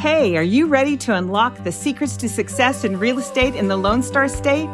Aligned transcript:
Hey, 0.00 0.38
are 0.38 0.42
you 0.42 0.66
ready 0.66 0.96
to 0.96 1.14
unlock 1.14 1.62
the 1.62 1.70
secrets 1.70 2.16
to 2.16 2.28
success 2.30 2.84
in 2.84 2.98
real 2.98 3.18
estate 3.18 3.54
in 3.54 3.68
the 3.68 3.76
Lone 3.76 4.02
Star 4.02 4.28
State? 4.28 4.66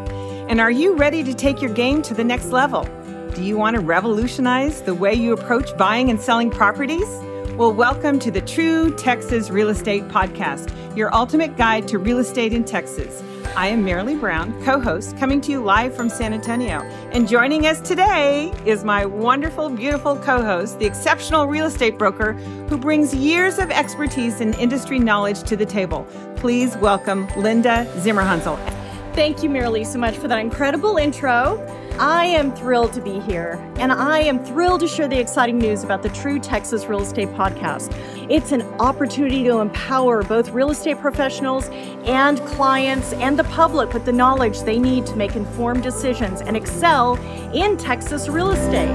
And 0.48 0.60
are 0.60 0.70
you 0.70 0.94
ready 0.94 1.24
to 1.24 1.34
take 1.34 1.60
your 1.60 1.74
game 1.74 2.00
to 2.02 2.14
the 2.14 2.22
next 2.22 2.50
level? 2.50 2.84
Do 3.34 3.42
you 3.42 3.58
want 3.58 3.74
to 3.74 3.80
revolutionize 3.80 4.82
the 4.82 4.94
way 4.94 5.14
you 5.14 5.32
approach 5.32 5.76
buying 5.76 6.10
and 6.10 6.20
selling 6.20 6.48
properties? 6.48 7.08
Well, 7.56 7.72
welcome 7.72 8.20
to 8.20 8.30
the 8.30 8.40
True 8.40 8.94
Texas 8.94 9.50
Real 9.50 9.68
Estate 9.68 10.06
Podcast, 10.06 10.70
your 10.96 11.12
ultimate 11.12 11.56
guide 11.56 11.88
to 11.88 11.98
real 11.98 12.18
estate 12.18 12.52
in 12.52 12.62
Texas. 12.62 13.20
I 13.54 13.68
am 13.68 13.84
Marilee 13.84 14.18
Brown, 14.18 14.52
co 14.64 14.80
host, 14.80 15.16
coming 15.16 15.40
to 15.42 15.52
you 15.52 15.62
live 15.62 15.94
from 15.94 16.08
San 16.08 16.32
Antonio. 16.32 16.80
And 17.12 17.28
joining 17.28 17.66
us 17.66 17.80
today 17.80 18.52
is 18.64 18.84
my 18.84 19.06
wonderful, 19.06 19.68
beautiful 19.70 20.16
co 20.16 20.42
host, 20.42 20.78
the 20.78 20.86
exceptional 20.86 21.46
real 21.46 21.66
estate 21.66 21.98
broker 21.98 22.32
who 22.68 22.76
brings 22.76 23.14
years 23.14 23.58
of 23.58 23.70
expertise 23.70 24.40
and 24.40 24.54
industry 24.56 24.98
knowledge 24.98 25.42
to 25.44 25.56
the 25.56 25.66
table. 25.66 26.06
Please 26.36 26.76
welcome 26.78 27.28
Linda 27.36 27.86
Zimmerhansel. 27.98 28.58
Thank 29.14 29.42
you, 29.42 29.48
Marilee, 29.48 29.86
so 29.86 29.98
much 29.98 30.16
for 30.16 30.28
that 30.28 30.38
incredible 30.38 30.96
intro. 30.96 31.64
I 31.98 32.26
am 32.26 32.54
thrilled 32.54 32.92
to 32.92 33.00
be 33.00 33.20
here, 33.20 33.58
and 33.76 33.90
I 33.90 34.18
am 34.18 34.44
thrilled 34.44 34.80
to 34.80 34.88
share 34.88 35.08
the 35.08 35.18
exciting 35.18 35.58
news 35.58 35.82
about 35.82 36.02
the 36.02 36.10
True 36.10 36.38
Texas 36.38 36.84
Real 36.84 37.00
Estate 37.00 37.28
Podcast. 37.28 37.90
It's 38.28 38.50
an 38.50 38.62
opportunity 38.80 39.44
to 39.44 39.60
empower 39.60 40.24
both 40.24 40.50
real 40.50 40.70
estate 40.70 40.98
professionals 40.98 41.68
and 42.06 42.40
clients 42.40 43.12
and 43.12 43.38
the 43.38 43.44
public 43.44 43.94
with 43.94 44.04
the 44.04 44.12
knowledge 44.12 44.62
they 44.62 44.80
need 44.80 45.06
to 45.06 45.14
make 45.14 45.36
informed 45.36 45.84
decisions 45.84 46.40
and 46.40 46.56
excel 46.56 47.14
in 47.54 47.76
Texas 47.76 48.28
real 48.28 48.50
estate. 48.50 48.90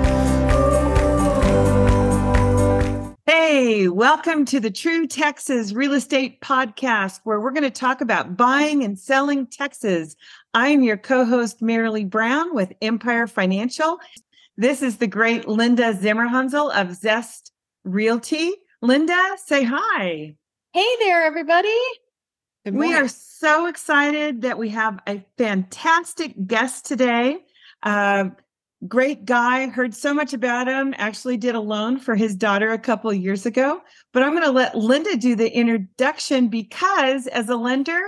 Hey, 3.26 3.88
welcome 3.88 4.44
to 4.44 4.60
the 4.60 4.70
True 4.70 5.08
Texas 5.08 5.72
Real 5.72 5.94
Estate 5.94 6.42
Podcast, 6.42 7.22
where 7.24 7.40
we're 7.40 7.52
going 7.52 7.64
to 7.64 7.70
talk 7.70 8.02
about 8.02 8.36
buying 8.36 8.84
and 8.84 9.00
selling 9.00 9.48
Texas. 9.48 10.18
I'm 10.54 10.84
your 10.84 10.98
co 10.98 11.24
host, 11.24 11.62
Marilee 11.62 12.10
Brown 12.10 12.54
with 12.54 12.74
Empire 12.82 13.28
Financial. 13.28 13.98
This 14.58 14.82
is 14.82 14.98
the 14.98 15.08
great 15.08 15.48
Linda 15.48 15.94
Zimmerhansel 15.94 16.70
of 16.76 16.94
Zest 16.94 17.54
Realty. 17.86 18.52
Linda, 18.84 19.38
say 19.46 19.64
hi. 19.64 20.36
Hey 20.74 20.96
there, 21.02 21.24
everybody. 21.24 21.70
We 22.66 22.96
are 22.96 23.08
so 23.08 23.68
excited 23.68 24.42
that 24.42 24.58
we 24.58 24.70
have 24.70 25.00
a 25.08 25.24
fantastic 25.38 26.34
guest 26.48 26.86
today. 26.86 27.38
Uh, 27.84 28.30
great 28.88 29.26
guy. 29.26 29.68
Heard 29.68 29.94
so 29.94 30.16
much 30.16 30.34
about 30.34 30.68
him. 30.68 30.96
Actually, 30.98 31.38
did 31.38 31.54
a 31.54 31.60
loan 31.60 32.00
for 32.00 32.16
his 32.16 32.36
daughter 32.36 32.72
a 32.72 32.80
couple 32.80 33.14
years 33.14 33.46
ago. 33.46 33.82
But 34.14 34.24
I'm 34.24 34.32
going 34.32 34.44
to 34.44 34.52
let 34.52 34.76
Linda 34.76 35.16
do 35.16 35.36
the 35.36 35.52
introduction 35.56 36.48
because, 36.48 37.28
as 37.28 37.50
a 37.50 37.56
lender, 37.56 38.02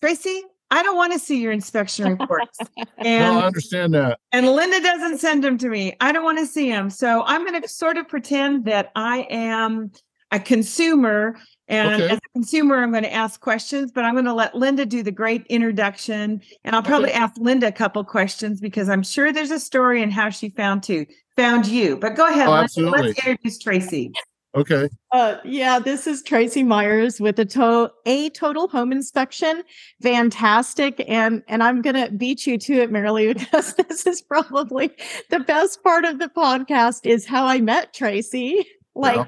Tracy, 0.00 0.42
I 0.72 0.82
don't 0.82 0.96
want 0.96 1.12
to 1.12 1.18
see 1.18 1.38
your 1.38 1.52
inspection 1.52 2.16
reports. 2.16 2.58
And 2.96 3.34
well, 3.34 3.42
I 3.42 3.46
understand 3.46 3.94
that. 3.94 4.20
And 4.30 4.46
Linda 4.46 4.80
doesn't 4.80 5.18
send 5.18 5.42
them 5.42 5.58
to 5.58 5.68
me. 5.68 5.94
I 6.00 6.12
don't 6.12 6.24
want 6.24 6.38
to 6.38 6.46
see 6.46 6.70
them. 6.70 6.88
So 6.88 7.24
I'm 7.26 7.44
going 7.44 7.60
to 7.60 7.68
sort 7.68 7.98
of 7.98 8.08
pretend 8.08 8.64
that 8.66 8.92
I 8.94 9.26
am 9.28 9.90
a 10.30 10.38
consumer. 10.38 11.36
And 11.68 12.02
okay. 12.02 12.12
as 12.12 12.18
a 12.18 12.28
consumer, 12.32 12.82
I'm 12.82 12.92
going 12.92 13.02
to 13.02 13.12
ask 13.12 13.40
questions, 13.40 13.90
but 13.92 14.04
I'm 14.04 14.14
going 14.14 14.24
to 14.24 14.32
let 14.32 14.54
Linda 14.54 14.86
do 14.86 15.02
the 15.02 15.10
great 15.10 15.44
introduction. 15.48 16.40
And 16.64 16.76
I'll 16.76 16.82
probably 16.82 17.10
okay. 17.10 17.18
ask 17.18 17.36
Linda 17.38 17.66
a 17.66 17.72
couple 17.72 18.02
questions 18.04 18.60
because 18.60 18.88
I'm 18.88 19.02
sure 19.02 19.32
there's 19.32 19.50
a 19.50 19.60
story 19.60 20.00
in 20.00 20.10
how 20.10 20.30
she 20.30 20.50
found 20.50 20.84
to 20.84 21.04
found 21.36 21.66
you. 21.66 21.96
But 21.96 22.14
go 22.14 22.28
ahead, 22.28 22.48
oh, 22.48 22.66
Linda. 22.76 22.90
Let's 22.90 23.18
introduce 23.18 23.58
Tracy. 23.58 24.12
Okay. 24.54 24.88
Uh, 25.12 25.36
yeah, 25.44 25.78
this 25.78 26.06
is 26.06 26.22
Tracy 26.22 26.62
Myers 26.62 27.20
with 27.20 27.38
a 27.38 27.44
to- 27.46 27.90
a 28.04 28.28
total 28.30 28.68
home 28.68 28.92
inspection. 28.92 29.62
Fantastic, 30.02 31.02
and 31.08 31.42
and 31.48 31.62
I'm 31.62 31.80
gonna 31.80 32.10
beat 32.10 32.46
you 32.46 32.58
to 32.58 32.74
it, 32.74 32.90
Marilee, 32.90 33.32
because 33.38 33.74
this 33.74 34.06
is 34.06 34.20
probably 34.20 34.90
the 35.30 35.40
best 35.40 35.82
part 35.82 36.04
of 36.04 36.18
the 36.18 36.28
podcast 36.28 37.06
is 37.06 37.26
how 37.26 37.46
I 37.46 37.60
met 37.60 37.94
Tracy, 37.94 38.66
like 38.94 39.16
yeah. 39.16 39.26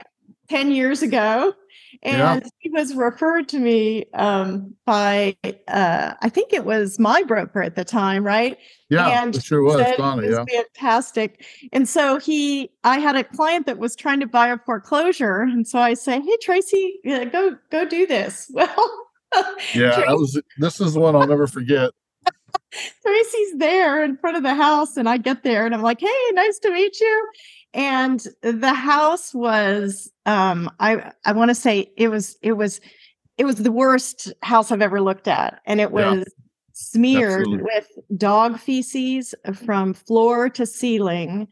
ten 0.48 0.70
years 0.70 1.00
ago 1.00 1.54
and 2.04 2.42
yeah. 2.42 2.48
he 2.58 2.70
was 2.70 2.94
referred 2.94 3.48
to 3.48 3.58
me 3.58 4.04
um, 4.12 4.74
by 4.84 5.36
uh, 5.68 6.14
I 6.20 6.28
think 6.28 6.52
it 6.52 6.64
was 6.64 6.98
my 6.98 7.22
broker 7.22 7.62
at 7.62 7.76
the 7.76 7.84
time, 7.84 8.24
right? 8.24 8.58
Yeah, 8.90 9.22
and 9.22 9.34
it 9.34 9.42
sure 9.42 9.62
was. 9.62 9.84
Donna, 9.96 10.22
was 10.22 10.38
yeah. 10.50 10.62
fantastic. 10.62 11.44
And 11.72 11.88
so 11.88 12.18
he, 12.18 12.70
I 12.84 12.98
had 12.98 13.16
a 13.16 13.24
client 13.24 13.66
that 13.66 13.78
was 13.78 13.96
trying 13.96 14.20
to 14.20 14.26
buy 14.26 14.48
a 14.48 14.58
foreclosure, 14.58 15.40
and 15.40 15.66
so 15.66 15.78
I 15.78 15.94
say, 15.94 16.20
"Hey, 16.20 16.36
Tracy, 16.42 17.00
go 17.04 17.56
go 17.70 17.84
do 17.84 18.06
this." 18.06 18.50
Well, 19.34 19.48
yeah, 19.74 19.94
Tracy, 19.94 20.02
that 20.06 20.16
was 20.16 20.40
this 20.58 20.80
is 20.80 20.94
the 20.94 21.00
one 21.00 21.16
I'll 21.16 21.26
never 21.26 21.48
forget. 21.48 21.90
Tracy's 23.02 23.54
there 23.56 24.04
in 24.04 24.16
front 24.16 24.36
of 24.36 24.44
the 24.44 24.54
house, 24.54 24.96
and 24.96 25.08
I 25.08 25.16
get 25.16 25.42
there, 25.42 25.66
and 25.66 25.74
I'm 25.74 25.82
like, 25.82 26.00
"Hey, 26.00 26.30
nice 26.32 26.58
to 26.60 26.70
meet 26.70 27.00
you." 27.00 27.28
and 27.74 28.24
the 28.42 28.72
house 28.72 29.34
was 29.34 30.10
um 30.26 30.70
i 30.80 31.10
i 31.24 31.32
want 31.32 31.48
to 31.50 31.54
say 31.54 31.90
it 31.96 32.08
was 32.08 32.36
it 32.42 32.52
was 32.52 32.80
it 33.38 33.44
was 33.44 33.56
the 33.56 33.72
worst 33.72 34.32
house 34.42 34.70
i've 34.70 34.82
ever 34.82 35.00
looked 35.00 35.28
at 35.28 35.60
and 35.66 35.80
it 35.80 35.90
was 35.90 36.18
yeah, 36.18 36.24
smeared 36.72 37.40
absolutely. 37.40 37.64
with 37.64 38.18
dog 38.18 38.58
feces 38.58 39.34
from 39.64 39.94
floor 39.94 40.48
to 40.48 40.66
ceiling 40.66 41.48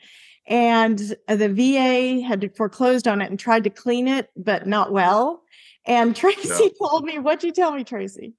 and 0.49 1.15
the 1.29 1.49
va 1.49 2.27
had 2.27 2.51
foreclosed 2.57 3.07
on 3.07 3.21
it 3.21 3.31
and 3.31 3.39
tried 3.39 3.65
to 3.65 3.71
clean 3.71 4.09
it 4.09 4.31
but 4.37 4.67
not 4.67 4.93
well 4.93 5.43
and 5.87 6.15
tracy 6.17 6.65
yeah. 6.65 6.69
told 6.79 7.05
me 7.05 7.19
what'd 7.19 7.45
you 7.45 7.53
tell 7.53 7.73
me 7.73 7.85
tracy 7.85 8.35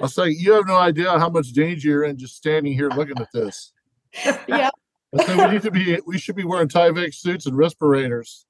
i'll 0.00 0.08
say 0.08 0.28
you 0.28 0.52
have 0.52 0.66
no 0.66 0.76
idea 0.76 1.10
how 1.18 1.28
much 1.28 1.52
danger 1.52 1.88
you're 1.88 2.04
in 2.04 2.16
just 2.16 2.36
standing 2.36 2.72
here 2.72 2.88
looking 2.90 3.18
at 3.18 3.30
this 3.32 3.72
yeah 4.48 4.70
I 5.18 5.24
said 5.24 5.36
we 5.36 5.52
need 5.54 5.62
to 5.62 5.70
be 5.70 5.98
we 6.06 6.18
should 6.18 6.36
be 6.36 6.44
wearing 6.44 6.68
Tyvek 6.68 7.14
suits 7.14 7.46
and 7.46 7.56
respirators. 7.56 8.46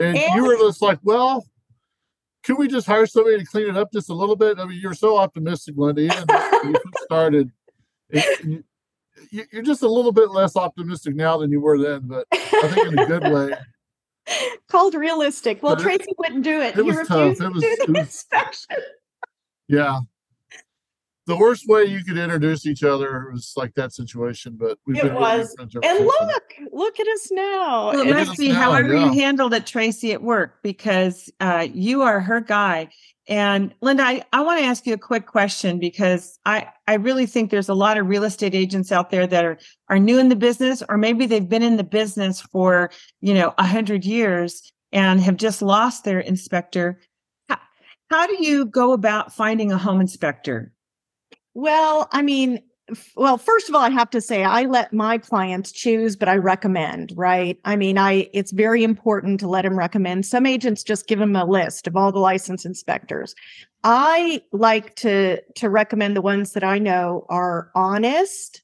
And, 0.00 0.16
and 0.16 0.34
you 0.34 0.44
were 0.44 0.56
just 0.56 0.82
like, 0.82 0.98
well, 1.02 1.44
can 2.42 2.56
we 2.56 2.68
just 2.68 2.86
hire 2.86 3.06
somebody 3.06 3.38
to 3.38 3.44
clean 3.44 3.68
it 3.68 3.76
up 3.76 3.92
just 3.92 4.10
a 4.10 4.14
little 4.14 4.36
bit? 4.36 4.58
I 4.58 4.66
mean, 4.66 4.78
you're 4.80 4.94
so 4.94 5.16
optimistic, 5.16 5.74
Linda. 5.76 6.02
You 6.02 6.74
started, 7.04 7.50
you, 8.10 8.64
you're 9.30 9.62
just 9.62 9.82
a 9.82 9.88
little 9.88 10.12
bit 10.12 10.30
less 10.30 10.56
optimistic 10.56 11.14
now 11.14 11.38
than 11.38 11.50
you 11.50 11.60
were 11.60 11.78
then, 11.78 12.02
but 12.04 12.26
I 12.32 12.68
think 12.68 12.92
in 12.92 12.98
a 12.98 13.06
good 13.06 13.32
way. 13.32 13.54
Called 14.68 14.94
realistic. 14.94 15.62
Well, 15.62 15.76
but 15.76 15.82
Tracy 15.82 16.04
it, 16.08 16.18
wouldn't 16.18 16.44
do 16.44 16.60
it. 16.60 16.76
It 16.76 16.84
was 16.84 17.06
tough. 17.06 17.40
It 17.40 17.52
was, 17.52 17.62
it 17.62 17.88
was 17.88 18.26
yeah, 19.68 20.00
the 21.26 21.36
worst 21.36 21.66
way 21.66 21.84
you 21.84 22.04
could 22.04 22.18
introduce 22.18 22.66
each 22.66 22.82
other 22.82 23.30
was 23.32 23.54
like 23.56 23.74
that 23.74 23.92
situation, 23.92 24.56
but 24.58 24.78
we've 24.86 24.98
it 24.98 25.04
been 25.04 25.14
was. 25.14 25.54
and 25.58 25.72
look, 26.04 26.54
look 26.70 27.00
at 27.00 27.08
us 27.08 27.28
now. 27.30 27.92
Well, 27.92 28.06
it 28.06 28.14
must 28.14 28.38
be 28.38 28.48
now, 28.48 28.60
however 28.60 28.94
yeah. 28.94 29.06
you 29.06 29.12
handled 29.12 29.54
it, 29.54 29.66
Tracy, 29.66 30.12
at 30.12 30.22
work, 30.22 30.62
because 30.62 31.30
uh, 31.40 31.66
you 31.72 32.02
are 32.02 32.20
her 32.20 32.40
guy. 32.40 32.90
And 33.26 33.74
Linda, 33.80 34.02
I, 34.02 34.22
I 34.34 34.42
want 34.42 34.60
to 34.60 34.66
ask 34.66 34.86
you 34.86 34.92
a 34.92 34.98
quick 34.98 35.26
question 35.26 35.78
because 35.78 36.38
I, 36.44 36.68
I 36.86 36.94
really 36.94 37.24
think 37.24 37.50
there's 37.50 37.70
a 37.70 37.74
lot 37.74 37.96
of 37.96 38.06
real 38.06 38.24
estate 38.24 38.54
agents 38.54 38.92
out 38.92 39.10
there 39.10 39.26
that 39.26 39.46
are, 39.46 39.58
are 39.88 39.98
new 39.98 40.18
in 40.18 40.28
the 40.28 40.36
business, 40.36 40.82
or 40.90 40.98
maybe 40.98 41.24
they've 41.24 41.48
been 41.48 41.62
in 41.62 41.78
the 41.78 41.84
business 41.84 42.42
for, 42.42 42.90
you 43.22 43.32
know, 43.32 43.54
a 43.56 43.66
hundred 43.66 44.04
years 44.04 44.70
and 44.92 45.20
have 45.20 45.38
just 45.38 45.62
lost 45.62 46.04
their 46.04 46.20
inspector. 46.20 47.00
How, 47.48 47.58
how 48.10 48.26
do 48.26 48.44
you 48.44 48.66
go 48.66 48.92
about 48.92 49.32
finding 49.32 49.72
a 49.72 49.78
home 49.78 50.02
inspector? 50.02 50.73
Well, 51.54 52.08
I 52.12 52.22
mean, 52.22 52.60
well, 53.16 53.38
first 53.38 53.68
of 53.68 53.74
all, 53.74 53.80
I 53.80 53.90
have 53.90 54.10
to 54.10 54.20
say 54.20 54.44
I 54.44 54.64
let 54.64 54.92
my 54.92 55.18
clients 55.18 55.72
choose, 55.72 56.16
but 56.16 56.28
I 56.28 56.36
recommend, 56.36 57.12
right? 57.16 57.58
I 57.64 57.76
mean, 57.76 57.96
I 57.96 58.28
it's 58.34 58.50
very 58.52 58.84
important 58.84 59.40
to 59.40 59.48
let 59.48 59.62
them 59.62 59.78
recommend. 59.78 60.26
Some 60.26 60.44
agents 60.44 60.82
just 60.82 61.06
give 61.06 61.18
them 61.18 61.34
a 61.34 61.46
list 61.46 61.86
of 61.86 61.96
all 61.96 62.12
the 62.12 62.18
license 62.18 62.66
inspectors. 62.66 63.34
I 63.84 64.42
like 64.52 64.96
to 64.96 65.40
to 65.40 65.70
recommend 65.70 66.16
the 66.16 66.22
ones 66.22 66.52
that 66.52 66.64
I 66.64 66.78
know 66.78 67.24
are 67.30 67.70
honest, 67.74 68.62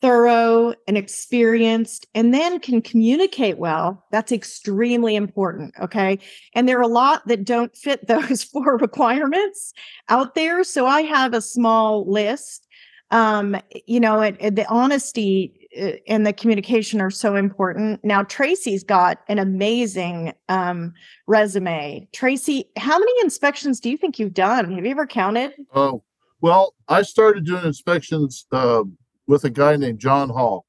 thorough, 0.00 0.74
and 0.88 0.96
experienced, 0.96 2.06
and 2.14 2.32
then 2.32 2.58
can 2.60 2.80
communicate 2.80 3.58
well. 3.58 4.04
That's 4.10 4.32
extremely 4.32 5.14
important. 5.14 5.74
Okay. 5.80 6.18
And 6.54 6.68
there 6.68 6.78
are 6.78 6.82
a 6.82 6.88
lot 6.88 7.26
that 7.28 7.44
don't 7.44 7.76
fit 7.76 8.06
those 8.06 8.42
four 8.42 8.78
requirements 8.78 9.72
out 10.08 10.34
there. 10.34 10.64
So 10.64 10.86
I 10.86 11.02
have 11.02 11.34
a 11.34 11.40
small 11.40 12.10
list. 12.10 12.66
Um, 13.10 13.56
you 13.86 13.98
know, 13.98 14.20
it, 14.20 14.36
it, 14.38 14.54
the 14.56 14.68
honesty 14.68 15.68
uh, 15.78 15.92
and 16.06 16.24
the 16.24 16.32
communication 16.32 17.00
are 17.00 17.10
so 17.10 17.34
important. 17.34 18.04
Now, 18.04 18.22
Tracy's 18.22 18.84
got 18.84 19.18
an 19.28 19.38
amazing 19.38 20.32
um, 20.48 20.94
resume. 21.26 22.08
Tracy, 22.12 22.66
how 22.76 22.98
many 22.98 23.12
inspections 23.22 23.80
do 23.80 23.90
you 23.90 23.96
think 23.96 24.18
you've 24.18 24.34
done? 24.34 24.72
Have 24.72 24.84
you 24.84 24.90
ever 24.90 25.06
counted? 25.06 25.54
Oh, 25.74 26.02
well, 26.40 26.74
I 26.88 27.02
started 27.02 27.44
doing 27.44 27.64
inspections. 27.64 28.46
Uh, 28.50 28.84
with 29.30 29.44
a 29.44 29.50
guy 29.50 29.76
named 29.76 30.00
John 30.00 30.28
Hall. 30.28 30.66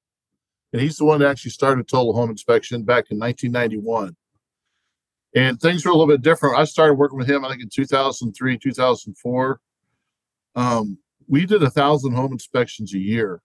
And 0.72 0.82
he's 0.82 0.98
the 0.98 1.06
one 1.06 1.20
that 1.20 1.30
actually 1.30 1.50
started 1.50 1.88
Total 1.88 2.14
Home 2.14 2.30
Inspection 2.30 2.84
back 2.84 3.06
in 3.10 3.18
1991. 3.18 4.16
and 5.34 5.60
things 5.60 5.84
were 5.84 5.92
a 5.92 5.96
little 5.96 6.14
bit 6.14 6.22
different. 6.22 6.60
I 6.60 6.66
started 6.66 6.94
working 6.94 7.18
with 7.18 7.28
him, 7.28 7.44
I 7.44 7.50
think 7.50 7.64
in 7.64 7.70
2003, 7.70 8.60
2004. 8.60 9.62
Um, 10.56 10.98
we 11.28 11.46
did 11.46 11.64
a 11.64 11.70
thousand 11.72 12.14
home 12.14 12.34
inspections 12.34 12.94
a 12.94 13.00
year. 13.00 13.42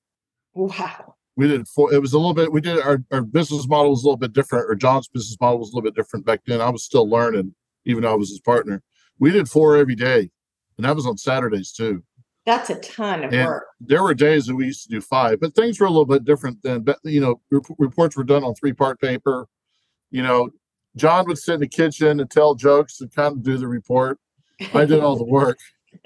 Wow. 0.53 1.15
We 1.37 1.49
did 1.49 1.67
four. 1.69 1.95
It 1.95 2.03
was 2.03 2.13
a 2.13 2.19
little 2.19 2.35
bit. 2.35 2.53
We 2.53 2.61
did 2.61 2.81
our, 2.81 3.03
our 3.11 3.23
business 3.23 3.67
model 3.67 3.93
was 3.93 4.03
a 4.03 4.07
little 4.07 4.19
bit 4.19 4.33
different, 4.35 4.69
or 4.69 4.75
John's 4.75 5.09
business 5.09 5.39
model 5.41 5.61
was 5.61 5.69
a 5.69 5.77
little 5.77 5.89
bit 5.89 5.95
different 5.95 6.27
back 6.27 6.41
then. 6.47 6.61
I 6.61 6.69
was 6.71 6.85
still 6.85 7.09
learning, 7.09 7.55
even 7.85 8.03
though 8.03 8.13
I 8.13 8.17
was 8.17 8.31
his 8.31 8.41
partner. 8.41 8.83
We 9.19 9.31
did 9.31 9.49
four 9.49 9.77
every 9.77 9.95
day, 9.95 10.31
and 10.77 10.85
that 10.85 10.97
was 10.97 11.07
on 11.07 11.17
Saturdays 11.17 11.73
too. 11.73 12.03
That's 12.47 12.71
a 12.71 12.77
ton 12.77 13.25
of 13.25 13.33
And 13.35 13.45
work. 13.47 13.67
there 13.81 14.03
were 14.05 14.15
days 14.15 14.47
that 14.47 14.55
we 14.55 14.67
used 14.67 14.85
to 14.85 14.89
do 14.89 15.01
five, 15.01 15.41
but 15.41 15.55
things 15.55 15.81
were 15.81 15.87
a 15.87 15.91
little 15.91 16.07
bit 16.07 16.25
different 16.25 16.63
then. 16.63 16.83
But 16.83 16.99
you 17.03 17.21
know, 17.21 17.41
rep- 17.51 17.65
reports 17.79 18.17
were 18.17 18.25
done 18.25 18.45
on 18.45 18.55
three 18.55 18.73
part 18.73 19.01
paper. 19.01 19.49
You 20.13 20.23
know, 20.23 20.51
John 20.95 21.27
would 21.27 21.39
sit 21.39 21.55
in 21.55 21.61
the 21.61 21.69
kitchen 21.69 22.21
and 22.21 22.31
tell 22.31 22.55
jokes 22.55 23.01
and 23.01 23.13
kind 23.13 23.33
of 23.33 23.43
do 23.43 23.59
the 23.59 23.67
report. 23.69 24.19
I 24.73 24.85
did 24.87 25.01
all 25.01 25.17
the 25.17 25.25
work, 25.25 25.59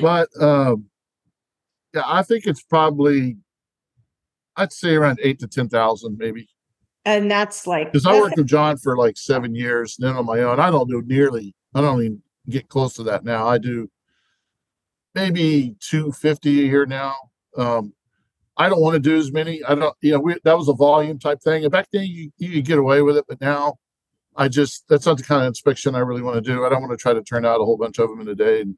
but 0.00 0.28
um, 0.40 0.86
yeah, 1.94 2.02
I 2.06 2.22
think 2.22 2.46
it's 2.46 2.62
probably, 2.62 3.36
I'd 4.56 4.72
say 4.72 4.94
around 4.94 5.20
eight 5.22 5.38
to 5.40 5.46
ten 5.46 5.68
thousand, 5.68 6.16
maybe. 6.18 6.48
and 7.04 7.30
that's 7.30 7.66
like 7.66 7.92
Because 7.92 8.06
I 8.06 8.18
worked 8.18 8.36
with 8.36 8.46
John 8.46 8.76
for 8.78 8.96
like 8.96 9.16
seven 9.16 9.54
years, 9.54 9.96
and 9.98 10.08
then 10.08 10.16
on 10.16 10.26
my 10.26 10.40
own. 10.40 10.58
I 10.60 10.70
don't 10.70 10.88
do 10.88 11.02
nearly. 11.06 11.54
I 11.74 11.80
don't 11.80 12.00
even 12.02 12.22
get 12.48 12.68
close 12.68 12.94
to 12.94 13.02
that 13.04 13.22
now. 13.24 13.46
I 13.46 13.58
do 13.58 13.88
maybe 15.14 15.76
two 15.80 16.12
fifty 16.12 16.60
a 16.60 16.64
year 16.64 16.86
now. 16.86 17.14
Um, 17.56 17.92
I 18.56 18.68
don't 18.68 18.80
want 18.80 18.94
to 18.94 19.00
do 19.00 19.16
as 19.16 19.32
many. 19.32 19.62
I 19.64 19.74
don't. 19.74 19.96
You 20.02 20.12
know, 20.12 20.20
we, 20.20 20.36
that 20.44 20.58
was 20.58 20.68
a 20.68 20.74
volume 20.74 21.18
type 21.18 21.40
thing. 21.40 21.64
And 21.64 21.72
back 21.72 21.88
then, 21.92 22.04
you 22.04 22.30
you 22.36 22.50
could 22.50 22.64
get 22.66 22.78
away 22.78 23.02
with 23.02 23.16
it, 23.16 23.24
but 23.28 23.40
now, 23.40 23.78
I 24.36 24.48
just 24.48 24.84
that's 24.88 25.06
not 25.06 25.16
the 25.16 25.22
kind 25.22 25.42
of 25.42 25.48
inspection 25.48 25.94
I 25.94 26.00
really 26.00 26.22
want 26.22 26.36
to 26.36 26.40
do. 26.40 26.64
I 26.64 26.68
don't 26.68 26.82
want 26.82 26.92
to 26.92 27.02
try 27.02 27.14
to 27.14 27.22
turn 27.22 27.44
out 27.44 27.60
a 27.60 27.64
whole 27.64 27.78
bunch 27.78 27.98
of 27.98 28.10
them 28.10 28.20
in 28.20 28.28
a 28.28 28.34
day. 28.34 28.60
And 28.60 28.76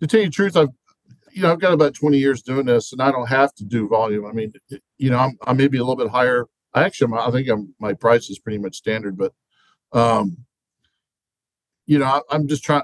to 0.00 0.06
tell 0.06 0.20
you 0.20 0.26
the 0.26 0.32
truth, 0.32 0.56
I've 0.56 0.68
you 1.32 1.42
know 1.42 1.52
I've 1.52 1.60
got 1.60 1.72
about 1.72 1.94
twenty 1.94 2.18
years 2.18 2.42
doing 2.42 2.66
this, 2.66 2.92
and 2.92 3.02
I 3.02 3.10
don't 3.10 3.28
have 3.28 3.54
to 3.56 3.64
do 3.64 3.88
volume. 3.88 4.26
I 4.26 4.32
mean, 4.32 4.52
you 4.98 5.10
know, 5.10 5.18
I'm 5.18 5.38
I 5.42 5.52
may 5.54 5.68
be 5.68 5.78
a 5.78 5.82
little 5.82 5.96
bit 5.96 6.10
higher. 6.10 6.46
I 6.72 6.84
actually, 6.84 7.12
I 7.18 7.30
think 7.32 7.48
I'm 7.48 7.74
my 7.80 7.94
price 7.94 8.30
is 8.30 8.38
pretty 8.38 8.58
much 8.58 8.76
standard, 8.76 9.18
but 9.18 9.32
um, 9.92 10.36
you 11.86 11.98
know, 11.98 12.06
I, 12.06 12.20
I'm 12.30 12.46
just 12.46 12.62
trying. 12.62 12.82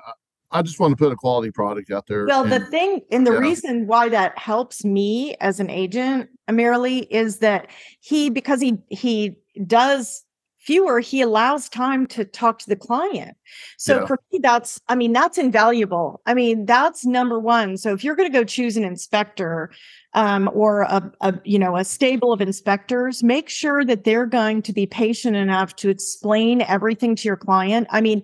I 0.50 0.62
just 0.62 0.78
want 0.78 0.92
to 0.92 0.96
put 0.96 1.12
a 1.12 1.16
quality 1.16 1.50
product 1.50 1.90
out 1.90 2.06
there. 2.06 2.26
Well, 2.26 2.44
the 2.44 2.60
thing 2.60 3.00
and 3.10 3.26
the 3.26 3.32
yeah. 3.32 3.38
reason 3.38 3.86
why 3.86 4.08
that 4.08 4.38
helps 4.38 4.84
me 4.84 5.34
as 5.40 5.60
an 5.60 5.70
agent, 5.70 6.30
Amirali, 6.48 7.06
is 7.10 7.38
that 7.38 7.68
he 8.00 8.30
because 8.30 8.60
he 8.60 8.78
he 8.88 9.36
does 9.66 10.24
fewer, 10.66 10.98
he 10.98 11.22
allows 11.22 11.68
time 11.68 12.06
to 12.08 12.24
talk 12.24 12.58
to 12.58 12.68
the 12.68 12.74
client. 12.74 13.36
So 13.78 14.00
Yeah. 14.00 14.06
for 14.06 14.18
me, 14.32 14.40
that's 14.42 14.80
I 14.88 14.96
mean, 14.96 15.12
that's 15.12 15.38
invaluable. 15.38 16.20
I 16.26 16.34
mean, 16.34 16.66
that's 16.66 17.06
number 17.06 17.38
one. 17.38 17.76
So 17.76 17.92
if 17.92 18.02
you're 18.02 18.16
going 18.16 18.30
to 18.30 18.36
go 18.36 18.44
choose 18.44 18.76
an 18.76 18.84
inspector 18.84 19.70
um, 20.14 20.50
or 20.52 20.82
a, 20.82 21.12
a 21.20 21.34
you 21.44 21.58
know 21.58 21.76
a 21.76 21.84
stable 21.84 22.32
of 22.32 22.40
inspectors, 22.40 23.22
make 23.22 23.48
sure 23.48 23.84
that 23.84 24.04
they're 24.04 24.26
going 24.26 24.62
to 24.62 24.72
be 24.72 24.86
patient 24.86 25.36
enough 25.36 25.76
to 25.76 25.88
explain 25.88 26.62
everything 26.62 27.14
to 27.16 27.28
your 27.28 27.36
client. 27.36 27.86
I 27.90 28.00
mean, 28.00 28.22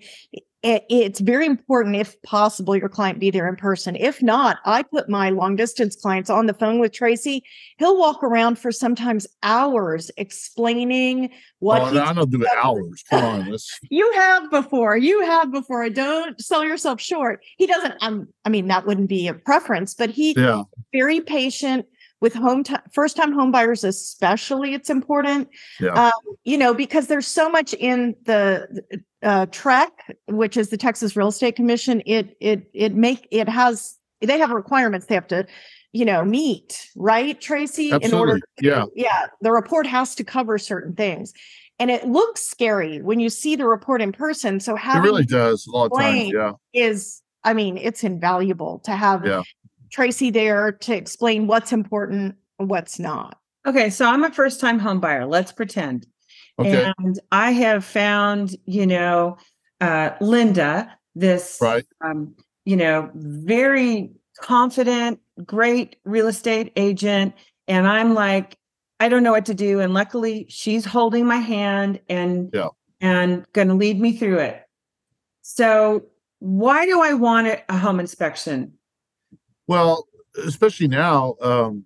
it, 0.62 0.84
it's 0.88 1.20
very 1.20 1.46
important 1.46 1.96
if 1.96 2.20
possible 2.22 2.76
your 2.76 2.88
client 2.88 3.18
be 3.18 3.30
there 3.30 3.48
in 3.48 3.56
person 3.56 3.96
if 3.96 4.22
not 4.22 4.58
i 4.64 4.82
put 4.82 5.08
my 5.08 5.30
long 5.30 5.56
distance 5.56 5.96
clients 5.96 6.30
on 6.30 6.46
the 6.46 6.54
phone 6.54 6.78
with 6.78 6.92
tracy 6.92 7.42
he'll 7.78 7.98
walk 7.98 8.22
around 8.22 8.58
for 8.58 8.70
sometimes 8.70 9.26
hours 9.42 10.10
explaining 10.16 11.30
what 11.58 11.82
oh, 11.82 11.86
he 11.86 11.98
I 11.98 12.12
don't 12.12 12.30
do 12.30 12.44
hours. 12.62 13.04
Come 13.08 13.24
on, 13.24 13.50
let's. 13.50 13.78
you 13.90 14.10
have 14.12 14.50
before 14.50 14.96
you 14.96 15.22
have 15.22 15.50
before 15.52 15.88
don't 15.90 16.40
sell 16.40 16.64
yourself 16.64 17.00
short 17.00 17.42
he 17.56 17.66
doesn't 17.66 17.94
um, 18.00 18.28
i 18.44 18.48
mean 18.48 18.68
that 18.68 18.86
wouldn't 18.86 19.08
be 19.08 19.28
a 19.28 19.34
preference 19.34 19.94
but 19.94 20.10
he 20.10 20.34
Yeah, 20.36 20.62
very 20.92 21.20
patient 21.20 21.86
with 22.22 22.32
home 22.32 22.62
ti 22.62 22.76
first 22.92 23.16
time 23.16 23.32
home 23.32 23.50
buyers 23.50 23.84
especially 23.84 24.72
it's 24.72 24.88
important 24.88 25.48
Yeah. 25.80 26.06
um, 26.06 26.36
you 26.44 26.56
know 26.56 26.72
because 26.72 27.08
there's 27.08 27.26
so 27.26 27.50
much 27.50 27.74
in 27.74 28.14
the 28.24 28.82
uh, 29.22 29.46
TREC 29.46 29.90
which 30.28 30.56
is 30.56 30.70
the 30.70 30.78
texas 30.78 31.14
real 31.16 31.28
estate 31.28 31.56
commission 31.56 32.00
it 32.06 32.36
it 32.40 32.70
it 32.72 32.94
make 32.94 33.28
it 33.30 33.48
has 33.48 33.98
they 34.22 34.38
have 34.38 34.50
requirements 34.50 35.06
they 35.06 35.16
have 35.16 35.26
to 35.28 35.46
you 35.92 36.04
know 36.06 36.24
meet 36.24 36.88
right 36.96 37.38
tracy 37.40 37.90
in 37.90 38.14
order 38.14 38.34
absolutely. 38.34 38.40
Yeah, 38.62 38.84
yeah 38.94 39.26
the 39.42 39.52
report 39.52 39.86
has 39.86 40.14
to 40.14 40.24
cover 40.24 40.56
certain 40.58 40.94
things 40.94 41.34
and 41.80 41.90
it 41.90 42.06
looks 42.06 42.42
scary 42.42 43.02
when 43.02 43.18
you 43.18 43.28
see 43.28 43.56
the 43.56 43.66
report 43.66 44.00
in 44.00 44.12
person 44.12 44.60
so 44.60 44.76
how 44.76 44.98
it 44.98 45.02
really 45.02 45.24
does 45.24 45.66
a 45.66 45.70
lot 45.76 45.86
of 45.86 45.98
times. 45.98 46.30
Yeah, 46.32 46.52
is 46.72 47.20
i 47.42 47.52
mean 47.52 47.76
it's 47.76 48.04
invaluable 48.04 48.78
to 48.84 48.92
have 48.92 49.26
Yeah. 49.26 49.42
Tracy 49.92 50.30
there 50.30 50.72
to 50.72 50.96
explain 50.96 51.46
what's 51.46 51.72
important 51.72 52.34
and 52.58 52.68
what's 52.70 52.98
not 52.98 53.38
Okay, 53.64 53.90
so 53.90 54.06
I'm 54.06 54.24
a 54.24 54.32
first 54.32 54.58
time 54.58 54.80
home 54.80 54.98
buyer. 54.98 55.24
Let's 55.24 55.52
pretend. 55.52 56.04
okay, 56.58 56.92
And 56.98 57.16
I 57.30 57.52
have 57.52 57.84
found, 57.84 58.56
you 58.64 58.88
know, 58.88 59.36
uh, 59.80 60.10
Linda, 60.20 60.98
this, 61.14 61.58
right. 61.62 61.84
um, 62.04 62.34
you 62.64 62.74
know, 62.76 63.08
very 63.14 64.10
confident, 64.40 65.20
great 65.46 65.94
real 66.04 66.26
estate 66.26 66.72
agent. 66.74 67.34
And 67.68 67.86
I'm 67.86 68.14
like, 68.14 68.56
I 68.98 69.08
don't 69.08 69.22
know 69.22 69.30
what 69.30 69.46
to 69.46 69.54
do. 69.54 69.78
And 69.78 69.94
luckily, 69.94 70.46
she's 70.48 70.84
holding 70.84 71.24
my 71.26 71.36
hand 71.36 72.00
and 72.08 72.50
Yeah. 72.52 72.68
and 73.00 73.46
going 73.52 73.68
to 73.68 73.74
lead 73.74 74.00
me 74.00 74.16
through 74.16 74.38
it. 74.38 74.60
So, 75.42 76.02
why 76.40 76.84
do 76.86 77.00
I 77.00 77.14
want 77.14 77.46
a- 77.46 77.62
a 77.68 77.78
home 77.78 78.00
inspection? 78.00 78.72
Well, 79.66 80.06
especially 80.44 80.88
now, 80.88 81.36
um, 81.40 81.84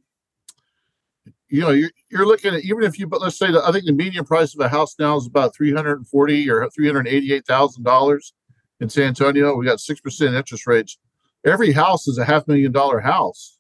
you 1.49 1.61
know, 1.61 1.71
you're, 1.71 1.91
you're 2.11 2.27
looking 2.27 2.55
at 2.55 2.65
even 2.65 2.83
if 2.83 2.99
you, 2.99 3.07
but 3.07 3.21
let's 3.21 3.39
say 3.39 3.51
that 3.51 3.63
I 3.65 3.73
think 3.73 3.85
the 3.85 3.93
median 3.93 4.25
price 4.25 4.55
of 4.55 4.61
a 4.61 4.69
house 4.69 4.97
now 4.99 5.17
is 5.17 5.27
about 5.27 5.55
three 5.55 5.73
hundred 5.73 5.99
and 5.99 6.09
forty 6.09 6.51
or 6.51 6.69
three 6.71 6.87
hundred 6.87 7.09
eighty-eight 7.09 7.47
thousand 7.47 7.85
dollars 7.85 8.33
in 8.81 8.89
San 8.89 9.09
Antonio. 9.09 9.55
We 9.55 9.65
got 9.65 9.81
six 9.81 10.01
percent 10.01 10.35
interest 10.35 10.67
rates. 10.67 10.99
Every 11.45 11.73
house 11.73 12.09
is 12.09 12.19
a 12.19 12.25
half 12.25 12.49
million 12.49 12.73
dollar 12.73 13.01
house, 13.01 13.59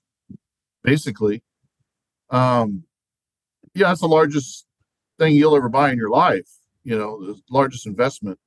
basically. 0.82 1.42
Um, 2.30 2.84
yeah, 3.74 3.88
that's 3.88 4.00
the 4.00 4.08
largest 4.08 4.66
thing 5.18 5.34
you'll 5.34 5.56
ever 5.56 5.68
buy 5.68 5.92
in 5.92 5.98
your 5.98 6.10
life. 6.10 6.48
You 6.82 6.98
know, 6.98 7.24
the 7.24 7.40
largest 7.50 7.86
investment. 7.86 8.38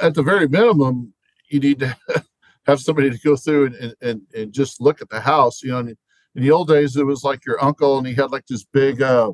At 0.00 0.14
the 0.14 0.22
very 0.22 0.46
minimum, 0.46 1.12
you 1.48 1.58
need 1.58 1.80
to 1.80 1.96
have 2.66 2.80
somebody 2.80 3.10
to 3.10 3.18
go 3.18 3.36
through 3.36 3.66
and, 3.66 3.74
and, 3.76 3.94
and, 4.00 4.22
and 4.34 4.52
just 4.52 4.80
look 4.80 5.00
at 5.00 5.08
the 5.08 5.20
house. 5.20 5.62
You 5.62 5.72
know, 5.72 5.78
and 5.78 5.96
in 6.34 6.42
the 6.42 6.50
old 6.50 6.68
days, 6.68 6.96
it 6.96 7.04
was 7.04 7.24
like 7.24 7.44
your 7.44 7.62
uncle, 7.62 7.98
and 7.98 8.06
he 8.06 8.14
had 8.14 8.30
like 8.30 8.46
this 8.46 8.64
big 8.64 9.02
uh, 9.02 9.32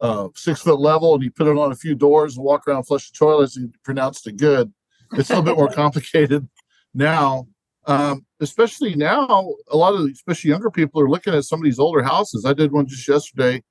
uh, 0.00 0.28
six 0.34 0.62
foot 0.62 0.80
level, 0.80 1.14
and 1.14 1.22
he 1.22 1.30
put 1.30 1.46
it 1.46 1.58
on 1.58 1.72
a 1.72 1.76
few 1.76 1.94
doors 1.94 2.36
and 2.36 2.44
walk 2.44 2.66
around, 2.68 2.84
flush 2.84 3.10
the 3.10 3.16
toilets, 3.16 3.56
and 3.56 3.74
pronounced 3.82 4.26
it 4.26 4.36
good. 4.36 4.72
It's 5.14 5.30
a 5.30 5.34
little 5.34 5.44
bit 5.44 5.56
more 5.56 5.70
complicated 5.72 6.48
now. 6.94 7.46
Um, 7.84 8.24
especially 8.38 8.94
now, 8.94 9.54
a 9.68 9.76
lot 9.76 9.94
of 9.94 10.08
especially 10.08 10.50
younger 10.50 10.70
people 10.70 11.00
are 11.00 11.10
looking 11.10 11.34
at 11.34 11.44
some 11.44 11.58
of 11.58 11.64
these 11.64 11.80
older 11.80 12.02
houses. 12.02 12.44
I 12.44 12.52
did 12.52 12.70
one 12.70 12.86
just 12.86 13.08
yesterday. 13.08 13.62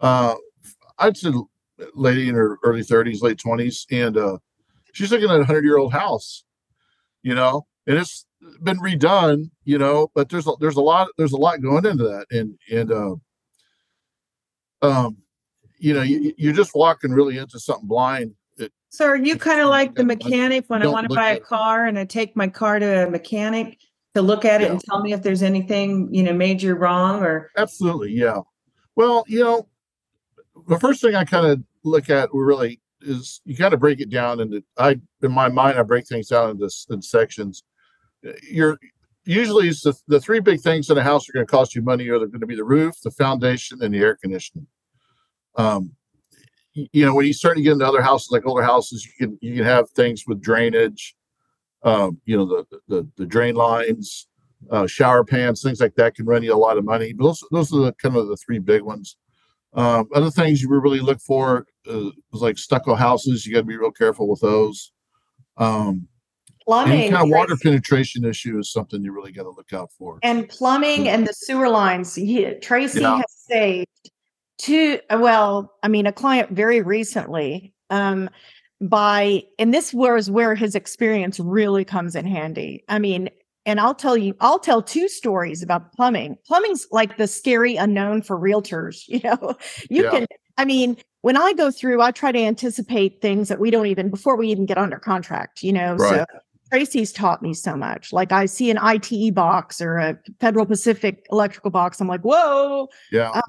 Uh, 0.00 0.34
I'd 0.98 1.16
say 1.16 1.32
lady 1.94 2.28
in 2.28 2.34
her 2.34 2.58
early 2.64 2.82
30s, 2.82 3.22
late 3.22 3.38
20s, 3.38 3.86
and 3.90 4.16
uh, 4.16 4.38
she's 4.92 5.10
looking 5.10 5.30
at 5.30 5.40
a 5.40 5.44
hundred 5.44 5.64
year 5.64 5.78
old 5.78 5.92
house, 5.92 6.44
you 7.22 7.34
know, 7.34 7.66
and 7.86 7.98
it's 7.98 8.26
been 8.62 8.78
redone, 8.78 9.50
you 9.64 9.78
know, 9.78 10.10
but 10.14 10.28
there's 10.28 10.46
a, 10.46 10.52
there's 10.60 10.76
a 10.76 10.80
lot 10.80 11.08
there's 11.18 11.32
a 11.32 11.36
lot 11.36 11.60
going 11.60 11.84
into 11.84 12.04
that, 12.04 12.26
and 12.30 12.58
and 12.70 12.92
uh, 12.92 13.14
um, 14.82 15.16
you 15.78 15.94
know, 15.94 16.02
you, 16.02 16.32
you're 16.36 16.52
just 16.52 16.74
walking 16.74 17.12
really 17.12 17.38
into 17.38 17.58
something 17.58 17.88
blind. 17.88 18.34
It, 18.58 18.72
So, 18.88 19.06
are 19.06 19.16
you 19.16 19.36
kind 19.36 19.60
of 19.60 19.68
like 19.68 19.94
the 19.94 20.04
mechanic 20.04 20.64
when 20.68 20.82
I 20.82 20.86
want 20.86 21.08
to 21.08 21.14
buy 21.14 21.30
a 21.30 21.40
car 21.40 21.86
and 21.86 21.98
I 21.98 22.04
take 22.04 22.36
my 22.36 22.48
car 22.48 22.78
to 22.78 23.06
a 23.06 23.10
mechanic 23.10 23.78
to 24.14 24.22
look 24.22 24.44
at 24.44 24.60
it 24.60 24.64
Yeah. 24.64 24.70
and 24.72 24.80
tell 24.80 25.00
me 25.02 25.12
if 25.12 25.22
there's 25.22 25.42
anything, 25.42 26.08
you 26.14 26.22
know, 26.22 26.32
major 26.32 26.74
wrong 26.74 27.22
or 27.22 27.50
Absolutely, 27.56 28.12
yeah. 28.12 28.40
Well, 28.96 29.24
you 29.26 29.40
know, 29.40 29.68
the 30.68 30.78
first 30.78 31.00
thing 31.02 31.16
I 31.16 31.24
kind 31.24 31.46
of 31.46 31.62
look 31.82 32.08
at 32.10 32.28
really 32.32 32.80
is 33.00 33.40
you 33.44 33.56
kind 33.56 33.74
of 33.74 33.80
break 33.80 34.00
it 34.00 34.08
down 34.08 34.40
into. 34.40 34.62
I 34.78 35.00
in 35.22 35.32
my 35.32 35.48
mind 35.48 35.78
I 35.78 35.82
break 35.82 36.06
things 36.06 36.28
down 36.28 36.50
into 36.50 36.70
in 36.90 37.02
sections. 37.02 37.64
You're 38.50 38.78
usually 39.24 39.70
the, 39.70 39.94
the 40.08 40.20
three 40.20 40.40
big 40.40 40.60
things 40.60 40.90
in 40.90 40.98
a 40.98 41.02
house 41.02 41.28
are 41.28 41.32
going 41.32 41.46
to 41.46 41.50
cost 41.50 41.74
you 41.74 41.82
money 41.82 42.08
are 42.08 42.18
going 42.18 42.40
to 42.40 42.46
be 42.46 42.56
the 42.56 42.64
roof, 42.64 42.94
the 43.02 43.10
foundation, 43.10 43.82
and 43.82 43.94
the 43.94 43.98
air 43.98 44.16
conditioning. 44.16 44.66
Um, 45.56 45.92
you 46.74 47.06
know, 47.06 47.14
when 47.14 47.26
you 47.26 47.32
start 47.32 47.56
to 47.56 47.62
get 47.62 47.72
into 47.72 47.86
other 47.86 48.02
houses 48.02 48.30
like 48.30 48.46
older 48.46 48.62
houses, 48.62 49.06
you 49.06 49.12
can 49.26 49.38
you 49.40 49.54
can 49.54 49.64
have 49.64 49.88
things 49.90 50.24
with 50.26 50.40
drainage. 50.40 51.14
Um, 51.82 52.20
you 52.24 52.36
know, 52.36 52.46
the 52.46 52.80
the 52.88 53.08
the 53.16 53.26
drain 53.26 53.54
lines, 53.54 54.26
uh, 54.70 54.86
shower 54.86 55.24
pans, 55.24 55.62
things 55.62 55.80
like 55.80 55.94
that 55.94 56.16
can 56.16 56.26
run 56.26 56.42
you 56.42 56.52
a 56.52 56.56
lot 56.56 56.78
of 56.78 56.84
money. 56.84 57.12
But 57.12 57.24
those 57.24 57.44
those 57.52 57.72
are 57.72 57.80
the 57.80 57.92
kind 57.92 58.16
of 58.16 58.28
the 58.28 58.36
three 58.36 58.58
big 58.58 58.82
ones. 58.82 59.16
Um, 59.74 60.08
other 60.14 60.30
things 60.30 60.62
you 60.62 60.68
really 60.68 61.00
look 61.00 61.20
for 61.20 61.66
uh, 61.88 62.10
was 62.32 62.42
like 62.42 62.58
stucco 62.58 62.94
houses. 62.94 63.46
You 63.46 63.52
got 63.52 63.60
to 63.60 63.66
be 63.66 63.76
real 63.76 63.90
careful 63.90 64.28
with 64.28 64.40
those. 64.40 64.92
Um, 65.56 66.08
plumbing, 66.66 67.00
any 67.00 67.10
kind 67.10 67.24
of 67.24 67.30
water 67.30 67.56
penetration 67.56 68.24
issue 68.24 68.58
is 68.58 68.70
something 68.72 69.02
you 69.02 69.12
really 69.12 69.32
got 69.32 69.44
to 69.44 69.50
look 69.50 69.72
out 69.72 69.90
for. 69.98 70.18
And 70.22 70.48
plumbing 70.48 71.08
and 71.08 71.26
the 71.26 71.32
sewer 71.32 71.68
lines. 71.68 72.14
He, 72.14 72.52
Tracy 72.54 73.00
yeah. 73.00 73.16
has 73.16 73.24
saved 73.28 74.10
two. 74.58 75.00
Well, 75.10 75.72
I 75.82 75.88
mean, 75.88 76.06
a 76.06 76.12
client 76.12 76.50
very 76.50 76.80
recently. 76.80 77.72
Um, 77.90 78.30
by 78.80 79.42
and 79.58 79.72
this 79.72 79.94
was 79.94 80.30
where 80.30 80.54
his 80.54 80.74
experience 80.74 81.40
really 81.40 81.84
comes 81.84 82.14
in 82.14 82.26
handy. 82.26 82.84
I 82.88 82.98
mean, 82.98 83.30
and 83.66 83.80
I'll 83.80 83.94
tell 83.94 84.16
you, 84.16 84.34
I'll 84.40 84.58
tell 84.58 84.82
two 84.82 85.08
stories 85.08 85.62
about 85.62 85.92
plumbing. 85.92 86.36
Plumbing's 86.46 86.86
like 86.90 87.16
the 87.16 87.26
scary 87.26 87.76
unknown 87.76 88.22
for 88.22 88.38
realtors. 88.38 89.04
You 89.08 89.20
know, 89.22 89.54
you 89.88 90.04
yeah. 90.04 90.10
can, 90.10 90.26
I 90.58 90.64
mean, 90.64 90.96
when 91.22 91.36
I 91.36 91.52
go 91.52 91.70
through, 91.70 92.02
I 92.02 92.10
try 92.10 92.32
to 92.32 92.38
anticipate 92.38 93.22
things 93.22 93.48
that 93.48 93.60
we 93.60 93.70
don't 93.70 93.86
even, 93.86 94.10
before 94.10 94.36
we 94.36 94.48
even 94.48 94.66
get 94.66 94.76
under 94.76 94.98
contract, 94.98 95.62
you 95.62 95.72
know, 95.72 95.94
right. 95.94 96.26
so 96.28 96.38
Tracy's 96.74 97.12
taught 97.12 97.40
me 97.40 97.54
so 97.54 97.76
much. 97.76 98.12
Like 98.12 98.32
I 98.32 98.46
see 98.46 98.68
an 98.68 98.78
ITE 98.78 99.32
box 99.32 99.80
or 99.80 99.96
a 99.96 100.18
Federal 100.40 100.66
Pacific 100.66 101.24
electrical 101.30 101.70
box. 101.70 102.00
I'm 102.00 102.08
like, 102.08 102.22
whoa. 102.22 102.88
Yeah. 103.12 103.30
Um. 103.30 103.42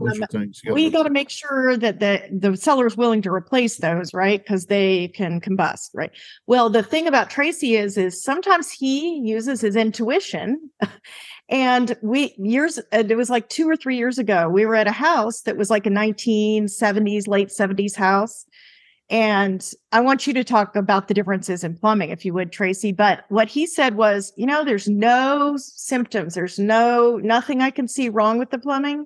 We 0.72 0.92
got 0.92 1.04
to 1.04 1.10
make 1.10 1.32
sure 1.32 1.76
that 1.76 2.00
the, 2.00 2.22
the 2.32 2.56
seller 2.56 2.86
is 2.86 2.96
willing 2.96 3.24
to 3.24 3.32
replace 3.32 3.78
those, 3.78 4.14
right? 4.14 4.44
Because 4.44 4.68
they 4.68 5.08
can 5.08 5.42
combust, 5.42 5.90
right? 5.96 6.12
Well, 6.46 6.70
the 6.70 6.84
thing 6.84 7.08
about 7.08 7.32
Tracy 7.32 7.76
is, 7.76 7.98
is 7.98 8.22
sometimes 8.22 8.72
he 8.72 9.18
uses 9.22 9.60
his 9.60 9.76
intuition. 9.76 10.70
and 11.50 11.98
we 12.04 12.36
years, 12.38 12.80
it 12.92 13.18
was 13.18 13.32
like 13.32 13.50
two 13.50 13.68
or 13.68 13.76
three 13.76 13.98
years 13.98 14.20
ago, 14.20 14.50
we 14.50 14.68
were 14.68 14.76
at 14.76 14.86
a 14.86 14.92
house 14.92 15.42
that 15.42 15.58
was 15.58 15.72
like 15.72 15.88
a 15.88 15.90
1970s, 15.90 17.28
late 17.28 17.48
70s 17.50 17.96
house 17.96 18.46
and 19.10 19.72
I 19.92 20.00
want 20.00 20.26
you 20.26 20.34
to 20.34 20.44
talk 20.44 20.76
about 20.76 21.08
the 21.08 21.14
differences 21.14 21.64
in 21.64 21.78
plumbing, 21.78 22.10
if 22.10 22.26
you 22.26 22.34
would, 22.34 22.52
Tracy. 22.52 22.92
But 22.92 23.24
what 23.30 23.48
he 23.48 23.68
said 23.68 23.96
was, 23.96 24.34
you 24.36 24.48
know, 24.48 24.66
there's 24.66 24.88
no 24.88 25.58
symptoms, 25.58 26.34
there's 26.34 26.58
no 26.58 27.18
nothing 27.18 27.62
I 27.62 27.70
can 27.70 27.88
see 27.88 28.10
wrong 28.10 28.40
with 28.40 28.50
the 28.50 28.58
plumbing, 28.58 29.06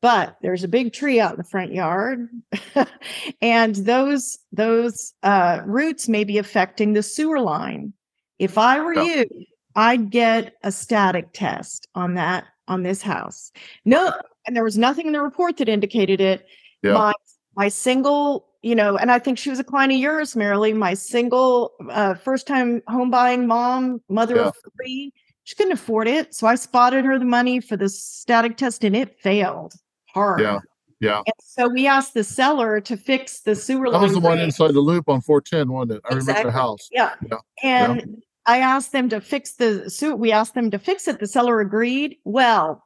but 0.00 0.36
there's 0.40 0.62
a 0.62 0.68
big 0.68 0.92
tree 0.92 1.18
out 1.18 1.32
in 1.32 1.38
the 1.38 1.44
front 1.44 1.72
yard, 1.72 2.28
and 3.42 3.74
those 3.74 4.38
those 4.52 5.14
uh, 5.24 5.62
roots 5.66 6.08
may 6.08 6.22
be 6.22 6.38
affecting 6.38 6.92
the 6.92 7.02
sewer 7.02 7.40
line. 7.40 7.92
If 8.38 8.56
I 8.56 8.80
were 8.80 8.98
oh. 8.98 9.02
you, 9.02 9.26
I'd 9.74 10.10
get 10.10 10.54
a 10.62 10.70
static 10.70 11.32
test 11.32 11.88
on 11.96 12.14
that 12.14 12.44
on 12.68 12.84
this 12.84 13.02
house. 13.02 13.50
No, 13.84 14.12
and 14.46 14.54
there 14.54 14.64
was 14.64 14.78
nothing 14.78 15.06
in 15.06 15.12
the 15.12 15.20
report 15.20 15.56
that 15.56 15.68
indicated 15.68 16.20
it. 16.20 16.46
Yeah. 16.82 16.94
My 16.94 17.12
my 17.56 17.68
single 17.68 18.46
you 18.62 18.74
know, 18.74 18.96
and 18.96 19.10
I 19.10 19.18
think 19.18 19.38
she 19.38 19.50
was 19.50 19.58
a 19.58 19.64
client 19.64 19.92
of 19.92 19.98
yours, 19.98 20.34
Marilee, 20.34 20.76
my 20.76 20.94
single 20.94 21.72
uh, 21.90 22.14
first 22.14 22.46
time 22.46 22.82
home 22.88 23.10
buying 23.10 23.46
mom, 23.46 24.02
mother 24.08 24.36
yeah. 24.36 24.48
of 24.48 24.56
three. 24.76 25.12
She 25.44 25.56
couldn't 25.56 25.72
afford 25.72 26.06
it. 26.06 26.34
So 26.34 26.46
I 26.46 26.54
spotted 26.54 27.04
her 27.04 27.18
the 27.18 27.24
money 27.24 27.60
for 27.60 27.76
the 27.76 27.88
static 27.88 28.56
test 28.56 28.84
and 28.84 28.94
it 28.94 29.18
failed 29.20 29.74
hard. 30.12 30.40
Yeah. 30.40 30.58
Yeah. 31.00 31.22
And 31.24 31.34
so 31.42 31.68
we 31.68 31.86
asked 31.86 32.12
the 32.12 32.22
seller 32.22 32.78
to 32.82 32.96
fix 32.96 33.40
the 33.40 33.56
sewer 33.56 33.88
line. 33.88 33.94
That 33.94 34.02
was 34.02 34.12
the 34.12 34.20
one 34.20 34.38
inside 34.38 34.74
the 34.74 34.80
loop 34.80 35.08
on 35.08 35.22
410, 35.22 35.72
wasn't 35.72 35.92
it? 35.92 36.02
I 36.04 36.14
exactly. 36.14 36.44
remember 36.44 36.50
the 36.50 36.62
house. 36.62 36.88
Yeah. 36.92 37.14
yeah. 37.26 37.38
And 37.62 38.00
yeah. 38.00 38.06
I 38.46 38.58
asked 38.58 38.92
them 38.92 39.08
to 39.08 39.20
fix 39.22 39.54
the 39.54 39.88
sewer. 39.88 40.14
We 40.14 40.30
asked 40.30 40.54
them 40.54 40.70
to 40.70 40.78
fix 40.78 41.08
it. 41.08 41.18
The 41.18 41.26
seller 41.26 41.60
agreed. 41.60 42.16
Well, 42.24 42.84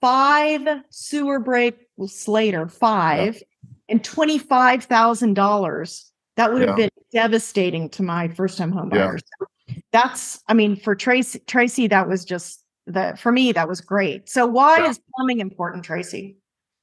five 0.00 0.62
sewer 0.90 1.40
breaks 1.40 2.28
later, 2.28 2.68
five. 2.68 3.34
Yeah 3.34 3.40
and 3.88 4.02
$25,000. 4.02 6.10
That 6.36 6.52
would 6.52 6.68
have 6.68 6.76
been 6.76 6.90
devastating 7.12 7.88
to 7.90 8.02
my 8.02 8.28
first 8.28 8.58
time 8.58 8.70
home 8.70 8.90
buyers. 8.90 9.22
Yeah. 9.68 9.76
That's, 9.90 10.42
I 10.48 10.54
mean, 10.54 10.76
for 10.76 10.94
Tracy, 10.94 11.40
Tracy, 11.46 11.86
that 11.86 12.08
was 12.08 12.26
just 12.26 12.62
the, 12.86 13.16
for 13.18 13.32
me, 13.32 13.52
that 13.52 13.66
was 13.66 13.80
great. 13.80 14.28
So 14.28 14.46
why 14.46 14.78
yeah. 14.78 14.90
is 14.90 15.00
plumbing 15.14 15.40
important, 15.40 15.84
Tracy? 15.84 16.36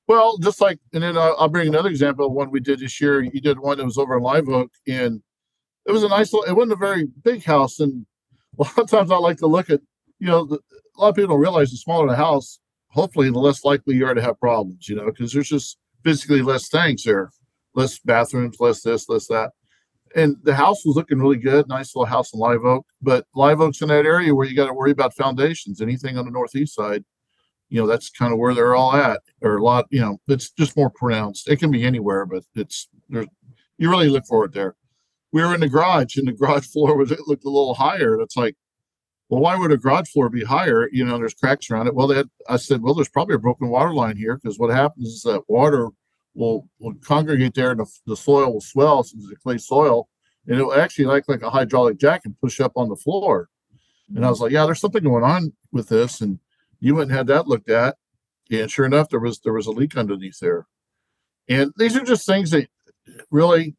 Well, 0.07 0.38
just 0.39 0.60
like, 0.60 0.79
and 0.91 1.03
then 1.03 1.17
I'll, 1.17 1.36
I'll 1.38 1.50
bring 1.50 1.67
another 1.67 1.89
example 1.89 2.25
of 2.25 2.33
one 2.33 2.51
we 2.51 2.60
did 2.60 2.79
this 2.79 3.00
year. 3.00 3.22
You 3.22 3.39
did 3.39 3.60
one 3.60 3.77
that 3.77 3.86
was 3.86 3.98
over 3.98 4.17
in 4.17 4.24
Live 4.24 4.50
Oak, 4.50 4.72
and 4.88 5.22
it 5.86 5.91
was 5.91 6.03
a 6.03 6.10
nice 6.10 6.33
it 6.33 6.55
wasn't 6.55 6.74
a 6.74 6.77
very 6.77 7.07
big 7.24 7.43
house. 7.43 7.79
And 7.79 8.05
a 8.60 8.63
lot 8.63 8.79
of 8.79 8.89
times 8.89 9.12
I 9.12 9.17
like 9.17 9.38
to 9.38 9.48
look 9.48 9.69
at, 9.69 9.81
you 10.19 10.27
know, 10.27 10.45
the, 10.45 10.60
a 10.98 11.01
lot 11.01 11.10
of 11.10 11.15
people 11.15 11.36
don't 11.36 11.41
realize 11.41 11.72
the 11.72 11.77
smaller 11.77 12.07
the 12.07 12.15
house, 12.15 12.60
hopefully 12.89 13.29
the 13.29 13.39
less 13.39 13.63
likely 13.63 13.95
you 13.95 14.05
are 14.05 14.13
to 14.13 14.22
have 14.22 14.39
problems, 14.39 14.89
you 14.89 14.95
know, 14.95 15.05
because 15.05 15.31
there's 15.31 15.50
just 15.50 15.77
physically 16.03 16.41
less 16.41 16.69
things 16.69 17.03
there, 17.03 17.31
less 17.75 18.00
bathrooms, 18.00 18.57
less 18.60 18.81
this, 18.81 19.10
less 19.10 19.27
that. 19.27 19.51
And 20.15 20.38
the 20.43 20.53
house 20.53 20.86
was 20.86 20.95
looking 20.95 21.19
really 21.19 21.38
good, 21.38 21.67
nice 21.67 21.95
little 21.95 22.05
house 22.05 22.33
in 22.33 22.39
Live 22.39 22.63
Oak. 22.65 22.86
But 23.01 23.25
Live 23.33 23.62
Oak's 23.62 23.81
in 23.81 23.88
that 23.88 24.05
area 24.05 24.33
where 24.33 24.45
you 24.45 24.55
got 24.55 24.67
to 24.67 24.74
worry 24.74 24.91
about 24.91 25.15
foundations. 25.15 25.81
Anything 25.81 26.17
on 26.17 26.25
the 26.25 26.31
northeast 26.31 26.75
side, 26.75 27.03
you 27.69 27.81
know, 27.81 27.88
that's 27.88 28.12
kind 28.12 28.31
of 28.31 28.38
where 28.38 28.53
they're 28.53 28.75
all 28.75 28.93
at, 28.93 29.22
or 29.41 29.57
a 29.57 29.63
lot. 29.63 29.86
You 29.89 30.01
know, 30.01 30.19
it's 30.27 30.51
just 30.51 30.77
more 30.77 30.91
pronounced. 30.91 31.50
It 31.50 31.57
can 31.57 31.72
be 31.72 31.83
anywhere, 31.83 32.27
but 32.27 32.43
it's 32.55 32.88
there's 33.10 33.27
you 33.79 33.89
really 33.89 34.10
look 34.10 34.25
for 34.27 34.45
it 34.45 34.53
there. 34.53 34.75
We 35.31 35.41
were 35.41 35.55
in 35.55 35.62
the 35.62 35.69
garage, 35.69 36.15
and 36.17 36.27
the 36.27 36.31
garage 36.39 36.67
floor 36.67 36.95
was 36.95 37.12
it 37.12 37.27
looked 37.27 37.45
a 37.45 37.50
little 37.50 37.74
higher. 37.74 38.22
It's 38.22 38.38
like 38.38 38.55
well, 39.34 39.42
why 39.42 39.56
would 39.56 39.72
a 39.72 39.78
garage 39.78 40.10
floor 40.10 40.30
be 40.30 40.44
higher? 40.44 40.88
You 40.92 41.04
know, 41.06 41.18
there's 41.18 41.34
cracks 41.34 41.72
around 41.72 41.88
it. 41.88 41.96
Well, 41.96 42.08
had, 42.10 42.30
I 42.48 42.58
said, 42.58 42.84
well, 42.84 42.94
there's 42.94 43.10
probably 43.10 43.34
a 43.34 43.40
broken 43.40 43.68
water 43.68 43.92
line 43.92 44.16
here 44.16 44.36
because 44.38 44.60
what 44.60 44.70
happens 44.70 45.08
is 45.08 45.22
that 45.24 45.42
water 45.48 45.90
will 46.36 46.70
will 46.78 46.94
congregate 47.04 47.56
there 47.56 47.72
and 47.72 47.80
the, 47.80 47.92
the 48.06 48.16
soil 48.16 48.54
will 48.54 48.62
swell 48.62 49.02
since 49.02 49.25
it's 49.28 49.42
clay 49.42 49.58
soil, 49.58 50.08
and 50.46 50.60
it 50.60 50.63
will 50.63 50.75
actually 50.75 51.06
like 51.06 51.28
like 51.28 51.42
a 51.42 51.50
hydraulic 51.50 51.98
jack 51.98 52.22
and 52.25 52.40
push 52.42 52.60
up 52.60 52.74
on 52.75 52.90
the 52.90 52.96
floor. 52.96 53.50
And 54.16 54.24
I 54.24 54.30
was 54.30 54.40
like, 54.40 54.52
yeah, 54.52 54.68
there's 54.68 54.80
something 54.80 55.04
going 55.04 55.24
on 55.24 55.52
with 55.72 55.90
this, 55.90 56.22
and 56.22 56.38
you 56.80 56.94
went 56.94 57.10
and 57.10 57.18
had 57.18 57.25
that 57.28 57.48
looked 57.48 57.72
at, 57.72 57.98
and 58.52 58.70
sure 58.70 58.86
enough, 58.86 59.10
there 59.10 59.20
was 59.20 59.40
there 59.40 59.54
was 59.54 59.66
a 59.66 59.72
leak 59.72 59.98
underneath 59.98 60.38
there. 60.42 60.68
And 61.50 61.74
these 61.78 61.98
are 61.98 62.04
just 62.04 62.28
things 62.28 62.52
that 62.52 62.68
really 63.32 63.75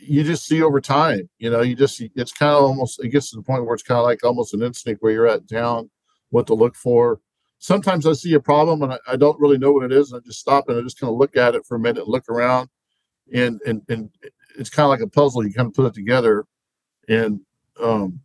you 0.00 0.24
just 0.24 0.46
see 0.46 0.62
over 0.62 0.80
time. 0.80 1.28
You 1.38 1.50
know, 1.50 1.60
you 1.60 1.74
just 1.74 2.02
it's 2.14 2.32
kind 2.32 2.52
of 2.52 2.64
almost 2.64 3.02
it 3.02 3.08
gets 3.08 3.30
to 3.30 3.36
the 3.36 3.42
point 3.42 3.64
where 3.64 3.74
it's 3.74 3.82
kind 3.82 3.98
of 3.98 4.04
like 4.04 4.24
almost 4.24 4.54
an 4.54 4.62
instinct 4.62 5.02
where 5.02 5.12
you're 5.12 5.26
at 5.26 5.40
in 5.40 5.46
town, 5.46 5.90
what 6.30 6.46
to 6.48 6.54
look 6.54 6.74
for. 6.74 7.20
Sometimes 7.58 8.06
I 8.06 8.14
see 8.14 8.32
a 8.34 8.40
problem 8.40 8.82
and 8.82 8.94
I, 8.94 8.98
I 9.08 9.16
don't 9.16 9.38
really 9.38 9.58
know 9.58 9.72
what 9.72 9.84
it 9.84 9.92
is, 9.92 10.12
and 10.12 10.20
I 10.20 10.26
just 10.26 10.40
stop 10.40 10.68
and 10.68 10.78
I 10.78 10.82
just 10.82 10.98
kind 10.98 11.10
of 11.10 11.18
look 11.18 11.36
at 11.36 11.54
it 11.54 11.66
for 11.66 11.76
a 11.76 11.80
minute, 11.80 12.08
look 12.08 12.28
around, 12.28 12.68
and 13.32 13.60
and 13.66 13.82
and 13.88 14.10
it's 14.58 14.70
kind 14.70 14.84
of 14.84 14.90
like 14.90 15.00
a 15.00 15.06
puzzle. 15.06 15.46
You 15.46 15.52
kind 15.52 15.68
of 15.68 15.74
put 15.74 15.86
it 15.86 15.94
together, 15.94 16.44
and 17.08 17.40
um, 17.80 18.20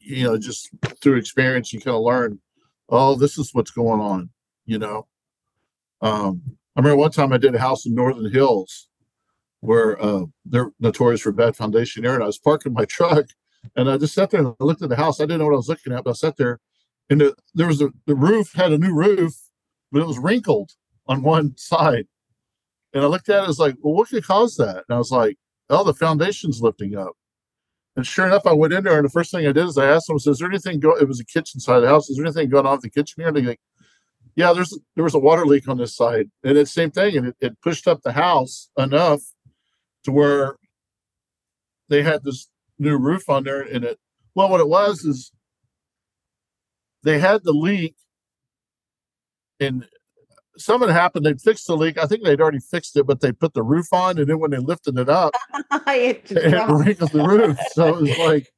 you 0.00 0.24
know, 0.24 0.38
just 0.38 0.70
through 1.00 1.16
experience, 1.16 1.72
you 1.72 1.80
kind 1.80 1.96
of 1.96 2.02
learn, 2.02 2.40
oh, 2.88 3.14
this 3.14 3.38
is 3.38 3.54
what's 3.54 3.70
going 3.70 4.00
on. 4.00 4.30
You 4.66 4.78
know, 4.78 5.06
um, 6.00 6.42
I 6.76 6.80
remember 6.80 6.96
one 6.96 7.12
time 7.12 7.32
I 7.32 7.38
did 7.38 7.54
a 7.54 7.58
house 7.58 7.86
in 7.86 7.94
Northern 7.94 8.30
Hills 8.30 8.89
where 9.60 10.02
uh, 10.02 10.24
they're 10.44 10.70
notorious 10.80 11.20
for 11.20 11.32
bad 11.32 11.56
foundation 11.56 12.04
air. 12.04 12.14
And 12.14 12.22
I 12.22 12.26
was 12.26 12.38
parking 12.38 12.72
my 12.72 12.84
truck 12.86 13.26
and 13.76 13.90
I 13.90 13.98
just 13.98 14.14
sat 14.14 14.30
there 14.30 14.40
and 14.40 14.54
looked 14.58 14.82
at 14.82 14.88
the 14.88 14.96
house. 14.96 15.20
I 15.20 15.24
didn't 15.24 15.40
know 15.40 15.46
what 15.46 15.54
I 15.54 15.56
was 15.56 15.68
looking 15.68 15.92
at, 15.92 16.04
but 16.04 16.10
I 16.10 16.14
sat 16.14 16.36
there 16.36 16.60
and 17.10 17.20
the, 17.20 17.34
there 17.54 17.66
was 17.66 17.82
a, 17.82 17.90
the 18.06 18.14
roof 18.14 18.52
had 18.54 18.72
a 18.72 18.78
new 18.78 18.94
roof, 18.94 19.34
but 19.92 20.00
it 20.00 20.06
was 20.06 20.18
wrinkled 20.18 20.72
on 21.06 21.22
one 21.22 21.56
side. 21.56 22.06
And 22.92 23.04
I 23.04 23.06
looked 23.06 23.28
at 23.28 23.40
it, 23.40 23.44
I 23.44 23.46
was 23.46 23.58
like, 23.58 23.76
well, 23.80 23.94
what 23.94 24.08
could 24.08 24.24
cause 24.24 24.56
that? 24.56 24.84
And 24.88 24.94
I 24.94 24.98
was 24.98 25.10
like, 25.10 25.36
oh, 25.68 25.84
the 25.84 25.94
foundation's 25.94 26.60
lifting 26.60 26.96
up. 26.96 27.12
And 27.96 28.06
sure 28.06 28.26
enough, 28.26 28.46
I 28.46 28.52
went 28.52 28.72
in 28.72 28.84
there, 28.84 28.96
and 28.96 29.04
the 29.04 29.10
first 29.10 29.30
thing 29.30 29.46
I 29.46 29.52
did 29.52 29.66
is 29.66 29.76
I 29.76 29.86
asked 29.86 30.06
them, 30.06 30.16
"Is 30.16 30.38
there 30.38 30.48
anything 30.48 30.78
going?" 30.78 31.02
It 31.02 31.08
was 31.08 31.20
a 31.20 31.24
kitchen 31.24 31.60
side 31.60 31.76
of 31.76 31.82
the 31.82 31.88
house. 31.88 32.08
Is 32.08 32.16
there 32.16 32.24
anything 32.24 32.48
going 32.48 32.64
on 32.64 32.72
with 32.72 32.82
the 32.82 32.90
kitchen 32.90 33.16
here? 33.18 33.28
And 33.28 33.36
they're 33.36 33.44
like, 33.44 33.60
"Yeah, 34.36 34.52
there's 34.52 34.78
there 34.94 35.04
was 35.04 35.14
a 35.14 35.18
water 35.18 35.44
leak 35.44 35.68
on 35.68 35.76
this 35.76 35.96
side, 35.96 36.30
and 36.44 36.56
it's 36.56 36.72
same 36.72 36.92
thing, 36.92 37.16
and 37.16 37.26
it, 37.26 37.36
it 37.40 37.60
pushed 37.60 37.88
up 37.88 38.02
the 38.02 38.12
house 38.12 38.70
enough 38.78 39.20
to 40.04 40.12
where 40.12 40.56
they 41.88 42.02
had 42.02 42.24
this 42.24 42.48
new 42.78 42.96
roof 42.96 43.28
on 43.28 43.44
there 43.44 43.60
and 43.60 43.84
it 43.84 43.98
well 44.34 44.48
what 44.48 44.60
it 44.60 44.68
was 44.68 45.04
is 45.04 45.32
they 47.02 47.18
had 47.18 47.44
the 47.44 47.52
leak 47.52 47.94
and 49.58 49.86
something 50.56 50.88
happened. 50.88 51.24
They 51.24 51.34
fixed 51.34 51.66
the 51.66 51.76
leak. 51.76 51.98
I 51.98 52.06
think 52.06 52.24
they'd 52.24 52.40
already 52.40 52.60
fixed 52.60 52.96
it 52.96 53.06
but 53.06 53.20
they 53.20 53.32
put 53.32 53.54
the 53.54 53.62
roof 53.62 53.86
on 53.92 54.18
and 54.18 54.28
then 54.28 54.38
when 54.38 54.50
they 54.50 54.58
lifted 54.58 54.98
it 54.98 55.08
up 55.08 55.34
it, 55.88 56.30
it 56.30 56.68
wrinkled 56.68 57.12
the 57.12 57.26
roof. 57.26 57.58
So 57.72 57.96
it 57.96 58.00
was 58.00 58.18
like 58.18 58.48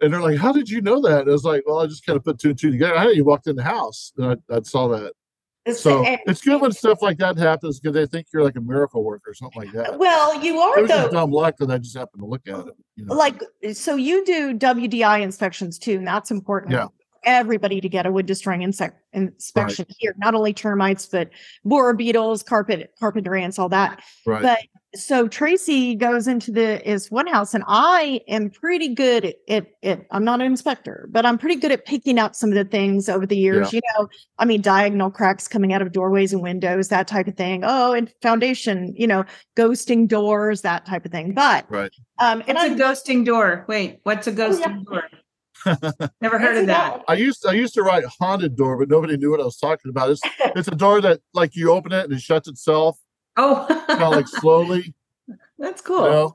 and 0.00 0.12
they're 0.12 0.20
like 0.20 0.38
how 0.38 0.52
did 0.52 0.70
you 0.70 0.80
know 0.80 1.00
that? 1.02 1.28
I 1.28 1.30
was 1.30 1.44
like 1.44 1.62
well 1.66 1.80
i 1.80 1.86
just 1.86 2.06
kind 2.06 2.16
of 2.16 2.24
put 2.24 2.38
two 2.38 2.50
and 2.50 2.58
two 2.58 2.70
together. 2.70 2.96
I 2.96 3.04
know 3.04 3.10
you 3.10 3.24
walked 3.24 3.46
in 3.46 3.56
the 3.56 3.64
house 3.64 4.12
and 4.16 4.40
i, 4.50 4.56
I 4.56 4.60
saw 4.62 4.88
that 4.88 5.12
so 5.74 6.04
it's 6.26 6.42
good 6.42 6.60
when 6.60 6.72
stuff 6.72 7.02
like 7.02 7.18
that 7.18 7.36
happens 7.36 7.80
because 7.80 7.94
they 7.94 8.06
think 8.06 8.28
you're 8.32 8.44
like 8.44 8.56
a 8.56 8.60
miracle 8.60 9.02
worker 9.02 9.30
or 9.30 9.34
something 9.34 9.62
like 9.62 9.72
that. 9.72 9.98
Well, 9.98 10.42
you 10.42 10.58
are 10.58 10.78
it 10.80 10.88
though. 10.88 11.08
dumb 11.10 11.30
luck 11.32 11.56
that 11.58 11.70
I 11.70 11.78
just 11.78 11.96
happened 11.96 12.22
to 12.22 12.26
look 12.26 12.46
at 12.46 12.66
it. 12.66 12.74
You 12.94 13.06
know? 13.06 13.14
Like 13.14 13.42
so, 13.72 13.96
you 13.96 14.24
do 14.24 14.56
WDI 14.56 15.22
inspections 15.22 15.78
too, 15.78 15.96
and 15.96 16.06
that's 16.06 16.30
important. 16.30 16.72
Yeah. 16.72 16.88
everybody 17.24 17.80
to 17.80 17.88
get 17.88 18.06
a 18.06 18.12
wood 18.12 18.26
destroying 18.26 18.62
insect 18.62 19.00
inspection 19.12 19.86
right. 19.88 19.96
here, 19.98 20.14
not 20.18 20.34
only 20.34 20.54
termites, 20.54 21.06
but 21.06 21.30
borer 21.64 21.94
beetles, 21.94 22.42
carpet, 22.42 22.92
carpenter 22.98 23.34
ants, 23.34 23.58
all 23.58 23.68
that. 23.68 24.02
Right. 24.24 24.42
But 24.42 24.60
so 24.96 25.28
Tracy 25.28 25.94
goes 25.94 26.26
into 26.26 26.50
the 26.50 26.88
is 26.88 27.10
one 27.10 27.26
house, 27.26 27.54
and 27.54 27.64
I 27.66 28.20
am 28.28 28.50
pretty 28.50 28.94
good 28.94 29.34
at 29.48 29.66
it. 29.82 30.06
I'm 30.10 30.24
not 30.24 30.40
an 30.40 30.46
inspector, 30.46 31.08
but 31.10 31.24
I'm 31.24 31.38
pretty 31.38 31.56
good 31.56 31.72
at 31.72 31.84
picking 31.84 32.18
up 32.18 32.34
some 32.34 32.50
of 32.50 32.54
the 32.54 32.64
things 32.64 33.08
over 33.08 33.26
the 33.26 33.36
years. 33.36 33.72
Yeah. 33.72 33.76
You 33.76 33.80
know, 33.98 34.08
I 34.38 34.44
mean, 34.44 34.60
diagonal 34.60 35.10
cracks 35.10 35.46
coming 35.46 35.72
out 35.72 35.82
of 35.82 35.92
doorways 35.92 36.32
and 36.32 36.42
windows, 36.42 36.88
that 36.88 37.06
type 37.06 37.28
of 37.28 37.36
thing. 37.36 37.62
Oh, 37.64 37.92
and 37.92 38.12
foundation, 38.22 38.94
you 38.96 39.06
know, 39.06 39.24
ghosting 39.56 40.08
doors, 40.08 40.62
that 40.62 40.86
type 40.86 41.04
of 41.04 41.12
thing. 41.12 41.32
But 41.34 41.66
right. 41.70 41.92
Um, 42.18 42.42
and 42.46 42.56
it's 42.58 42.80
a 42.80 42.82
ghosting 42.82 43.24
door. 43.24 43.64
Wait, 43.68 44.00
what's 44.02 44.26
a 44.26 44.32
ghosting 44.32 44.84
oh, 44.90 44.94
yeah. 44.94 45.00
door? 45.00 46.10
Never 46.20 46.38
heard 46.38 46.56
of 46.56 46.66
that. 46.66 47.02
I 47.08 47.14
used 47.14 47.44
I 47.46 47.52
used 47.52 47.74
to 47.74 47.82
write 47.82 48.04
haunted 48.20 48.56
door, 48.56 48.78
but 48.78 48.88
nobody 48.88 49.16
knew 49.16 49.30
what 49.30 49.40
I 49.40 49.44
was 49.44 49.56
talking 49.56 49.90
about. 49.90 50.10
It's 50.10 50.20
it's 50.40 50.68
a 50.68 50.72
door 50.72 51.00
that 51.00 51.20
like 51.34 51.56
you 51.56 51.72
open 51.72 51.92
it 51.92 52.04
and 52.04 52.12
it 52.12 52.20
shuts 52.20 52.48
itself 52.48 52.98
Oh, 53.36 53.66
kind 53.88 54.02
of 54.02 54.12
like 54.12 54.28
slowly. 54.28 54.94
That's 55.58 55.80
cool. 55.80 56.04
You 56.04 56.10
know? 56.10 56.34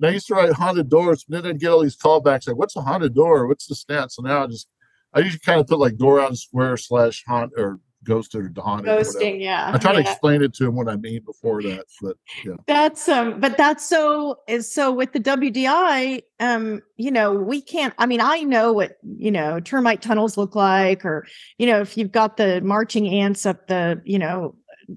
And 0.00 0.10
I 0.10 0.12
used 0.14 0.26
to 0.26 0.34
write 0.34 0.52
haunted 0.52 0.88
doors, 0.88 1.24
but 1.28 1.42
then 1.42 1.50
I'd 1.52 1.60
get 1.60 1.70
all 1.70 1.82
these 1.82 1.96
callbacks 1.96 2.48
like, 2.48 2.56
"What's 2.56 2.76
a 2.76 2.82
haunted 2.82 3.14
door? 3.14 3.46
What's 3.46 3.66
the 3.66 3.74
stat?" 3.74 4.12
So 4.12 4.22
now 4.22 4.44
I 4.44 4.46
just 4.48 4.68
I 5.14 5.20
usually 5.20 5.40
kind 5.40 5.60
of 5.60 5.66
put 5.66 5.78
like 5.78 5.96
door 5.96 6.20
on 6.20 6.34
square 6.34 6.76
slash 6.76 7.22
haunt 7.26 7.52
or 7.56 7.78
ghosted 8.04 8.58
or 8.58 8.62
haunted. 8.62 8.86
Ghosting, 8.86 9.40
yeah. 9.40 9.70
I 9.72 9.78
try 9.78 9.92
yeah. 9.92 10.02
to 10.02 10.10
explain 10.10 10.42
it 10.42 10.54
to 10.54 10.66
him 10.66 10.74
what 10.74 10.88
I 10.88 10.96
mean 10.96 11.22
before 11.24 11.62
that, 11.62 11.84
but 12.00 12.16
yeah. 12.44 12.54
That's 12.66 13.08
um, 13.08 13.38
but 13.40 13.56
that's 13.56 13.88
so 13.88 14.40
is 14.48 14.72
so 14.72 14.92
with 14.92 15.12
the 15.12 15.20
WDI, 15.20 16.22
um, 16.40 16.82
you 16.96 17.10
know, 17.10 17.32
we 17.34 17.60
can't. 17.60 17.94
I 17.98 18.06
mean, 18.06 18.20
I 18.20 18.40
know 18.42 18.72
what 18.72 18.96
you 19.02 19.30
know 19.30 19.60
termite 19.60 20.02
tunnels 20.02 20.36
look 20.36 20.54
like, 20.54 21.04
or 21.04 21.26
you 21.58 21.66
know, 21.66 21.80
if 21.80 21.96
you've 21.96 22.12
got 22.12 22.36
the 22.36 22.60
marching 22.62 23.08
ants 23.08 23.46
up 23.46 23.66
the 23.68 24.00
you 24.04 24.18
know 24.18 24.56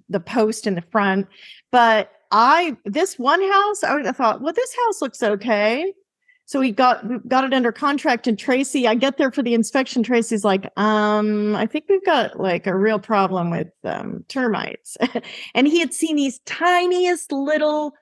the 0.09 0.19
post 0.19 0.67
in 0.67 0.75
the 0.75 0.81
front. 0.81 1.27
But 1.71 2.11
I 2.31 2.77
this 2.85 3.17
one 3.17 3.41
house, 3.41 3.83
I 3.83 4.11
thought, 4.11 4.41
well, 4.41 4.53
this 4.53 4.75
house 4.85 5.01
looks 5.01 5.21
okay. 5.23 5.93
So 6.47 6.59
we 6.59 6.71
got 6.71 7.07
we 7.07 7.17
got 7.27 7.43
it 7.43 7.53
under 7.53 7.71
contract, 7.71 8.27
and 8.27 8.37
Tracy, 8.37 8.87
I 8.87 8.93
get 8.93 9.17
there 9.17 9.31
for 9.31 9.41
the 9.41 9.55
inspection. 9.55 10.03
Tracy's 10.03 10.45
like, 10.45 10.71
um, 10.77 11.55
I 11.55 11.65
think 11.65 11.85
we've 11.89 12.05
got 12.05 12.39
like 12.39 12.67
a 12.67 12.75
real 12.75 12.99
problem 12.99 13.49
with 13.49 13.69
um, 13.83 14.23
termites, 14.27 14.95
and 15.55 15.67
he 15.67 15.79
had 15.79 15.93
seen 15.93 16.15
these 16.15 16.39
tiniest 16.45 17.31
little, 17.31 17.93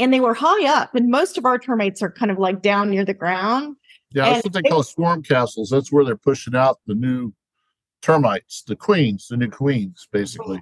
and 0.00 0.12
they 0.12 0.18
were 0.18 0.34
high 0.34 0.66
up, 0.66 0.96
and 0.96 1.10
most 1.10 1.38
of 1.38 1.46
our 1.46 1.58
termites 1.58 2.02
are 2.02 2.10
kind 2.10 2.32
of 2.32 2.38
like 2.40 2.60
down 2.60 2.90
near 2.90 3.04
the 3.04 3.14
ground. 3.14 3.76
Yeah, 4.10 4.30
that's 4.30 4.44
what 4.44 4.52
they, 4.52 4.62
they 4.62 4.68
call 4.68 4.82
swarm 4.82 5.22
castles. 5.22 5.70
That's 5.70 5.92
where 5.92 6.04
they're 6.04 6.16
pushing 6.16 6.56
out 6.56 6.80
the 6.86 6.94
new 6.94 7.32
termites, 8.02 8.62
the 8.62 8.74
queens, 8.74 9.28
the 9.28 9.36
new 9.36 9.48
queens, 9.48 10.08
basically. 10.10 10.60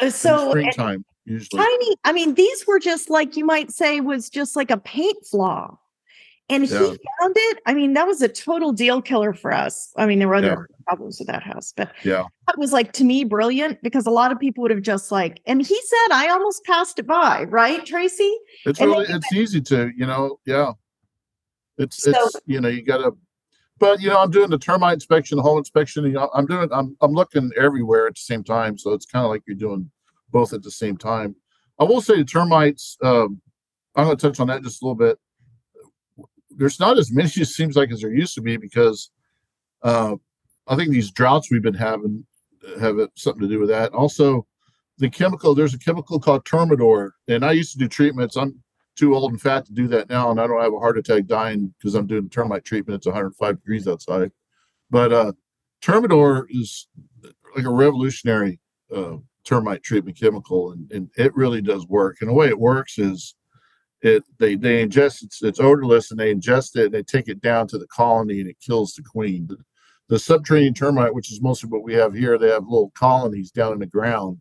Uh, 0.00 0.10
so 0.10 0.50
springtime 0.50 1.04
usually 1.24 1.62
tiny. 1.62 1.96
I 2.04 2.12
mean, 2.12 2.34
these 2.34 2.66
were 2.66 2.78
just 2.78 3.10
like 3.10 3.36
you 3.36 3.44
might 3.44 3.70
say 3.70 4.00
was 4.00 4.28
just 4.28 4.56
like 4.56 4.70
a 4.70 4.78
paint 4.78 5.16
flaw. 5.26 5.78
And 6.50 6.68
yeah. 6.68 6.78
he 6.78 6.84
found 6.84 7.34
it. 7.36 7.58
I 7.64 7.72
mean, 7.72 7.94
that 7.94 8.06
was 8.06 8.20
a 8.20 8.28
total 8.28 8.70
deal 8.70 9.00
killer 9.00 9.32
for 9.32 9.50
us. 9.50 9.94
I 9.96 10.04
mean, 10.04 10.18
there 10.18 10.28
were 10.28 10.34
other 10.34 10.68
yeah. 10.68 10.84
problems 10.86 11.18
with 11.18 11.28
that 11.28 11.42
house, 11.42 11.72
but 11.74 11.90
yeah, 12.04 12.24
that 12.46 12.58
was 12.58 12.70
like 12.70 12.92
to 12.92 13.04
me 13.04 13.24
brilliant 13.24 13.82
because 13.82 14.06
a 14.06 14.10
lot 14.10 14.30
of 14.30 14.38
people 14.38 14.60
would 14.60 14.70
have 14.70 14.82
just 14.82 15.10
like, 15.10 15.40
and 15.46 15.62
he 15.62 15.74
said, 15.74 16.12
I 16.12 16.28
almost 16.28 16.62
passed 16.64 16.98
it 16.98 17.06
by, 17.06 17.44
right, 17.44 17.86
Tracy? 17.86 18.30
It's 18.66 18.78
and 18.78 18.90
really, 18.90 19.06
it's 19.08 19.32
easy 19.32 19.62
to, 19.62 19.90
you 19.96 20.04
know, 20.04 20.38
yeah. 20.44 20.72
It's, 21.78 22.02
so, 22.02 22.10
it's, 22.10 22.36
you 22.44 22.60
know, 22.60 22.68
you 22.68 22.82
got 22.82 22.98
to 22.98 23.16
but 23.84 24.00
you 24.00 24.08
know, 24.08 24.18
I'm 24.18 24.30
doing 24.30 24.48
the 24.48 24.56
termite 24.56 24.94
inspection, 24.94 25.36
the 25.36 25.42
home 25.42 25.58
inspection. 25.58 26.16
I'm 26.34 26.46
doing, 26.46 26.70
I'm, 26.72 26.96
I'm 27.02 27.12
looking 27.12 27.50
everywhere 27.54 28.06
at 28.06 28.14
the 28.14 28.20
same 28.20 28.42
time. 28.42 28.78
So 28.78 28.94
it's 28.94 29.04
kind 29.04 29.26
of 29.26 29.30
like 29.30 29.42
you're 29.46 29.56
doing 29.56 29.90
both 30.30 30.54
at 30.54 30.62
the 30.62 30.70
same 30.70 30.96
time. 30.96 31.36
I 31.78 31.84
will 31.84 32.00
say 32.00 32.16
the 32.16 32.24
termites. 32.24 32.96
Um, 33.02 33.42
I'm 33.94 34.06
going 34.06 34.16
to 34.16 34.26
touch 34.26 34.40
on 34.40 34.46
that 34.46 34.62
just 34.62 34.82
a 34.82 34.86
little 34.86 34.96
bit. 34.96 35.18
There's 36.48 36.80
not 36.80 36.96
as 36.96 37.12
many 37.12 37.28
it 37.36 37.44
seems 37.44 37.76
like 37.76 37.90
as 37.90 38.00
there 38.00 38.10
used 38.10 38.34
to 38.36 38.40
be 38.40 38.56
because 38.56 39.10
uh, 39.82 40.16
I 40.66 40.76
think 40.76 40.90
these 40.90 41.10
droughts 41.10 41.50
we've 41.50 41.60
been 41.60 41.74
having 41.74 42.24
have 42.80 42.96
something 43.16 43.42
to 43.42 43.48
do 43.48 43.60
with 43.60 43.68
that. 43.68 43.92
Also, 43.92 44.46
the 44.96 45.10
chemical. 45.10 45.54
There's 45.54 45.74
a 45.74 45.78
chemical 45.78 46.18
called 46.18 46.46
Termidor, 46.46 47.10
and 47.28 47.44
I 47.44 47.52
used 47.52 47.72
to 47.72 47.78
do 47.78 47.88
treatments. 47.88 48.36
I'm 48.36 48.62
too 48.96 49.14
old 49.14 49.32
and 49.32 49.40
fat 49.40 49.66
to 49.66 49.72
do 49.72 49.88
that 49.88 50.08
now, 50.08 50.30
and 50.30 50.40
I 50.40 50.46
don't 50.46 50.62
have 50.62 50.72
a 50.72 50.78
heart 50.78 50.98
attack 50.98 51.26
dying 51.26 51.74
because 51.78 51.94
I'm 51.94 52.06
doing 52.06 52.28
termite 52.28 52.64
treatment. 52.64 52.96
It's 52.96 53.06
105 53.06 53.56
degrees 53.56 53.88
outside. 53.88 54.30
But 54.90 55.12
uh, 55.12 55.32
Termidor 55.82 56.46
is 56.48 56.86
like 57.56 57.64
a 57.64 57.70
revolutionary 57.70 58.60
uh, 58.94 59.16
termite 59.44 59.82
treatment 59.82 60.18
chemical, 60.18 60.72
and, 60.72 60.90
and 60.92 61.10
it 61.16 61.34
really 61.34 61.60
does 61.60 61.86
work. 61.86 62.18
And 62.20 62.30
the 62.30 62.34
way 62.34 62.48
it 62.48 62.58
works 62.58 62.98
is 62.98 63.34
it 64.02 64.24
they 64.38 64.54
they 64.54 64.86
ingest 64.86 65.22
it's, 65.22 65.42
it's 65.42 65.60
odorless, 65.60 66.10
and 66.10 66.18
they 66.18 66.34
ingest 66.34 66.76
it 66.76 66.86
and 66.86 66.94
they 66.94 67.02
take 67.02 67.28
it 67.28 67.40
down 67.40 67.66
to 67.68 67.78
the 67.78 67.86
colony, 67.88 68.40
and 68.40 68.48
it 68.48 68.56
kills 68.64 68.94
the 68.94 69.02
queen. 69.02 69.46
The, 69.46 69.56
the 70.08 70.18
subterranean 70.18 70.74
termite, 70.74 71.14
which 71.14 71.32
is 71.32 71.40
mostly 71.40 71.70
what 71.70 71.82
we 71.82 71.94
have 71.94 72.14
here, 72.14 72.38
they 72.38 72.48
have 72.48 72.64
little 72.64 72.92
colonies 72.94 73.50
down 73.50 73.72
in 73.72 73.78
the 73.78 73.86
ground 73.86 74.38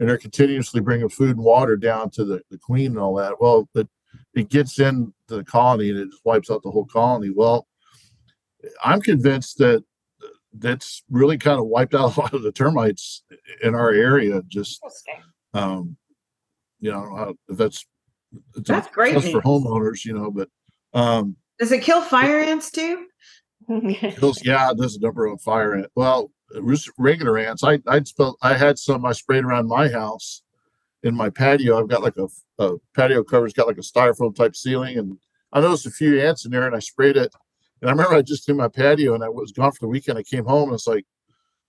and 0.00 0.08
they're 0.08 0.18
continuously 0.18 0.80
bringing 0.80 1.08
food 1.10 1.36
and 1.36 1.44
water 1.44 1.76
down 1.76 2.10
to 2.10 2.24
the, 2.24 2.40
the 2.50 2.58
queen 2.58 2.86
and 2.86 2.98
all 2.98 3.14
that. 3.14 3.38
Well, 3.38 3.68
it, 3.74 3.86
it 4.34 4.48
gets 4.48 4.80
into 4.80 5.12
the 5.28 5.44
colony 5.44 5.90
and 5.90 5.98
it 5.98 6.10
just 6.10 6.24
wipes 6.24 6.50
out 6.50 6.62
the 6.62 6.70
whole 6.70 6.86
colony. 6.86 7.30
Well, 7.30 7.68
I'm 8.82 9.02
convinced 9.02 9.58
that 9.58 9.84
that's 10.54 11.02
really 11.10 11.38
kind 11.38 11.60
of 11.60 11.66
wiped 11.66 11.94
out 11.94 12.16
a 12.16 12.20
lot 12.20 12.34
of 12.34 12.42
the 12.42 12.50
termites 12.50 13.22
in 13.62 13.74
our 13.74 13.92
area. 13.92 14.42
Just, 14.48 14.82
um, 15.52 15.96
you 16.80 16.90
know, 16.90 17.36
if 17.48 17.58
that's 17.58 17.86
that's 18.56 18.88
great 18.88 19.14
for 19.14 19.42
homeowners, 19.42 20.04
you 20.04 20.14
know. 20.14 20.30
But 20.30 20.48
um, 20.94 21.36
does 21.58 21.72
it 21.72 21.82
kill 21.82 22.00
fire 22.00 22.40
ants 22.40 22.70
too? 22.70 23.06
kills, 24.18 24.44
yeah, 24.44 24.72
there's 24.76 24.96
a 24.96 25.00
number 25.00 25.26
of 25.26 25.40
fire 25.40 25.74
ant. 25.74 25.86
Well, 25.94 26.30
regular 26.98 27.38
ants. 27.38 27.62
I 27.62 27.78
I'd 27.86 28.08
spell, 28.08 28.36
I 28.42 28.54
had 28.54 28.78
some 28.78 29.04
I 29.04 29.12
sprayed 29.12 29.44
around 29.44 29.68
my 29.68 29.88
house 29.88 30.42
in 31.02 31.14
my 31.14 31.30
patio. 31.30 31.78
I've 31.78 31.88
got 31.88 32.02
like 32.02 32.16
a, 32.16 32.28
a 32.62 32.76
patio 32.94 33.22
cover's 33.22 33.52
got 33.52 33.66
like 33.66 33.78
a 33.78 33.82
styrofoam 33.82 34.34
type 34.34 34.56
ceiling, 34.56 34.98
and 34.98 35.18
I 35.52 35.60
noticed 35.60 35.86
a 35.86 35.90
few 35.90 36.20
ants 36.20 36.44
in 36.44 36.50
there, 36.50 36.66
and 36.66 36.74
I 36.74 36.80
sprayed 36.80 37.16
it. 37.16 37.32
And 37.80 37.88
I 37.88 37.92
remember 37.92 38.14
I 38.14 38.22
just 38.22 38.46
did 38.46 38.56
my 38.56 38.68
patio, 38.68 39.14
and 39.14 39.24
I 39.24 39.28
was 39.28 39.52
gone 39.52 39.72
for 39.72 39.80
the 39.80 39.88
weekend. 39.88 40.18
I 40.18 40.22
came 40.22 40.44
home, 40.44 40.68
and 40.68 40.74
it's 40.74 40.86
like, 40.86 41.06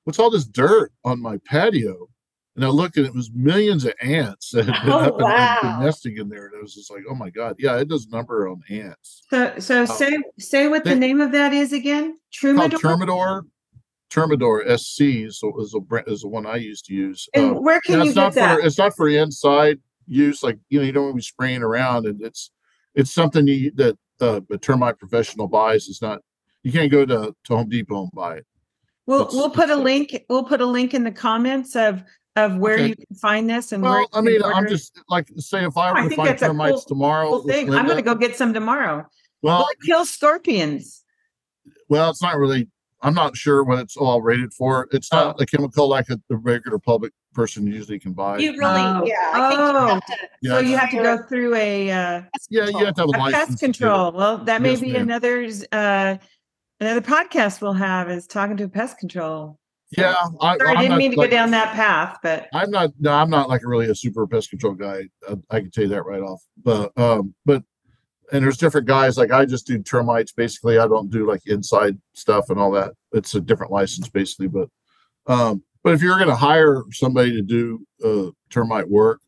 what's 0.04 0.20
all 0.20 0.30
this 0.30 0.46
dirt 0.46 0.92
on 1.06 1.22
my 1.22 1.38
patio? 1.46 2.10
And 2.56 2.66
I 2.66 2.68
looked, 2.68 2.98
and 2.98 3.06
it 3.06 3.16
was 3.16 3.32
millions 3.34 3.86
of 3.86 3.94
ants 4.02 4.52
that 4.52 4.66
had 4.66 4.84
been 4.84 4.94
oh, 4.94 5.00
up 5.00 5.20
wow. 5.20 5.60
and 5.62 5.78
been 5.78 5.86
nesting 5.86 6.18
in 6.18 6.28
there. 6.28 6.48
And 6.48 6.56
it 6.56 6.62
was 6.62 6.76
just 6.76 6.92
like, 6.92 7.04
oh 7.10 7.16
my 7.16 7.30
god, 7.30 7.56
yeah, 7.60 7.78
it 7.78 7.88
does 7.88 8.08
number 8.10 8.50
on 8.50 8.62
ants. 8.70 9.24
So, 9.30 9.54
so 9.60 9.84
uh, 9.84 9.86
say 9.86 10.18
say 10.38 10.68
what 10.68 10.84
they, 10.84 10.94
the 10.94 11.00
name 11.00 11.22
of 11.22 11.32
that 11.32 11.54
is 11.54 11.72
again. 11.72 12.18
Termidor. 12.34 12.80
Termidor 12.80 13.44
Termidor 14.12 14.78
SC 14.78 15.02
is, 15.26 15.42
is, 15.60 15.74
a, 15.74 16.12
is 16.12 16.22
the 16.22 16.28
one 16.28 16.46
I 16.46 16.58
used 16.58 16.86
to 16.86 16.94
use. 16.94 17.30
And 17.34 17.56
uh, 17.56 17.62
where 17.62 17.80
can 17.80 18.04
you 18.04 18.14
get 18.14 18.34
that? 18.34 18.60
For, 18.60 18.66
it's 18.66 18.78
not 18.78 18.96
for 18.96 19.08
inside 19.08 19.80
use, 20.06 20.44
like 20.44 20.60
you 20.70 20.80
know, 20.80 20.86
you 20.86 20.92
don't 20.92 21.04
want 21.06 21.14
to 21.14 21.18
be 21.18 21.22
spraying 21.22 21.64
around, 21.64 22.06
and 22.06 22.22
it's 22.22 22.52
it's 22.94 23.14
something 23.14 23.48
you, 23.48 23.72
that 23.76 23.98
uh, 24.20 24.42
a 24.52 24.58
termite 24.58 25.00
professional 25.00 25.48
buys. 25.48 25.88
It's 25.88 26.02
not 26.02 26.20
you 26.64 26.72
can't 26.74 26.92
go 26.92 27.06
to, 27.06 27.34
to 27.46 27.56
Home 27.56 27.70
Depot 27.70 28.04
and 28.04 28.12
buy 28.12 28.38
it. 28.38 28.46
We'll 29.06 29.30
we'll 29.32 29.50
put 29.50 29.70
a 29.70 29.78
link. 29.78 30.26
We'll 30.30 30.44
put 30.44 30.60
a 30.60 30.66
link 30.66 30.94
in 30.94 31.06
the 31.06 31.12
comments 31.12 31.76
of 31.76 32.04
of 32.36 32.58
where 32.58 32.76
okay. 32.76 32.88
you 32.88 32.96
can 32.96 33.15
find 33.15 33.50
this 33.50 33.72
and 33.72 33.84
well, 33.84 34.08
I 34.13 34.22
mean, 34.22 34.41
I'm 34.44 34.67
just 34.67 35.00
like 35.10 35.28
say 35.38 35.65
if 35.65 35.78
I 35.78 35.91
were 35.91 36.10
to 36.10 36.15
find 36.15 36.38
termites 36.38 36.72
cool, 36.72 36.82
tomorrow, 36.82 37.30
cool 37.30 37.44
thing. 37.44 37.74
I'm 37.74 37.86
going 37.86 37.98
to 37.98 38.04
go 38.04 38.15
get 38.15 38.36
some 38.36 38.54
tomorrow. 38.54 39.06
Well, 39.41 39.60
well 39.60 39.67
kills 39.86 40.10
scorpions. 40.10 41.04
Well, 41.89 42.10
it's 42.10 42.22
not 42.22 42.38
really 42.38 42.70
I'm 43.04 43.13
not 43.13 43.36
sure 43.36 43.63
what 43.63 43.80
it's 43.80 43.98
all 43.98 44.22
rated 44.22 44.54
for. 44.54 44.88
It's 44.91 45.12
not 45.12 45.36
oh. 45.39 45.44
a 45.44 45.46
chemical 45.46 45.88
like 45.88 46.10
a, 46.10 46.20
the 46.30 46.38
regular 46.38 46.78
public 46.78 47.13
person 47.34 47.65
usually 47.65 48.00
can 48.00 48.13
buy. 48.13 48.38
You 48.38 48.52
really, 48.52 48.82
oh. 48.82 49.04
yeah. 49.06 49.32
I 49.34 49.56
oh. 49.58 49.94
You 49.96 50.00
to, 50.00 50.17
yeah. 50.41 50.52
So 50.52 50.60
you 50.60 50.78
have 50.78 50.91
to 50.91 50.98
go 50.98 51.17
through 51.24 51.56
a 51.56 51.91
uh, 51.91 52.22
yeah, 52.50 52.67
you 52.67 52.86
have 52.86 52.96
to 52.96 53.02
have 53.02 53.10
a, 53.13 53.17
a 53.17 53.20
license. 53.20 53.50
Pest 53.50 53.60
control. 53.60 54.12
Well, 54.12 54.38
that 54.39 54.62
may 54.62 54.72
yes, 54.72 54.82
be 54.82 54.94
ma'am. 54.94 55.04
another 55.04 55.50
uh, 55.72 56.17
another 56.80 57.02
podcast 57.02 57.62
we'll 57.62 57.74
have 57.74 58.10
is 58.12 58.28
talking 58.28 58.58
to 58.58 58.65
a 58.65 58.70
pest 58.70 59.00
control. 59.00 59.58
Yeah, 59.97 60.15
I, 60.39 60.58
Sorry, 60.58 60.77
I 60.77 60.82
didn't 60.82 60.97
mean 60.97 61.12
to 61.12 61.17
like, 61.17 61.30
go 61.30 61.36
down 61.36 61.51
that 61.51 61.73
path, 61.73 62.17
but 62.23 62.47
I'm 62.54 62.71
not. 62.71 62.91
No, 62.99 63.12
I'm 63.12 63.30
not 63.30 63.49
like 63.49 63.62
really 63.65 63.88
a 63.88 63.95
super 63.95 64.25
pest 64.25 64.49
control 64.49 64.73
guy. 64.73 65.04
I, 65.27 65.36
I 65.49 65.60
can 65.60 65.71
tell 65.71 65.84
you 65.84 65.89
that 65.89 66.04
right 66.04 66.21
off. 66.21 66.41
But 66.63 66.97
um, 66.97 67.34
but 67.45 67.63
and 68.32 68.43
there's 68.45 68.58
different 68.58 68.88
guys 68.88 69.17
like 69.17 69.30
i 69.32 69.43
just 69.43 69.67
do 69.67 69.77
termites 69.84 70.32
basically 70.32 70.77
i 70.77 70.88
don't 70.88 71.10
do 71.10 71.27
like 71.27 71.41
inside 71.47 71.97
stuff 72.13 72.49
and 72.49 72.58
all 72.58 72.71
that 72.71 72.93
it's 73.12 73.36
a 73.36 73.41
different 73.41 73.73
license 73.73 74.08
basically 74.08 74.47
but 74.47 74.69
um 75.27 75.62
but 75.84 75.93
if 75.93 76.01
you're 76.01 76.15
going 76.15 76.30
to 76.30 76.36
hire 76.36 76.84
somebody 76.93 77.32
to 77.32 77.41
do 77.41 77.86
uh 78.06 78.32
termite 78.49 78.89
work 78.89 79.19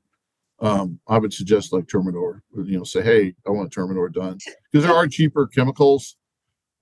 um 0.61 0.97
i 1.09 1.17
would 1.17 1.33
suggest 1.33 1.73
like 1.73 1.83
termidor 1.85 2.39
you 2.63 2.77
know 2.77 2.85
say 2.85 3.01
hey 3.01 3.33
i 3.45 3.49
want 3.49 3.69
termidor 3.73 4.09
done 4.09 4.37
because 4.71 4.85
there 4.85 4.95
are 4.95 5.05
cheaper 5.05 5.47
chemicals 5.47 6.15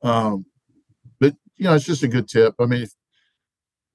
um 0.04 0.46
but 1.20 1.34
you 1.62 1.66
know, 1.66 1.76
it's 1.76 1.86
just 1.86 2.02
a 2.02 2.08
good 2.08 2.28
tip. 2.28 2.56
I 2.60 2.66
mean, 2.66 2.82
if, 2.82 2.92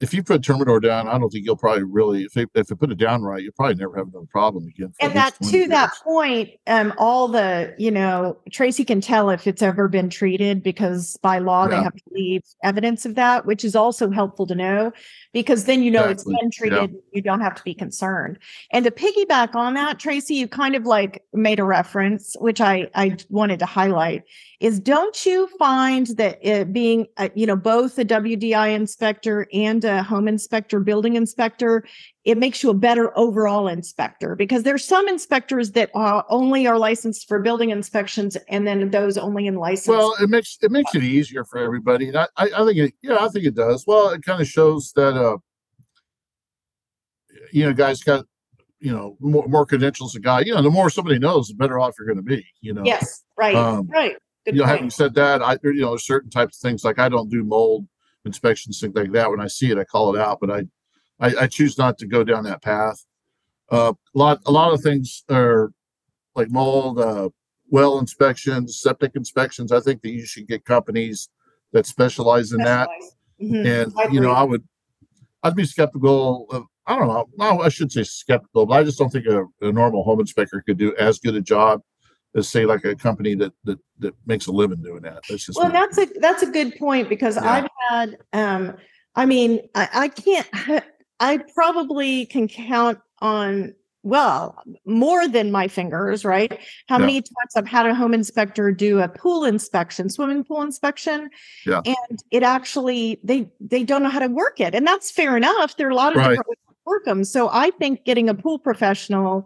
if 0.00 0.12
you 0.12 0.22
put 0.22 0.42
Termidor 0.42 0.82
down, 0.82 1.08
I 1.08 1.18
don't 1.18 1.30
think 1.30 1.46
you'll 1.46 1.56
probably 1.56 1.84
really 1.84 2.24
if 2.24 2.34
they 2.34 2.44
if 2.54 2.66
they 2.66 2.74
put 2.74 2.90
it 2.92 2.98
down 2.98 3.22
right, 3.22 3.42
you'll 3.42 3.52
probably 3.52 3.76
never 3.76 3.96
have 3.96 4.08
another 4.08 4.26
problem 4.26 4.66
again. 4.66 4.92
And 5.00 5.14
that 5.14 5.34
to 5.42 5.56
years. 5.56 5.68
that 5.70 5.94
point, 6.04 6.50
um, 6.66 6.92
all 6.98 7.28
the 7.28 7.74
you 7.78 7.90
know 7.90 8.36
Tracy 8.52 8.84
can 8.84 9.00
tell 9.00 9.30
if 9.30 9.46
it's 9.46 9.62
ever 9.62 9.88
been 9.88 10.10
treated 10.10 10.62
because 10.62 11.16
by 11.22 11.38
law 11.38 11.64
yeah. 11.64 11.76
they 11.76 11.82
have 11.82 11.94
to 11.94 12.02
leave 12.10 12.42
evidence 12.62 13.06
of 13.06 13.14
that, 13.14 13.46
which 13.46 13.64
is 13.64 13.74
also 13.74 14.10
helpful 14.10 14.46
to 14.46 14.54
know 14.54 14.92
because 15.32 15.64
then 15.64 15.82
you 15.82 15.90
know 15.90 16.04
exactly. 16.04 16.34
it's 16.34 16.42
been 16.42 16.50
treated. 16.50 16.90
Yeah. 16.90 17.00
You 17.12 17.22
don't 17.22 17.40
have 17.40 17.54
to 17.54 17.64
be 17.64 17.72
concerned. 17.72 18.38
And 18.72 18.84
to 18.84 18.90
piggyback 18.90 19.54
on 19.54 19.72
that, 19.74 19.98
Tracy, 19.98 20.34
you 20.34 20.46
kind 20.46 20.74
of 20.74 20.84
like 20.84 21.24
made 21.32 21.58
a 21.58 21.64
reference, 21.64 22.36
which 22.38 22.60
I 22.60 22.90
I 22.94 23.16
wanted 23.30 23.60
to 23.60 23.66
highlight 23.66 24.24
is 24.60 24.78
don't 24.80 25.24
you 25.24 25.46
find 25.58 26.06
that 26.18 26.38
it 26.42 26.72
being 26.72 27.06
a, 27.16 27.30
you 27.34 27.46
know 27.46 27.56
both 27.56 27.98
a 27.98 28.04
WDI 28.04 28.74
inspector 28.74 29.46
and 29.54 29.85
a 29.86 30.02
home 30.02 30.28
inspector, 30.28 30.78
building 30.80 31.16
inspector, 31.16 31.84
it 32.24 32.36
makes 32.36 32.62
you 32.62 32.68
a 32.68 32.74
better 32.74 33.16
overall 33.16 33.68
inspector 33.68 34.36
because 34.36 34.62
there's 34.62 34.84
some 34.84 35.08
inspectors 35.08 35.72
that 35.72 35.90
are 35.94 36.26
only 36.28 36.66
are 36.66 36.78
licensed 36.78 37.26
for 37.26 37.40
building 37.40 37.70
inspections 37.70 38.36
and 38.50 38.66
then 38.66 38.90
those 38.90 39.16
only 39.16 39.46
in 39.46 39.54
license. 39.54 39.88
Well, 39.88 40.14
it 40.20 40.28
makes 40.28 40.58
it 40.60 40.70
makes 40.70 40.94
it 40.94 41.02
easier 41.02 41.44
for 41.44 41.58
everybody. 41.58 42.08
And 42.08 42.18
I, 42.18 42.26
I, 42.36 42.50
I 42.54 42.66
think 42.66 42.76
it 42.76 42.94
yeah, 43.02 43.24
I 43.24 43.28
think 43.28 43.46
it 43.46 43.54
does. 43.54 43.84
Well, 43.86 44.10
it 44.10 44.22
kind 44.22 44.42
of 44.42 44.46
shows 44.46 44.92
that 44.96 45.16
uh 45.16 45.38
you 47.52 47.64
know, 47.64 47.72
guys 47.72 48.02
got 48.02 48.26
you 48.80 48.92
know 48.92 49.16
more, 49.20 49.46
more 49.48 49.64
credentials 49.64 50.14
a 50.14 50.20
guy 50.20 50.40
you 50.40 50.54
know 50.54 50.60
the 50.60 50.70
more 50.70 50.90
somebody 50.90 51.18
knows 51.18 51.48
the 51.48 51.54
better 51.54 51.78
off 51.78 51.94
you're 51.98 52.06
going 52.06 52.18
to 52.18 52.22
be 52.22 52.44
you 52.60 52.74
know 52.74 52.82
yes 52.84 53.24
right 53.38 53.54
um, 53.54 53.86
right 53.88 54.16
Good 54.46 54.54
you 54.54 54.60
know, 54.60 54.66
point. 54.66 54.76
having 54.76 54.90
said 54.90 55.14
that, 55.14 55.42
I 55.42 55.58
you 55.64 55.80
know 55.80 55.96
certain 55.96 56.30
types 56.30 56.56
of 56.56 56.60
things 56.60 56.84
like 56.84 57.00
I 57.00 57.08
don't 57.08 57.28
do 57.28 57.42
mold 57.42 57.88
inspections, 58.26 58.80
things 58.80 58.94
like 58.94 59.12
that. 59.12 59.30
When 59.30 59.40
I 59.40 59.46
see 59.46 59.70
it, 59.70 59.78
I 59.78 59.84
call 59.84 60.14
it 60.14 60.20
out, 60.20 60.38
but 60.40 60.50
I 60.50 60.64
I, 61.18 61.44
I 61.44 61.46
choose 61.46 61.78
not 61.78 61.98
to 61.98 62.06
go 62.06 62.24
down 62.24 62.44
that 62.44 62.62
path. 62.62 63.04
Uh, 63.70 63.94
a 64.14 64.18
lot 64.18 64.40
a 64.46 64.52
lot 64.52 64.72
of 64.72 64.80
things 64.82 65.24
are 65.30 65.72
like 66.34 66.50
mold, 66.50 66.98
uh, 66.98 67.30
well 67.70 67.98
inspections, 67.98 68.80
septic 68.80 69.12
inspections. 69.14 69.72
I 69.72 69.80
think 69.80 70.02
that 70.02 70.10
you 70.10 70.26
should 70.26 70.46
get 70.46 70.64
companies 70.64 71.28
that 71.72 71.86
specialize 71.86 72.52
in 72.52 72.58
that. 72.58 72.88
Mm-hmm. 73.42 73.66
And 73.66 73.92
I 73.98 74.12
you 74.12 74.20
know, 74.20 74.32
I 74.32 74.42
would 74.42 74.64
I'd 75.42 75.56
be 75.56 75.64
skeptical 75.64 76.46
of 76.50 76.64
I 76.86 76.96
don't 76.96 77.08
know. 77.08 77.26
No, 77.36 77.60
I 77.62 77.68
should 77.68 77.90
say 77.90 78.04
skeptical, 78.04 78.66
but 78.66 78.74
I 78.74 78.84
just 78.84 78.98
don't 78.98 79.10
think 79.10 79.26
a, 79.26 79.44
a 79.60 79.72
normal 79.72 80.04
home 80.04 80.20
inspector 80.20 80.62
could 80.64 80.78
do 80.78 80.94
as 80.96 81.18
good 81.18 81.34
a 81.34 81.40
job 81.40 81.82
as 82.36 82.48
say 82.48 82.66
like 82.66 82.84
a 82.84 82.94
company 82.94 83.34
that 83.34 83.52
that 83.64 83.78
that 83.98 84.14
makes 84.26 84.46
a 84.46 84.52
living 84.52 84.82
doing 84.82 85.02
that. 85.02 85.22
That's 85.28 85.46
just 85.46 85.58
well, 85.58 85.70
that's 85.70 85.98
a 85.98 86.06
that's 86.20 86.42
a 86.42 86.50
good 86.50 86.76
point 86.76 87.08
because 87.08 87.36
yeah. 87.36 87.52
I've 87.52 87.68
had 87.90 88.18
um 88.32 88.76
I 89.14 89.26
mean 89.26 89.60
I, 89.74 89.88
I 89.94 90.08
can't 90.08 90.48
I 91.20 91.38
probably 91.54 92.26
can 92.26 92.46
count 92.46 92.98
on 93.20 93.74
well 94.02 94.62
more 94.84 95.26
than 95.26 95.50
my 95.50 95.66
fingers 95.66 96.24
right 96.24 96.60
how 96.88 96.96
yeah. 96.96 97.06
many 97.06 97.20
times 97.20 97.56
i've 97.56 97.66
had 97.66 97.86
a 97.86 97.94
home 97.94 98.14
inspector 98.14 98.70
do 98.70 99.00
a 99.00 99.08
pool 99.08 99.44
inspection 99.44 100.08
swimming 100.08 100.44
pool 100.44 100.62
inspection 100.62 101.28
yeah. 101.66 101.80
and 101.84 102.22
it 102.30 102.44
actually 102.44 103.18
they 103.24 103.50
they 103.58 103.82
don't 103.82 104.04
know 104.04 104.08
how 104.08 104.20
to 104.20 104.28
work 104.28 104.60
it 104.60 104.76
and 104.76 104.86
that's 104.86 105.10
fair 105.10 105.36
enough 105.36 105.76
there 105.76 105.88
are 105.88 105.90
a 105.90 105.94
lot 105.96 106.12
of 106.12 106.18
right. 106.18 106.28
different 106.28 106.48
ways 106.48 106.58
to 106.68 106.74
work 106.84 107.04
them 107.04 107.24
so 107.24 107.48
i 107.50 107.70
think 107.80 108.04
getting 108.04 108.28
a 108.28 108.34
pool 108.34 108.60
professional 108.60 109.44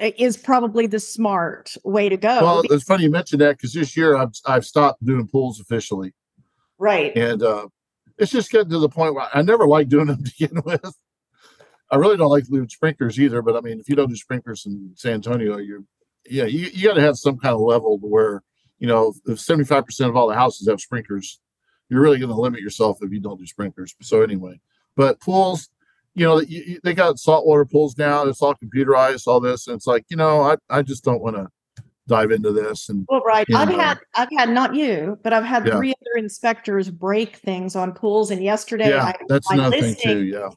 is 0.00 0.36
probably 0.36 0.86
the 0.86 1.00
smart 1.00 1.74
way 1.84 2.08
to 2.08 2.16
go. 2.16 2.40
Well, 2.40 2.62
it's 2.70 2.84
funny 2.84 3.04
you 3.04 3.10
mentioned 3.10 3.40
that 3.42 3.56
because 3.56 3.72
this 3.72 3.96
year 3.96 4.16
I've 4.16 4.32
I've 4.46 4.64
stopped 4.64 5.04
doing 5.04 5.26
pools 5.28 5.60
officially. 5.60 6.14
Right. 6.78 7.14
And 7.16 7.42
uh, 7.42 7.68
it's 8.18 8.32
just 8.32 8.50
getting 8.50 8.70
to 8.70 8.78
the 8.78 8.88
point 8.88 9.14
where 9.14 9.28
I 9.32 9.42
never 9.42 9.66
liked 9.66 9.90
doing 9.90 10.06
them 10.08 10.24
to 10.24 10.32
begin 10.38 10.62
with. 10.64 10.94
I 11.90 11.96
really 11.96 12.16
don't 12.16 12.30
like 12.30 12.46
doing 12.46 12.68
sprinklers 12.68 13.18
either, 13.18 13.42
but 13.42 13.56
I 13.56 13.60
mean, 13.60 13.80
if 13.80 13.88
you 13.88 13.96
don't 13.96 14.08
do 14.08 14.16
sprinklers 14.16 14.64
in 14.64 14.92
San 14.94 15.14
Antonio, 15.14 15.58
you're 15.58 15.84
yeah, 16.28 16.44
you, 16.44 16.68
you 16.72 16.86
got 16.86 16.94
to 16.94 17.00
have 17.00 17.16
some 17.16 17.38
kind 17.38 17.54
of 17.54 17.60
level 17.60 17.98
where 17.98 18.42
you 18.78 18.86
know 18.86 19.12
if 19.26 19.38
75% 19.38 20.08
of 20.08 20.16
all 20.16 20.28
the 20.28 20.34
houses 20.34 20.68
have 20.68 20.80
sprinklers, 20.80 21.40
you're 21.88 22.00
really 22.00 22.18
going 22.18 22.30
to 22.30 22.40
limit 22.40 22.60
yourself 22.60 22.98
if 23.02 23.10
you 23.12 23.20
don't 23.20 23.38
do 23.38 23.46
sprinklers. 23.46 23.94
So 24.02 24.22
anyway, 24.22 24.60
but 24.96 25.20
pools, 25.20 25.68
you 26.14 26.26
know, 26.26 26.42
they 26.82 26.94
got 26.94 27.18
saltwater 27.18 27.64
pools 27.64 27.96
now. 27.96 28.24
It's 28.24 28.42
all 28.42 28.54
computerized, 28.54 29.26
all 29.26 29.40
this. 29.40 29.66
And 29.66 29.76
it's 29.76 29.86
like, 29.86 30.04
you 30.08 30.16
know, 30.16 30.42
I, 30.42 30.56
I 30.68 30.82
just 30.82 31.04
don't 31.04 31.22
want 31.22 31.36
to 31.36 31.48
dive 32.08 32.32
into 32.32 32.52
this. 32.52 32.88
And 32.88 33.06
well, 33.08 33.20
right. 33.20 33.46
I've 33.54 33.68
know. 33.68 33.78
had, 33.78 33.98
I've 34.14 34.28
had 34.36 34.50
not 34.50 34.74
you, 34.74 35.18
but 35.22 35.32
I've 35.32 35.44
had 35.44 35.66
yeah. 35.66 35.76
three 35.76 35.90
other 35.90 36.18
inspectors 36.18 36.90
break 36.90 37.36
things 37.36 37.76
on 37.76 37.92
pools. 37.92 38.30
And 38.32 38.42
yesterday, 38.42 38.90
yeah, 38.90 39.04
I, 39.04 39.14
that's 39.28 39.50
another 39.50 39.80
thing 39.80 39.94
too. 39.94 40.24
Yeah. 40.24 40.48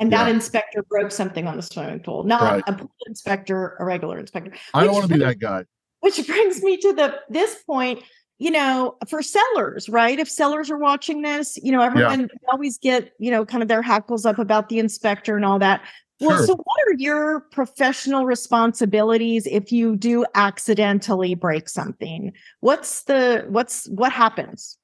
And 0.00 0.12
yeah. 0.12 0.24
that 0.24 0.30
inspector 0.30 0.82
broke 0.84 1.10
something 1.10 1.46
on 1.46 1.56
the 1.56 1.62
swimming 1.62 2.00
pool, 2.00 2.22
not 2.22 2.42
right. 2.42 2.62
a 2.66 2.72
pool 2.74 2.90
inspector, 3.06 3.76
a 3.80 3.84
regular 3.84 4.20
inspector. 4.20 4.52
I 4.74 4.84
don't 4.84 4.92
want 4.92 5.08
to 5.08 5.12
be 5.14 5.20
that 5.20 5.40
guy. 5.40 5.64
Which 6.00 6.24
brings 6.26 6.62
me 6.62 6.76
to 6.76 6.92
the 6.92 7.20
this 7.28 7.62
point 7.64 8.04
you 8.38 8.52
know, 8.52 8.96
for 9.08 9.20
sellers, 9.20 9.88
right? 9.88 10.18
If 10.18 10.30
sellers 10.30 10.70
are 10.70 10.78
watching 10.78 11.22
this, 11.22 11.58
you 11.62 11.72
know, 11.72 11.80
everyone 11.80 12.20
yeah. 12.20 12.50
always 12.52 12.78
get, 12.78 13.12
you 13.18 13.30
know, 13.30 13.44
kind 13.44 13.62
of 13.62 13.68
their 13.68 13.82
hackles 13.82 14.24
up 14.24 14.38
about 14.38 14.68
the 14.68 14.78
inspector 14.78 15.36
and 15.36 15.44
all 15.44 15.58
that. 15.58 15.82
Well, 16.20 16.36
sure. 16.38 16.46
so 16.46 16.54
what 16.54 16.80
are 16.88 16.94
your 16.98 17.40
professional 17.40 18.26
responsibilities 18.26 19.46
if 19.46 19.70
you 19.72 19.96
do 19.96 20.24
accidentally 20.34 21.34
break 21.34 21.68
something? 21.68 22.32
What's 22.60 23.04
the 23.04 23.44
what's 23.48 23.88
what 23.88 24.12
happens? 24.12 24.78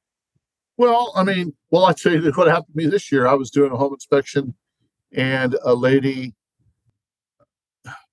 Well, 0.76 1.12
I 1.14 1.22
mean, 1.22 1.54
well, 1.70 1.84
I'll 1.84 1.94
tell 1.94 2.12
you 2.12 2.32
what 2.32 2.48
happened 2.48 2.74
to 2.74 2.76
me 2.76 2.86
this 2.86 3.10
year. 3.10 3.26
I 3.26 3.34
was 3.34 3.50
doing 3.50 3.72
a 3.72 3.76
home 3.76 3.94
inspection 3.94 4.54
and 5.12 5.56
a 5.64 5.74
lady 5.74 6.34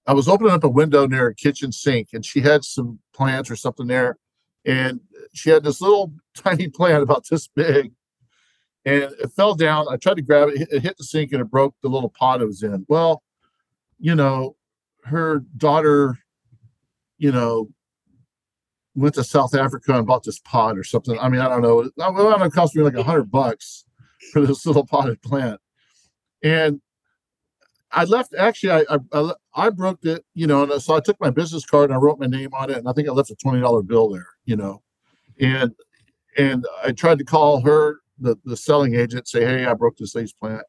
I 0.07 0.13
was 0.13 0.27
opening 0.27 0.53
up 0.53 0.63
a 0.63 0.69
window 0.69 1.05
near 1.05 1.27
a 1.27 1.35
kitchen 1.35 1.71
sink 1.71 2.09
and 2.13 2.25
she 2.25 2.41
had 2.41 2.63
some 2.63 2.99
plants 3.13 3.49
or 3.51 3.55
something 3.55 3.87
there 3.87 4.17
and 4.65 4.99
she 5.33 5.49
had 5.49 5.63
this 5.63 5.81
little 5.81 6.13
tiny 6.35 6.67
plant 6.67 7.03
about 7.03 7.25
this 7.29 7.47
big. 7.47 7.91
And 8.83 9.03
it 9.03 9.31
fell 9.35 9.53
down. 9.53 9.85
I 9.91 9.97
tried 9.97 10.15
to 10.15 10.23
grab 10.23 10.49
it. 10.49 10.67
It 10.71 10.81
hit 10.81 10.97
the 10.97 11.03
sink 11.03 11.31
and 11.33 11.41
it 11.41 11.51
broke 11.51 11.75
the 11.83 11.89
little 11.89 12.09
pot 12.09 12.41
it 12.41 12.47
was 12.47 12.63
in. 12.63 12.85
Well 12.87 13.23
you 14.01 14.15
know 14.15 14.55
her 15.05 15.43
daughter 15.55 16.17
you 17.17 17.31
know 17.31 17.69
went 18.95 19.13
to 19.15 19.23
south 19.23 19.55
africa 19.55 19.93
and 19.93 20.05
bought 20.05 20.23
this 20.23 20.39
pot 20.39 20.77
or 20.77 20.83
something. 20.83 21.17
I 21.19 21.29
mean 21.29 21.39
i 21.39 21.47
don't 21.47 21.61
know. 21.61 21.81
It 21.81 22.53
cost 22.53 22.75
me 22.75 22.83
like 22.83 22.95
a 22.95 23.03
hundred 23.03 23.31
bucks 23.31 23.85
for 24.33 24.45
this 24.45 24.65
little 24.67 24.85
potted 24.85 25.21
plant. 25.21 25.61
And 26.43 26.81
I 27.91 28.05
left 28.05 28.33
actually 28.37 28.85
I, 28.89 28.97
I 29.13 29.33
I 29.53 29.69
broke 29.69 30.03
it, 30.03 30.25
you 30.33 30.47
know, 30.47 30.63
and 30.63 30.81
so 30.81 30.95
I 30.95 30.99
took 30.99 31.19
my 31.21 31.29
business 31.29 31.65
card 31.65 31.89
and 31.89 31.93
I 31.93 32.01
wrote 32.01 32.19
my 32.19 32.25
name 32.25 32.53
on 32.53 32.69
it, 32.71 32.77
and 32.77 32.87
I 32.87 32.93
think 32.93 33.07
I 33.07 33.11
left 33.11 33.31
a 33.31 33.35
twenty 33.35 33.61
dollar 33.61 33.83
bill 33.83 34.09
there, 34.09 34.27
you 34.51 34.57
know, 34.57 34.81
and 35.39 35.71
and 36.37 36.65
I 36.83 36.91
tried 36.91 37.19
to 37.19 37.23
call 37.23 37.61
her, 37.61 38.01
the 38.19 38.35
the 38.43 38.57
selling 38.57 38.95
agent, 38.95 39.29
say, 39.29 39.45
hey, 39.45 39.65
I 39.65 39.73
broke 39.73 39.95
this 39.95 40.13
lace 40.13 40.33
plant, 40.33 40.65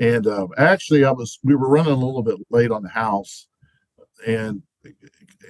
and 0.00 0.26
um, 0.26 0.48
actually 0.56 1.04
I 1.04 1.12
was 1.12 1.38
we 1.44 1.54
were 1.54 1.68
running 1.68 1.92
a 1.92 2.04
little 2.06 2.24
bit 2.24 2.38
late 2.50 2.72
on 2.72 2.82
the 2.82 2.88
house, 2.88 3.46
and 4.26 4.62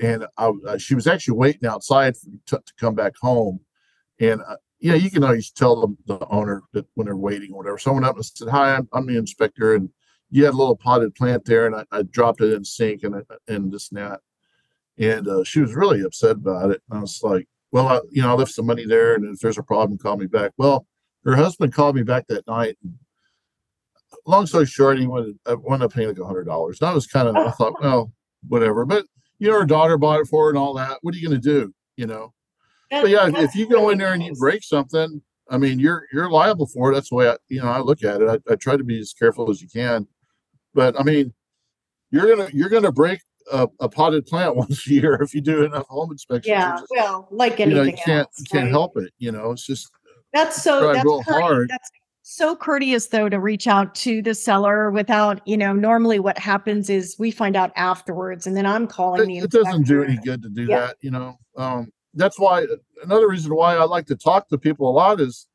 and 0.02 0.26
I, 0.36 0.52
uh, 0.68 0.76
she 0.76 0.94
was 0.94 1.06
actually 1.06 1.38
waiting 1.38 1.66
outside 1.66 2.18
for, 2.18 2.28
to, 2.48 2.56
to 2.66 2.72
come 2.78 2.94
back 2.94 3.14
home, 3.16 3.60
and 4.20 4.42
uh, 4.42 4.56
yeah, 4.78 4.96
you 4.96 5.10
can 5.10 5.24
always 5.24 5.50
tell 5.50 5.96
the 6.04 6.18
owner 6.28 6.60
that 6.74 6.84
when 6.96 7.06
they're 7.06 7.16
waiting 7.16 7.50
or 7.52 7.58
whatever. 7.58 7.78
So 7.78 7.92
I 7.92 7.94
went 7.94 8.06
up 8.06 8.16
and 8.16 8.24
said, 8.26 8.48
hi, 8.48 8.76
I'm, 8.76 8.86
I'm 8.92 9.06
the 9.06 9.16
inspector, 9.16 9.74
and 9.74 9.88
you 10.30 10.44
had 10.44 10.52
a 10.52 10.60
little 10.62 10.76
potted 10.76 11.14
plant 11.14 11.46
there, 11.46 11.64
and 11.66 11.76
I, 11.76 11.84
I 11.90 12.02
dropped 12.02 12.42
it 12.42 12.52
in 12.52 12.62
sink 12.62 13.04
and 13.04 13.14
and 13.48 13.72
this 13.72 13.90
and 13.90 13.98
that. 14.02 14.20
And 14.96 15.26
uh, 15.26 15.42
she 15.42 15.60
was 15.60 15.74
really 15.74 16.02
upset 16.02 16.36
about 16.36 16.70
it. 16.70 16.80
And 16.88 16.98
I 16.98 17.00
was 17.00 17.20
like, 17.22 17.48
well, 17.74 17.88
I, 17.88 18.00
you 18.12 18.22
know, 18.22 18.30
I 18.30 18.34
left 18.34 18.52
some 18.52 18.66
money 18.66 18.86
there, 18.86 19.16
and 19.16 19.34
if 19.34 19.40
there's 19.40 19.58
a 19.58 19.62
problem, 19.62 19.98
call 19.98 20.16
me 20.16 20.26
back. 20.26 20.52
Well, 20.56 20.86
her 21.24 21.34
husband 21.34 21.74
called 21.74 21.96
me 21.96 22.04
back 22.04 22.24
that 22.28 22.46
night. 22.46 22.78
Long 24.26 24.46
story 24.46 24.66
short, 24.66 25.00
he 25.00 25.08
wanted, 25.08 25.36
I 25.44 25.54
wound 25.54 25.82
up 25.82 25.92
paying 25.92 26.06
like 26.06 26.18
a 26.20 26.24
hundred 26.24 26.44
dollars. 26.44 26.80
And 26.80 26.88
I 26.88 26.94
was 26.94 27.08
kind 27.08 27.26
of, 27.26 27.34
I 27.34 27.50
thought, 27.50 27.82
well, 27.82 28.12
whatever. 28.48 28.84
But 28.84 29.06
you 29.40 29.50
know, 29.50 29.58
her 29.58 29.66
daughter 29.66 29.98
bought 29.98 30.20
it 30.20 30.28
for 30.28 30.44
her 30.44 30.50
and 30.50 30.58
all 30.58 30.74
that. 30.74 30.98
What 31.02 31.16
are 31.16 31.18
you 31.18 31.28
going 31.28 31.40
to 31.40 31.48
do? 31.48 31.74
You 31.96 32.06
know. 32.06 32.32
But 32.92 33.08
yeah, 33.08 33.28
if 33.34 33.56
you 33.56 33.68
go 33.68 33.90
in 33.90 33.98
there 33.98 34.12
and 34.12 34.22
you 34.22 34.34
break 34.34 34.62
something, 34.62 35.20
I 35.50 35.58
mean, 35.58 35.80
you're 35.80 36.06
you're 36.12 36.30
liable 36.30 36.68
for 36.68 36.92
it. 36.92 36.94
That's 36.94 37.08
the 37.08 37.16
way 37.16 37.28
I, 37.28 37.36
you 37.48 37.60
know, 37.60 37.66
I 37.66 37.80
look 37.80 38.04
at 38.04 38.22
it. 38.22 38.28
I, 38.28 38.52
I 38.52 38.54
try 38.54 38.76
to 38.76 38.84
be 38.84 39.00
as 39.00 39.12
careful 39.12 39.50
as 39.50 39.60
you 39.60 39.68
can. 39.68 40.06
But 40.74 40.98
I 40.98 41.02
mean, 41.02 41.34
you're 42.12 42.36
gonna 42.36 42.50
you're 42.52 42.68
gonna 42.68 42.92
break 42.92 43.18
a, 43.52 43.68
a 43.80 43.88
potted 43.88 44.26
plant 44.26 44.56
once 44.56 44.86
a 44.86 44.90
year 44.90 45.14
if 45.22 45.34
you 45.34 45.40
do 45.40 45.64
enough 45.64 45.86
home 45.86 46.12
inspections. 46.12 46.48
Yeah, 46.48 46.72
just, 46.72 46.86
well, 46.90 47.28
like 47.30 47.60
anything, 47.60 47.70
you, 47.70 47.76
know, 47.76 47.82
you 47.82 47.96
can't 48.04 48.26
else, 48.26 48.38
you 48.38 48.44
can't 48.50 48.64
right? 48.64 48.70
help 48.70 48.96
it. 48.96 49.12
You 49.18 49.32
know, 49.32 49.52
it's 49.52 49.66
just 49.66 49.90
that's 50.32 50.62
so 50.62 50.92
that's 50.92 51.04
real 51.04 51.22
hard. 51.22 51.68
That's 51.70 51.90
so 52.26 52.56
courteous 52.56 53.08
though 53.08 53.28
to 53.28 53.38
reach 53.38 53.66
out 53.66 53.94
to 53.94 54.22
the 54.22 54.34
seller 54.34 54.90
without 54.90 55.46
you 55.46 55.58
know 55.58 55.74
normally 55.74 56.18
what 56.18 56.38
happens 56.38 56.88
is 56.88 57.16
we 57.18 57.30
find 57.30 57.54
out 57.54 57.70
afterwards 57.76 58.46
and 58.46 58.56
then 58.56 58.64
i'm 58.64 58.86
calling 58.86 59.30
it, 59.30 59.40
the 59.40 59.44
it 59.44 59.50
doesn't 59.50 59.86
do 59.86 60.02
any 60.02 60.16
good 60.24 60.40
to 60.40 60.48
do 60.48 60.62
yeah. 60.62 60.80
that 60.80 60.96
you 61.02 61.10
know 61.10 61.38
um, 61.58 61.92
that's 62.14 62.38
why 62.38 62.64
another 63.02 63.28
reason 63.28 63.54
why 63.54 63.76
i 63.76 63.84
like 63.84 64.06
to 64.06 64.16
talk 64.16 64.48
to 64.48 64.56
people 64.56 64.88
a 64.88 64.90
lot 64.90 65.20
is 65.20 65.46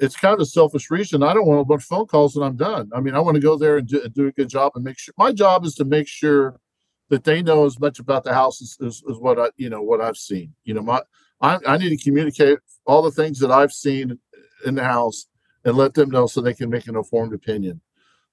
it's 0.00 0.16
kind 0.16 0.34
of 0.34 0.40
a 0.40 0.46
selfish 0.46 0.90
reason. 0.90 1.22
I 1.22 1.34
don't 1.34 1.46
want 1.46 1.60
a 1.60 1.64
bunch 1.64 1.82
of 1.82 1.86
phone 1.86 2.06
calls 2.06 2.36
and 2.36 2.44
I'm 2.44 2.56
done. 2.56 2.90
I 2.94 3.00
mean, 3.00 3.14
I 3.14 3.20
want 3.20 3.36
to 3.36 3.40
go 3.40 3.56
there 3.56 3.78
and 3.78 3.88
do, 3.88 4.02
and 4.02 4.12
do, 4.12 4.26
a 4.26 4.32
good 4.32 4.48
job 4.48 4.72
and 4.74 4.84
make 4.84 4.98
sure 4.98 5.14
my 5.16 5.32
job 5.32 5.64
is 5.64 5.74
to 5.76 5.84
make 5.84 6.08
sure 6.08 6.60
that 7.08 7.24
they 7.24 7.42
know 7.42 7.64
as 7.64 7.78
much 7.78 7.98
about 7.98 8.24
the 8.24 8.34
house 8.34 8.60
as, 8.60 8.76
as, 8.84 9.02
as 9.08 9.16
what 9.18 9.38
I, 9.38 9.48
you 9.56 9.70
know, 9.70 9.82
what 9.82 10.00
I've 10.00 10.16
seen. 10.16 10.52
You 10.64 10.74
know, 10.74 10.82
my 10.82 11.02
I, 11.40 11.58
I 11.66 11.78
need 11.78 11.90
to 11.90 12.02
communicate 12.02 12.58
all 12.86 13.02
the 13.02 13.10
things 13.10 13.38
that 13.40 13.50
I've 13.50 13.72
seen 13.72 14.18
in 14.64 14.74
the 14.74 14.84
house 14.84 15.26
and 15.64 15.76
let 15.76 15.94
them 15.94 16.10
know 16.10 16.26
so 16.26 16.40
they 16.40 16.54
can 16.54 16.70
make 16.70 16.86
an 16.86 16.96
informed 16.96 17.34
opinion. 17.34 17.80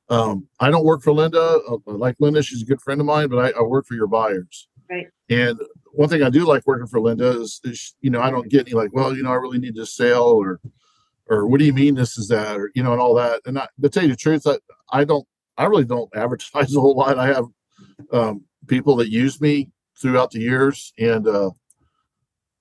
Um, 0.10 0.48
I 0.60 0.70
don't 0.70 0.86
work 0.86 1.02
for 1.02 1.14
Linda. 1.14 1.60
I 1.70 1.92
like 1.92 2.16
Linda; 2.20 2.44
she's 2.44 2.62
a 2.62 2.66
good 2.66 2.82
friend 2.82 3.00
of 3.00 3.08
mine, 3.08 3.30
but 3.30 3.38
I, 3.40 3.60
I 3.60 3.62
work 3.62 3.86
for 3.86 3.96
your 3.96 4.08
buyers. 4.08 4.68
Right. 4.90 5.08
And 5.30 5.60
one 5.94 6.10
thing 6.10 6.24
I 6.24 6.30
do 6.30 6.46
like 6.46 6.66
working 6.66 6.88
for 6.88 7.00
Linda 7.00 7.42
is, 7.42 7.62
is, 7.64 7.96
you 8.02 8.10
know, 8.10 8.22
I 8.22 8.30
don't 8.30 8.50
get 8.50 8.68
any 8.68 8.74
like, 8.74 8.94
well, 8.94 9.16
you 9.16 9.24
know, 9.24 9.32
I 9.32 9.36
really 9.36 9.60
need 9.60 9.76
to 9.76 9.86
sell 9.86 10.24
or, 10.24 10.60
or 11.28 11.48
what 11.48 11.60
do 11.60 11.66
you 11.66 11.74
mean 11.74 11.96
this 11.96 12.18
is 12.18 12.28
that, 12.30 12.58
or, 12.58 12.72
you 12.76 12.84
know, 12.84 12.92
and 12.92 13.02
all 13.02 13.14
that. 13.16 13.42
And 13.46 13.58
I, 13.58 13.68
to 13.82 13.90
tell 13.90 14.04
you 14.04 14.10
the 14.10 14.16
truth, 14.16 14.46
I, 14.48 14.58
I 14.92 15.04
don't, 15.04 15.26
I 15.58 15.66
really 15.66 15.86
don't 15.86 16.10
advertise 16.16 16.76
a 16.76 16.82
whole 16.82 16.96
lot. 16.96 17.18
I 17.18 17.28
have 17.28 17.46
um, 18.12 18.44
people 18.68 18.96
that 18.98 19.10
use 19.10 19.42
me 19.42 19.70
throughout 20.00 20.32
the 20.32 20.40
years 20.40 20.94
and 20.98 21.28
uh, 21.28 21.52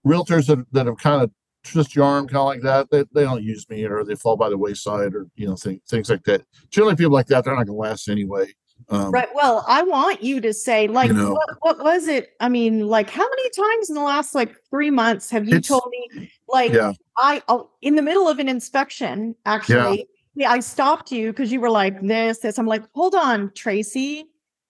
realtors 0.07 0.47
that, 0.47 0.65
that 0.73 0.87
have 0.87 0.99
kind 0.99 1.23
of 1.23 1.31
twist 1.65 1.95
your 1.95 2.05
arm 2.05 2.27
kind 2.27 2.39
of 2.39 2.47
like 2.47 2.61
that 2.61 2.91
they, 2.91 3.05
they 3.15 3.25
don't 3.25 3.43
use 3.43 3.69
me 3.71 3.85
or 3.85 4.05
they 4.05 4.17
fall 4.17 4.37
by 4.37 4.49
the 4.49 4.59
wayside 4.59 5.15
or 5.15 5.29
you 5.37 5.47
know 5.47 5.55
things 5.55 5.81
things 5.89 6.11
like 6.11 6.25
that 6.25 6.43
generally 6.71 6.97
people 6.97 7.13
like 7.13 7.27
that 7.27 7.45
they're 7.45 7.55
not 7.55 7.67
going 7.67 7.67
to 7.67 7.73
last 7.73 8.09
anyway 8.09 8.47
um, 8.89 9.13
right 9.13 9.29
well 9.33 9.65
i 9.69 9.81
want 9.81 10.21
you 10.21 10.41
to 10.41 10.53
say 10.53 10.89
like 10.89 11.07
you 11.07 11.15
know, 11.15 11.31
what, 11.31 11.57
what, 11.61 11.85
was 11.85 12.09
it 12.09 12.31
i 12.41 12.49
mean 12.49 12.89
like 12.89 13.09
how 13.09 13.23
many 13.29 13.51
times 13.51 13.89
in 13.89 13.95
the 13.95 14.03
last 14.03 14.35
like 14.35 14.57
three 14.71 14.91
months 14.91 15.31
have 15.31 15.49
you 15.49 15.61
told 15.61 15.89
me 15.89 16.29
like 16.49 16.73
yeah. 16.73 16.93
i 17.17 17.41
oh, 17.47 17.71
in 17.81 17.95
the 17.95 18.03
middle 18.03 18.29
of 18.29 18.41
an 18.41 18.49
inspection 18.49 19.37
actually 19.47 19.99
yeah. 19.99 20.05
Yeah, 20.35 20.51
I 20.51 20.61
stopped 20.61 21.13
you 21.13 21.31
because 21.31 21.53
you 21.53 21.61
were 21.61 21.71
like 21.71 22.01
this, 22.01 22.39
this. 22.39 22.59
I'm 22.59 22.67
like, 22.67 22.83
hold 22.95 23.15
on, 23.15 23.53
Tracy. 23.55 24.25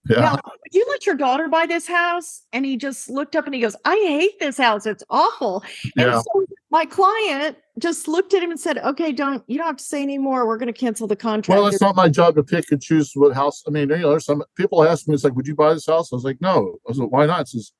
Yeah. 0.09 0.21
Now, 0.21 0.33
would 0.33 0.73
you 0.73 0.85
let 0.91 1.07
your 1.07 1.15
daughter 1.15 1.49
buy 1.49 1.67
this 1.67 1.87
house? 1.87 2.43
And 2.53 2.67
he 2.67 2.77
just 2.77 3.09
looked 3.09 3.37
up 3.37 3.47
and 3.47 3.55
he 3.55 3.61
goes, 3.61 3.77
I 3.85 3.95
hate 3.97 4.38
this 4.41 4.59
house. 4.59 4.85
It's 4.85 5.05
awful. 5.09 5.62
Yeah. 5.97 6.17
And 6.17 6.23
so 6.23 6.47
my 6.71 6.85
client 6.85 7.57
just 7.79 8.09
looked 8.09 8.35
at 8.35 8.43
him 8.43 8.51
and 8.51 8.59
said, 8.59 8.79
Okay, 8.79 9.12
don't 9.12 9.45
you 9.47 9.59
don't 9.59 9.67
have 9.67 9.77
to 9.77 9.85
say 9.85 10.03
anymore. 10.03 10.47
We're 10.47 10.59
gonna 10.59 10.73
cancel 10.73 11.07
the 11.07 11.17
contract. 11.17 11.57
Well, 11.57 11.69
it's 11.69 11.81
not 11.81 11.95
my 11.95 12.09
job 12.09 12.35
to 12.35 12.43
pick 12.43 12.71
and 12.73 12.83
choose 12.83 13.12
what 13.15 13.35
house. 13.35 13.62
I 13.67 13.71
mean, 13.71 13.91
you 13.91 13.99
know, 13.99 14.11
there's 14.11 14.25
some 14.25 14.43
people 14.57 14.83
ask 14.83 15.07
me, 15.07 15.15
it's 15.15 15.25
like, 15.25 15.37
would 15.37 15.47
you 15.47 15.55
buy 15.55 15.73
this 15.73 15.87
house? 15.87 16.12
I 16.12 16.17
was 16.17 16.25
like, 16.25 16.41
No. 16.41 16.77
I 16.87 16.88
was 16.88 16.99
like, 16.99 17.11
why 17.11 17.27
not? 17.27 17.49
Says, 17.49 17.73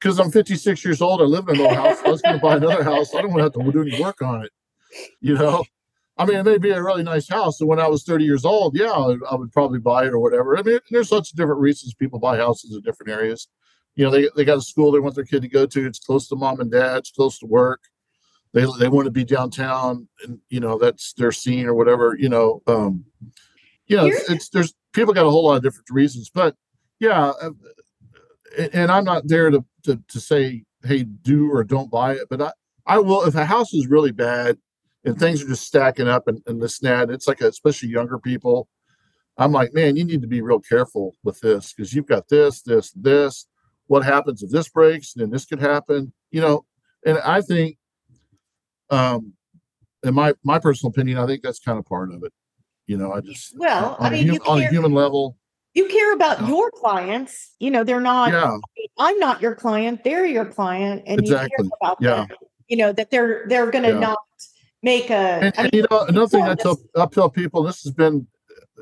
because 0.00 0.18
I'm 0.18 0.30
56 0.30 0.84
years 0.84 1.00
old, 1.00 1.22
I 1.22 1.24
live 1.24 1.48
in 1.48 1.56
an 1.56 1.62
old 1.62 1.76
house. 1.76 1.98
I 2.04 2.10
was 2.10 2.20
gonna 2.20 2.38
buy 2.38 2.56
another 2.56 2.82
house. 2.82 3.14
I 3.14 3.22
don't 3.22 3.32
want 3.32 3.40
to 3.54 3.60
have 3.60 3.66
to 3.66 3.72
do 3.72 3.82
any 3.82 4.02
work 4.02 4.20
on 4.22 4.44
it. 4.44 4.50
You 5.20 5.34
know? 5.34 5.64
I 6.16 6.26
mean, 6.26 6.36
it 6.36 6.44
may 6.44 6.58
be 6.58 6.70
a 6.70 6.82
really 6.82 7.02
nice 7.02 7.28
house. 7.28 7.60
And 7.60 7.68
when 7.68 7.80
I 7.80 7.88
was 7.88 8.04
30 8.04 8.24
years 8.24 8.44
old, 8.44 8.76
yeah, 8.76 8.92
I 8.92 9.34
would 9.34 9.52
probably 9.52 9.80
buy 9.80 10.04
it 10.04 10.12
or 10.12 10.20
whatever. 10.20 10.56
I 10.56 10.62
mean, 10.62 10.78
there's 10.90 11.10
lots 11.10 11.30
of 11.30 11.36
different 11.36 11.60
reasons 11.60 11.94
people 11.94 12.20
buy 12.20 12.36
houses 12.36 12.74
in 12.74 12.82
different 12.82 13.10
areas. 13.10 13.48
You 13.96 14.04
know, 14.04 14.10
they, 14.10 14.28
they 14.36 14.44
got 14.44 14.58
a 14.58 14.62
school 14.62 14.92
they 14.92 15.00
want 15.00 15.16
their 15.16 15.24
kid 15.24 15.42
to 15.42 15.48
go 15.48 15.66
to. 15.66 15.86
It's 15.86 15.98
close 15.98 16.28
to 16.28 16.36
mom 16.36 16.60
and 16.60 16.70
dad. 16.70 16.98
It's 16.98 17.10
close 17.10 17.38
to 17.40 17.46
work. 17.46 17.80
They, 18.52 18.64
they 18.78 18.88
want 18.88 19.06
to 19.06 19.10
be 19.10 19.24
downtown 19.24 20.08
and, 20.22 20.38
you 20.48 20.60
know, 20.60 20.78
that's 20.78 21.12
their 21.14 21.32
scene 21.32 21.66
or 21.66 21.74
whatever, 21.74 22.16
you 22.16 22.28
know, 22.28 22.62
um, 22.68 23.04
you 23.86 23.96
know, 23.96 24.06
it's, 24.06 24.30
it's, 24.30 24.48
there's 24.50 24.72
people 24.92 25.12
got 25.12 25.26
a 25.26 25.30
whole 25.30 25.44
lot 25.44 25.56
of 25.56 25.62
different 25.64 25.90
reasons, 25.90 26.30
but 26.32 26.54
yeah. 27.00 27.32
Uh, 27.42 27.50
and 28.72 28.92
I'm 28.92 29.04
not 29.04 29.26
there 29.26 29.50
to, 29.50 29.64
to, 29.82 30.00
to 30.06 30.20
say, 30.20 30.64
Hey, 30.84 31.02
do 31.02 31.50
or 31.50 31.64
don't 31.64 31.90
buy 31.90 32.12
it. 32.12 32.28
But 32.30 32.42
I, 32.42 32.52
I 32.86 32.98
will, 32.98 33.24
if 33.24 33.34
a 33.34 33.44
house 33.44 33.74
is 33.74 33.88
really 33.88 34.12
bad, 34.12 34.58
and 35.04 35.18
things 35.18 35.42
are 35.42 35.48
just 35.48 35.66
stacking 35.66 36.08
up 36.08 36.28
and, 36.28 36.42
and 36.46 36.62
this 36.62 36.82
and 36.82 37.10
It's 37.10 37.28
like, 37.28 37.40
a, 37.40 37.48
especially 37.48 37.90
younger 37.90 38.18
people. 38.18 38.68
I'm 39.36 39.52
like, 39.52 39.74
man, 39.74 39.96
you 39.96 40.04
need 40.04 40.22
to 40.22 40.28
be 40.28 40.40
real 40.40 40.60
careful 40.60 41.14
with 41.24 41.40
this 41.40 41.72
because 41.72 41.92
you've 41.92 42.06
got 42.06 42.28
this, 42.28 42.62
this, 42.62 42.92
this. 42.92 43.46
What 43.86 44.04
happens 44.04 44.42
if 44.42 44.50
this 44.50 44.68
breaks? 44.68 45.12
Then 45.12 45.30
this 45.30 45.44
could 45.44 45.60
happen, 45.60 46.12
you 46.30 46.40
know. 46.40 46.64
And 47.04 47.18
I 47.18 47.42
think, 47.42 47.76
um, 48.90 49.34
in 50.02 50.14
my 50.14 50.34
my 50.42 50.58
personal 50.58 50.90
opinion, 50.90 51.18
I 51.18 51.26
think 51.26 51.42
that's 51.42 51.58
kind 51.58 51.78
of 51.78 51.84
part 51.84 52.12
of 52.12 52.22
it. 52.22 52.32
You 52.86 52.96
know, 52.96 53.12
I 53.12 53.20
just 53.20 53.58
well, 53.58 53.96
I 54.00 54.08
mean, 54.08 54.30
a, 54.30 54.38
on 54.44 54.62
a 54.62 54.68
human 54.68 54.94
level, 54.94 55.36
you 55.74 55.86
care 55.88 56.14
about 56.14 56.42
uh, 56.42 56.46
your 56.46 56.70
clients. 56.70 57.54
You 57.58 57.70
know, 57.72 57.84
they're 57.84 58.00
not. 58.00 58.32
Yeah. 58.32 58.56
I'm 58.98 59.18
not 59.18 59.42
your 59.42 59.54
client; 59.54 60.02
they're 60.04 60.24
your 60.24 60.46
client, 60.46 61.02
and 61.06 61.20
exactly. 61.20 61.50
you 61.58 61.64
care 61.64 61.70
about 61.82 61.98
yeah. 62.00 62.26
them. 62.26 62.28
You 62.68 62.76
know 62.78 62.92
that 62.92 63.10
they're 63.10 63.44
they're 63.48 63.70
going 63.70 63.84
to 63.84 63.90
yeah. 63.90 63.98
not 63.98 64.18
make 64.84 65.10
a. 65.10 65.40
And, 65.42 65.58
and, 65.58 65.70
you 65.72 65.86
know, 65.90 66.04
another 66.06 66.28
thing 66.28 66.44
I 66.44 66.54
tell 66.54 66.78
I 66.96 67.06
tell 67.06 67.30
people, 67.30 67.62
this 67.64 67.82
has 67.82 67.92
been 67.92 68.26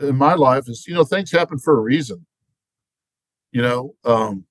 in 0.00 0.16
my 0.16 0.34
life, 0.34 0.68
is 0.68 0.84
you 0.86 0.94
know 0.94 1.04
things 1.04 1.30
happen 1.30 1.58
for 1.58 1.78
a 1.78 1.80
reason. 1.80 2.26
You 3.52 3.62
know, 3.62 3.94
um, 4.04 4.44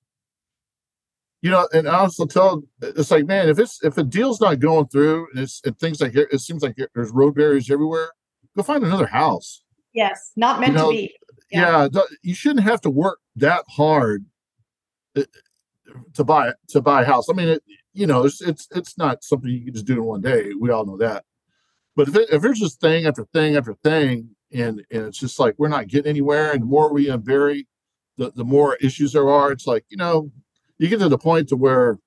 you 1.42 1.50
know, 1.50 1.68
and 1.72 1.88
I 1.88 1.98
also 1.98 2.24
tell 2.24 2.62
it's 2.80 3.10
like, 3.10 3.26
man, 3.26 3.48
if 3.48 3.58
it's 3.58 3.82
if 3.84 3.98
a 3.98 4.02
deal's 4.02 4.40
not 4.40 4.58
going 4.58 4.88
through 4.88 5.28
and 5.32 5.42
it's 5.42 5.60
and 5.64 5.78
things 5.78 6.00
like 6.00 6.14
it 6.14 6.40
seems 6.40 6.62
like 6.62 6.76
there's 6.94 7.10
road 7.10 7.34
barriers 7.34 7.70
everywhere, 7.70 8.10
go 8.56 8.62
find 8.62 8.84
another 8.84 9.06
house. 9.06 9.62
Yes, 9.92 10.32
not 10.36 10.58
meant 10.58 10.72
you 10.72 10.78
know, 10.78 10.90
to 10.90 10.96
be. 10.96 11.14
Yeah. 11.50 11.88
yeah, 11.92 12.02
you 12.22 12.34
shouldn't 12.34 12.64
have 12.64 12.80
to 12.80 12.90
work 12.90 13.18
that 13.36 13.64
hard 13.68 14.24
uh, 15.16 15.24
to 16.14 16.24
buy 16.24 16.52
to 16.68 16.80
buy 16.80 17.02
a 17.02 17.04
house. 17.04 17.28
I 17.28 17.34
mean, 17.34 17.48
it, 17.48 17.62
you 17.92 18.06
know, 18.06 18.24
it's 18.24 18.40
it's 18.40 18.68
it's 18.70 18.96
not 18.96 19.22
something 19.22 19.50
you 19.50 19.64
can 19.64 19.74
just 19.74 19.84
do 19.84 19.94
in 19.94 20.04
one 20.04 20.22
day. 20.22 20.52
We 20.58 20.70
all 20.70 20.86
know 20.86 20.96
that. 20.98 21.24
But 21.94 22.08
if, 22.08 22.16
it, 22.16 22.28
if 22.32 22.42
there's 22.42 22.60
just 22.60 22.80
thing 22.80 23.06
after 23.06 23.24
thing 23.32 23.56
after 23.56 23.74
thing, 23.74 24.30
and 24.52 24.84
and 24.90 25.06
it's 25.06 25.18
just 25.18 25.38
like 25.38 25.54
we're 25.58 25.68
not 25.68 25.88
getting 25.88 26.10
anywhere, 26.10 26.52
and 26.52 26.62
the 26.62 26.66
more 26.66 26.92
we 26.92 27.06
unbury, 27.06 27.66
the 28.16 28.32
the 28.34 28.44
more 28.44 28.76
issues 28.76 29.12
there 29.12 29.28
are. 29.28 29.52
It's 29.52 29.66
like 29.66 29.84
you 29.88 29.96
know, 29.96 30.30
you 30.78 30.88
get 30.88 31.00
to 31.00 31.08
the 31.08 31.18
point 31.18 31.48
to 31.48 31.56
where, 31.56 31.98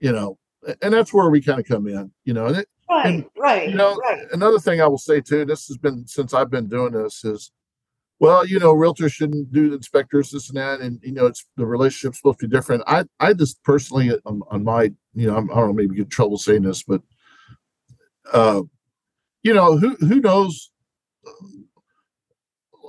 you 0.00 0.12
know, 0.12 0.38
and 0.82 0.92
that's 0.94 1.12
where 1.12 1.30
we 1.30 1.40
kind 1.40 1.60
of 1.60 1.66
come 1.66 1.86
in, 1.86 2.12
you 2.24 2.34
know. 2.34 2.46
And 2.46 2.56
it, 2.58 2.68
right, 2.88 3.06
and, 3.06 3.24
right. 3.38 3.68
You 3.68 3.74
know, 3.74 3.96
right. 3.96 4.26
another 4.32 4.58
thing 4.58 4.80
I 4.80 4.86
will 4.86 4.98
say 4.98 5.20
too. 5.20 5.44
This 5.44 5.66
has 5.68 5.76
been 5.76 6.06
since 6.06 6.34
I've 6.34 6.50
been 6.50 6.68
doing 6.68 6.92
this 6.92 7.24
is, 7.24 7.52
well, 8.18 8.46
you 8.46 8.58
know, 8.58 8.74
realtors 8.74 9.12
shouldn't 9.12 9.52
do 9.52 9.72
inspectors, 9.74 10.30
this 10.30 10.48
and 10.48 10.58
that, 10.58 10.80
and 10.80 11.00
you 11.02 11.12
know, 11.12 11.26
it's 11.26 11.46
the 11.56 11.66
relationship's 11.66 12.18
supposed 12.18 12.40
to 12.40 12.48
be 12.48 12.56
different. 12.56 12.82
I 12.86 13.04
I 13.18 13.34
just 13.34 13.62
personally 13.62 14.10
on, 14.24 14.42
on 14.50 14.64
my, 14.64 14.92
you 15.14 15.26
know, 15.26 15.36
I'm, 15.36 15.50
I 15.50 15.54
do 15.54 15.60
not 15.60 15.66
know, 15.66 15.72
maybe 15.74 15.96
get 15.96 16.10
trouble 16.10 16.38
saying 16.38 16.62
this, 16.62 16.82
but 16.82 17.02
uh, 18.32 18.62
you 19.42 19.54
know, 19.54 19.76
who 19.76 19.96
who 19.96 20.20
knows? 20.20 20.70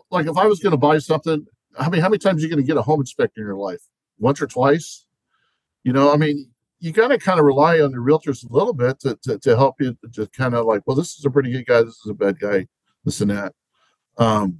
Like, 0.09 0.27
if 0.27 0.37
I 0.37 0.45
was 0.45 0.59
going 0.59 0.71
to 0.71 0.77
buy 0.77 0.97
something, 0.97 1.45
I 1.77 1.89
mean, 1.89 2.01
how 2.01 2.09
many 2.09 2.19
times 2.19 2.41
are 2.41 2.47
you 2.47 2.49
going 2.49 2.61
to 2.61 2.67
get 2.67 2.77
a 2.77 2.81
home 2.81 2.99
inspector 2.99 3.41
in 3.41 3.47
your 3.47 3.55
life? 3.55 3.81
Once 4.19 4.41
or 4.41 4.47
twice? 4.47 5.05
You 5.83 5.93
know, 5.93 6.13
I 6.13 6.17
mean, 6.17 6.51
you 6.79 6.91
got 6.91 7.09
to 7.09 7.17
kind 7.17 7.39
of 7.39 7.45
rely 7.45 7.79
on 7.79 7.91
the 7.91 7.97
realtors 7.97 8.47
a 8.47 8.53
little 8.53 8.73
bit 8.73 8.99
to, 9.01 9.17
to, 9.23 9.37
to 9.39 9.55
help 9.55 9.75
you 9.79 9.95
to 10.13 10.27
kind 10.27 10.53
of 10.53 10.65
like, 10.65 10.81
well, 10.85 10.95
this 10.95 11.17
is 11.17 11.25
a 11.25 11.29
pretty 11.29 11.51
good 11.51 11.65
guy, 11.65 11.81
this 11.81 11.99
is 12.03 12.09
a 12.09 12.13
bad 12.13 12.39
guy, 12.39 12.67
this 13.05 13.21
and 13.21 13.31
that. 13.31 13.53
Um, 14.17 14.59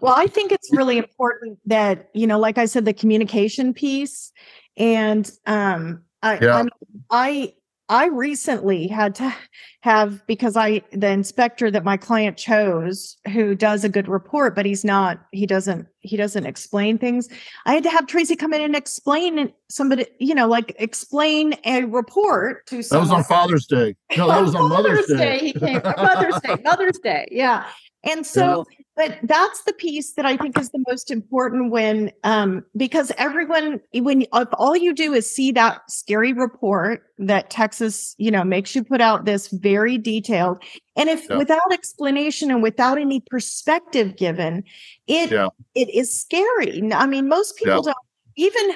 well, 0.00 0.14
I 0.16 0.26
think 0.26 0.52
it's 0.52 0.70
really 0.72 0.96
important 0.98 1.58
that, 1.66 2.08
you 2.14 2.26
know, 2.26 2.38
like 2.38 2.56
I 2.56 2.66
said, 2.66 2.84
the 2.84 2.92
communication 2.92 3.74
piece 3.74 4.32
and 4.76 5.30
um 5.46 6.02
I, 6.22 6.38
yeah. 6.40 6.64
I 7.10 7.54
I 7.92 8.06
recently 8.06 8.88
had 8.88 9.14
to 9.16 9.34
have 9.82 10.26
because 10.26 10.56
I 10.56 10.80
the 10.92 11.10
inspector 11.10 11.70
that 11.70 11.84
my 11.84 11.98
client 11.98 12.38
chose 12.38 13.18
who 13.30 13.54
does 13.54 13.84
a 13.84 13.90
good 13.90 14.08
report 14.08 14.54
but 14.54 14.64
he's 14.64 14.82
not 14.82 15.20
he 15.30 15.44
doesn't 15.44 15.86
he 16.00 16.16
doesn't 16.16 16.46
explain 16.46 16.96
things. 16.96 17.28
I 17.66 17.74
had 17.74 17.82
to 17.82 17.90
have 17.90 18.06
Tracy 18.06 18.34
come 18.34 18.54
in 18.54 18.62
and 18.62 18.74
explain 18.74 19.52
somebody 19.68 20.06
you 20.18 20.34
know 20.34 20.48
like 20.48 20.74
explain 20.78 21.54
a 21.66 21.84
report 21.84 22.66
to 22.68 22.82
someone. 22.82 23.08
That 23.08 23.14
was 23.14 23.24
on 23.24 23.28
Father's 23.28 23.66
Day. 23.66 23.94
No, 24.16 24.26
that 24.26 24.40
was 24.40 24.54
on 24.54 24.68
Mother's, 24.70 25.04
Day. 25.04 25.16
Day. 25.16 25.38
He 25.38 25.52
came 25.52 25.82
Mother's 25.84 26.40
Day. 26.40 26.56
Mother's 26.64 26.98
Day. 26.98 27.28
Yeah. 27.30 27.66
And 28.04 28.26
so, 28.26 28.64
but 28.94 29.18
that's 29.22 29.62
the 29.62 29.72
piece 29.72 30.12
that 30.14 30.26
I 30.26 30.36
think 30.36 30.58
is 30.58 30.70
the 30.70 30.84
most 30.86 31.10
important 31.10 31.70
when, 31.70 32.12
um, 32.24 32.62
because 32.76 33.10
everyone, 33.16 33.80
when 33.94 34.22
if 34.22 34.48
all 34.54 34.76
you 34.76 34.94
do 34.94 35.14
is 35.14 35.30
see 35.30 35.50
that 35.52 35.80
scary 35.90 36.34
report 36.34 37.02
that 37.18 37.48
Texas, 37.48 38.14
you 38.18 38.30
know, 38.30 38.44
makes 38.44 38.74
you 38.74 38.84
put 38.84 39.00
out 39.00 39.24
this 39.24 39.48
very 39.48 39.96
detailed, 39.96 40.62
and 40.94 41.08
if 41.08 41.26
yeah. 41.30 41.38
without 41.38 41.72
explanation 41.72 42.50
and 42.50 42.62
without 42.62 42.98
any 42.98 43.20
perspective 43.20 44.16
given, 44.16 44.62
it 45.06 45.30
yeah. 45.30 45.48
it 45.74 45.88
is 45.88 46.14
scary. 46.14 46.92
I 46.92 47.06
mean, 47.06 47.28
most 47.28 47.56
people 47.56 47.76
yeah. 47.76 47.92
don't 47.92 47.96
even 48.36 48.70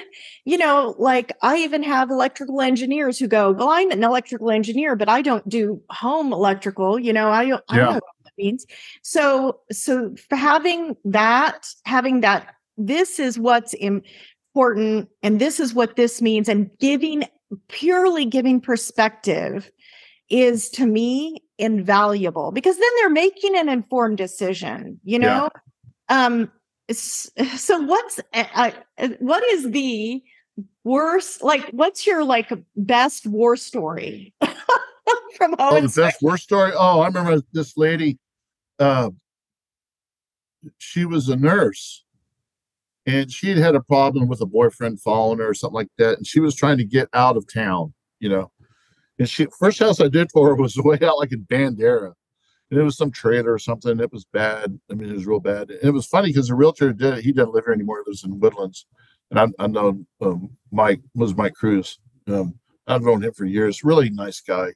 you 0.45 0.57
know 0.57 0.95
like 0.99 1.33
i 1.41 1.57
even 1.57 1.81
have 1.81 2.09
electrical 2.09 2.61
engineers 2.61 3.17
who 3.17 3.27
go 3.27 3.51
well 3.51 3.69
i'm 3.69 3.89
an 3.91 4.03
electrical 4.03 4.51
engineer 4.51 4.95
but 4.95 5.09
i 5.09 5.21
don't 5.21 5.47
do 5.49 5.81
home 5.89 6.31
electrical 6.31 6.99
you 6.99 7.11
know 7.11 7.29
i, 7.29 7.41
I 7.41 7.77
yeah. 7.77 7.85
don't 7.85 8.03
means. 8.37 8.65
So, 9.01 9.59
so 9.71 10.15
having 10.31 10.95
that, 11.05 11.67
having 11.85 12.21
that, 12.21 12.55
this 12.77 13.19
is 13.19 13.39
what's 13.39 13.73
important, 13.73 15.09
and 15.23 15.39
this 15.39 15.59
is 15.59 15.73
what 15.73 15.95
this 15.95 16.21
means, 16.21 16.47
and 16.47 16.69
giving 16.79 17.23
purely 17.69 18.25
giving 18.25 18.59
perspective 18.59 19.71
is 20.29 20.69
to 20.69 20.85
me 20.85 21.37
invaluable 21.57 22.51
because 22.51 22.77
then 22.77 22.89
they're 22.99 23.09
making 23.09 23.57
an 23.57 23.69
informed 23.69 24.17
decision, 24.17 24.99
you 25.03 25.17
know? 25.17 25.49
Yeah. 26.09 26.25
Um 26.25 26.51
so 26.93 27.81
what's 27.81 28.19
uh, 28.33 28.71
what 29.19 29.43
is 29.45 29.71
the 29.71 30.23
worst 30.83 31.43
like 31.43 31.67
what's 31.71 32.07
your 32.07 32.23
like 32.23 32.51
best 32.75 33.27
war 33.27 33.55
story 33.55 34.33
from 35.37 35.55
oh, 35.59 35.81
the 35.81 36.01
best 36.01 36.21
war 36.21 36.37
story 36.37 36.71
oh 36.75 37.01
i 37.01 37.07
remember 37.07 37.41
this 37.51 37.75
lady 37.77 38.17
uh, 38.79 39.09
she 40.77 41.05
was 41.05 41.29
a 41.29 41.35
nurse 41.35 42.03
and 43.05 43.31
she 43.31 43.49
had 43.49 43.57
had 43.57 43.75
a 43.75 43.81
problem 43.81 44.27
with 44.27 44.41
a 44.41 44.45
boyfriend 44.45 44.99
following 45.01 45.39
her 45.39 45.49
or 45.49 45.53
something 45.53 45.75
like 45.75 45.89
that 45.97 46.17
and 46.17 46.27
she 46.27 46.39
was 46.39 46.55
trying 46.55 46.77
to 46.77 46.83
get 46.83 47.07
out 47.13 47.37
of 47.37 47.51
town 47.51 47.93
you 48.19 48.29
know 48.29 48.51
and 49.19 49.29
she 49.29 49.47
first 49.59 49.79
house 49.79 49.99
I 49.99 50.07
did 50.07 50.31
for 50.31 50.47
her 50.47 50.55
was 50.55 50.75
way 50.83 50.99
out 51.01 51.17
like 51.17 51.31
in 51.31 51.45
Bandera. 51.45 52.13
And 52.69 52.79
it 52.79 52.83
was 52.83 52.97
some 52.97 53.11
trailer 53.11 53.53
or 53.53 53.59
something. 53.59 53.99
It 53.99 54.11
was 54.11 54.25
bad. 54.25 54.77
I 54.91 54.93
mean, 54.93 55.09
it 55.09 55.13
was 55.13 55.25
real 55.25 55.39
bad. 55.39 55.69
And 55.69 55.83
it 55.83 55.91
was 55.91 56.05
funny 56.05 56.29
because 56.29 56.49
the 56.49 56.55
realtor 56.55 56.91
did 56.91 57.17
it. 57.17 57.23
He 57.23 57.31
doesn't 57.31 57.53
live 57.53 57.63
here 57.63 57.73
anymore. 57.73 58.03
He 58.03 58.11
lives 58.11 58.25
in 58.25 58.39
Woodlands. 58.39 58.85
And 59.31 59.39
I, 59.39 59.47
I 59.63 59.67
know 59.67 60.05
um, 60.21 60.49
Mike 60.71 60.99
was 61.15 61.35
Mike 61.35 61.53
Cruz. 61.53 61.99
Um, 62.27 62.55
I've 62.85 63.03
known 63.03 63.23
him 63.23 63.31
for 63.31 63.45
years. 63.45 63.85
Really 63.85 64.09
nice 64.09 64.41
guy. 64.41 64.73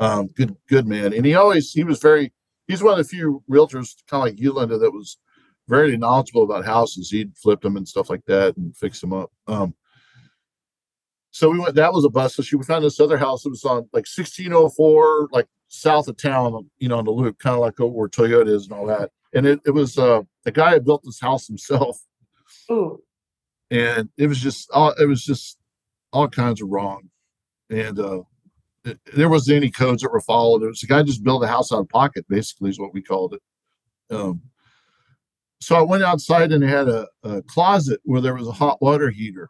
Um, 0.00 0.28
good, 0.36 0.56
good 0.68 0.88
man. 0.88 1.12
And 1.12 1.24
he 1.24 1.36
always, 1.36 1.72
he 1.72 1.84
was 1.84 2.00
very, 2.00 2.32
he's 2.68 2.82
one 2.82 2.92
of 2.92 2.98
the 2.98 3.04
few 3.04 3.42
realtors, 3.50 3.94
kind 4.08 4.22
of 4.22 4.26
like 4.28 4.40
you, 4.40 4.52
Linda, 4.52 4.78
that 4.78 4.90
was 4.90 5.18
very 5.68 5.96
knowledgeable 5.96 6.42
about 6.42 6.64
houses. 6.64 7.10
He'd 7.10 7.36
flip 7.36 7.60
them 7.60 7.76
and 7.76 7.86
stuff 7.86 8.10
like 8.10 8.24
that 8.26 8.56
and 8.56 8.76
fix 8.76 9.00
them 9.00 9.12
up. 9.12 9.30
Um, 9.46 9.74
so 11.30 11.48
we 11.48 11.58
went. 11.58 11.74
That 11.74 11.92
was 11.92 12.04
a 12.04 12.10
bus. 12.10 12.34
So 12.34 12.42
she 12.42 12.56
we 12.56 12.64
found 12.64 12.84
this 12.84 13.00
other 13.00 13.16
house. 13.16 13.46
It 13.46 13.50
was 13.50 13.64
on 13.64 13.88
like 13.92 14.06
1604, 14.06 15.28
like 15.32 15.48
south 15.68 16.08
of 16.08 16.16
town. 16.18 16.70
You 16.78 16.88
know, 16.88 16.98
on 16.98 17.06
the 17.06 17.10
loop, 17.10 17.38
kind 17.38 17.54
of 17.54 17.60
like 17.60 17.78
where 17.78 18.08
Toyota 18.08 18.48
is 18.48 18.64
and 18.64 18.74
all 18.74 18.86
that. 18.86 19.10
And 19.34 19.46
it, 19.46 19.60
it 19.64 19.70
was 19.70 19.98
uh 19.98 20.22
the 20.44 20.52
guy 20.52 20.72
had 20.72 20.84
built 20.84 21.02
this 21.04 21.20
house 21.20 21.46
himself. 21.46 21.98
Ooh. 22.70 23.02
And 23.70 24.10
it 24.18 24.26
was 24.26 24.38
just 24.38 24.70
all 24.72 24.92
it 24.92 25.06
was 25.06 25.24
just 25.24 25.58
all 26.12 26.28
kinds 26.28 26.60
of 26.60 26.68
wrong. 26.68 27.08
And 27.70 27.98
uh 27.98 28.22
there 29.14 29.28
wasn't 29.28 29.56
any 29.56 29.70
codes 29.70 30.02
that 30.02 30.12
were 30.12 30.20
followed. 30.20 30.62
It 30.62 30.68
was 30.68 30.82
a 30.82 30.86
guy 30.86 31.02
just 31.02 31.22
built 31.22 31.44
a 31.44 31.46
house 31.46 31.72
out 31.72 31.80
of 31.80 31.88
pocket, 31.88 32.26
basically, 32.28 32.70
is 32.70 32.80
what 32.80 32.92
we 32.92 33.02
called 33.02 33.34
it. 33.34 33.42
Um, 34.14 34.42
so 35.60 35.76
I 35.76 35.82
went 35.82 36.02
outside 36.02 36.52
and 36.52 36.62
they 36.62 36.66
had 36.66 36.88
a, 36.88 37.06
a 37.22 37.42
closet 37.42 38.00
where 38.04 38.20
there 38.20 38.34
was 38.34 38.48
a 38.48 38.52
hot 38.52 38.82
water 38.82 39.10
heater 39.10 39.48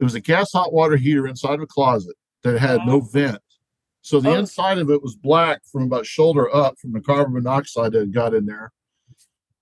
it 0.00 0.04
was 0.04 0.14
a 0.14 0.20
gas 0.20 0.52
hot 0.52 0.72
water 0.72 0.96
heater 0.96 1.28
inside 1.28 1.54
of 1.54 1.60
a 1.60 1.66
closet 1.66 2.16
that 2.42 2.58
had 2.58 2.86
no 2.86 3.00
vent. 3.00 3.40
So 4.00 4.18
the 4.18 4.30
oh. 4.30 4.38
inside 4.38 4.78
of 4.78 4.90
it 4.90 5.02
was 5.02 5.14
black 5.14 5.60
from 5.70 5.82
about 5.82 6.06
shoulder 6.06 6.52
up 6.54 6.78
from 6.78 6.92
the 6.92 7.00
carbon 7.00 7.34
monoxide 7.34 7.92
that 7.92 8.00
had 8.00 8.14
got 8.14 8.34
in 8.34 8.46
there. 8.46 8.72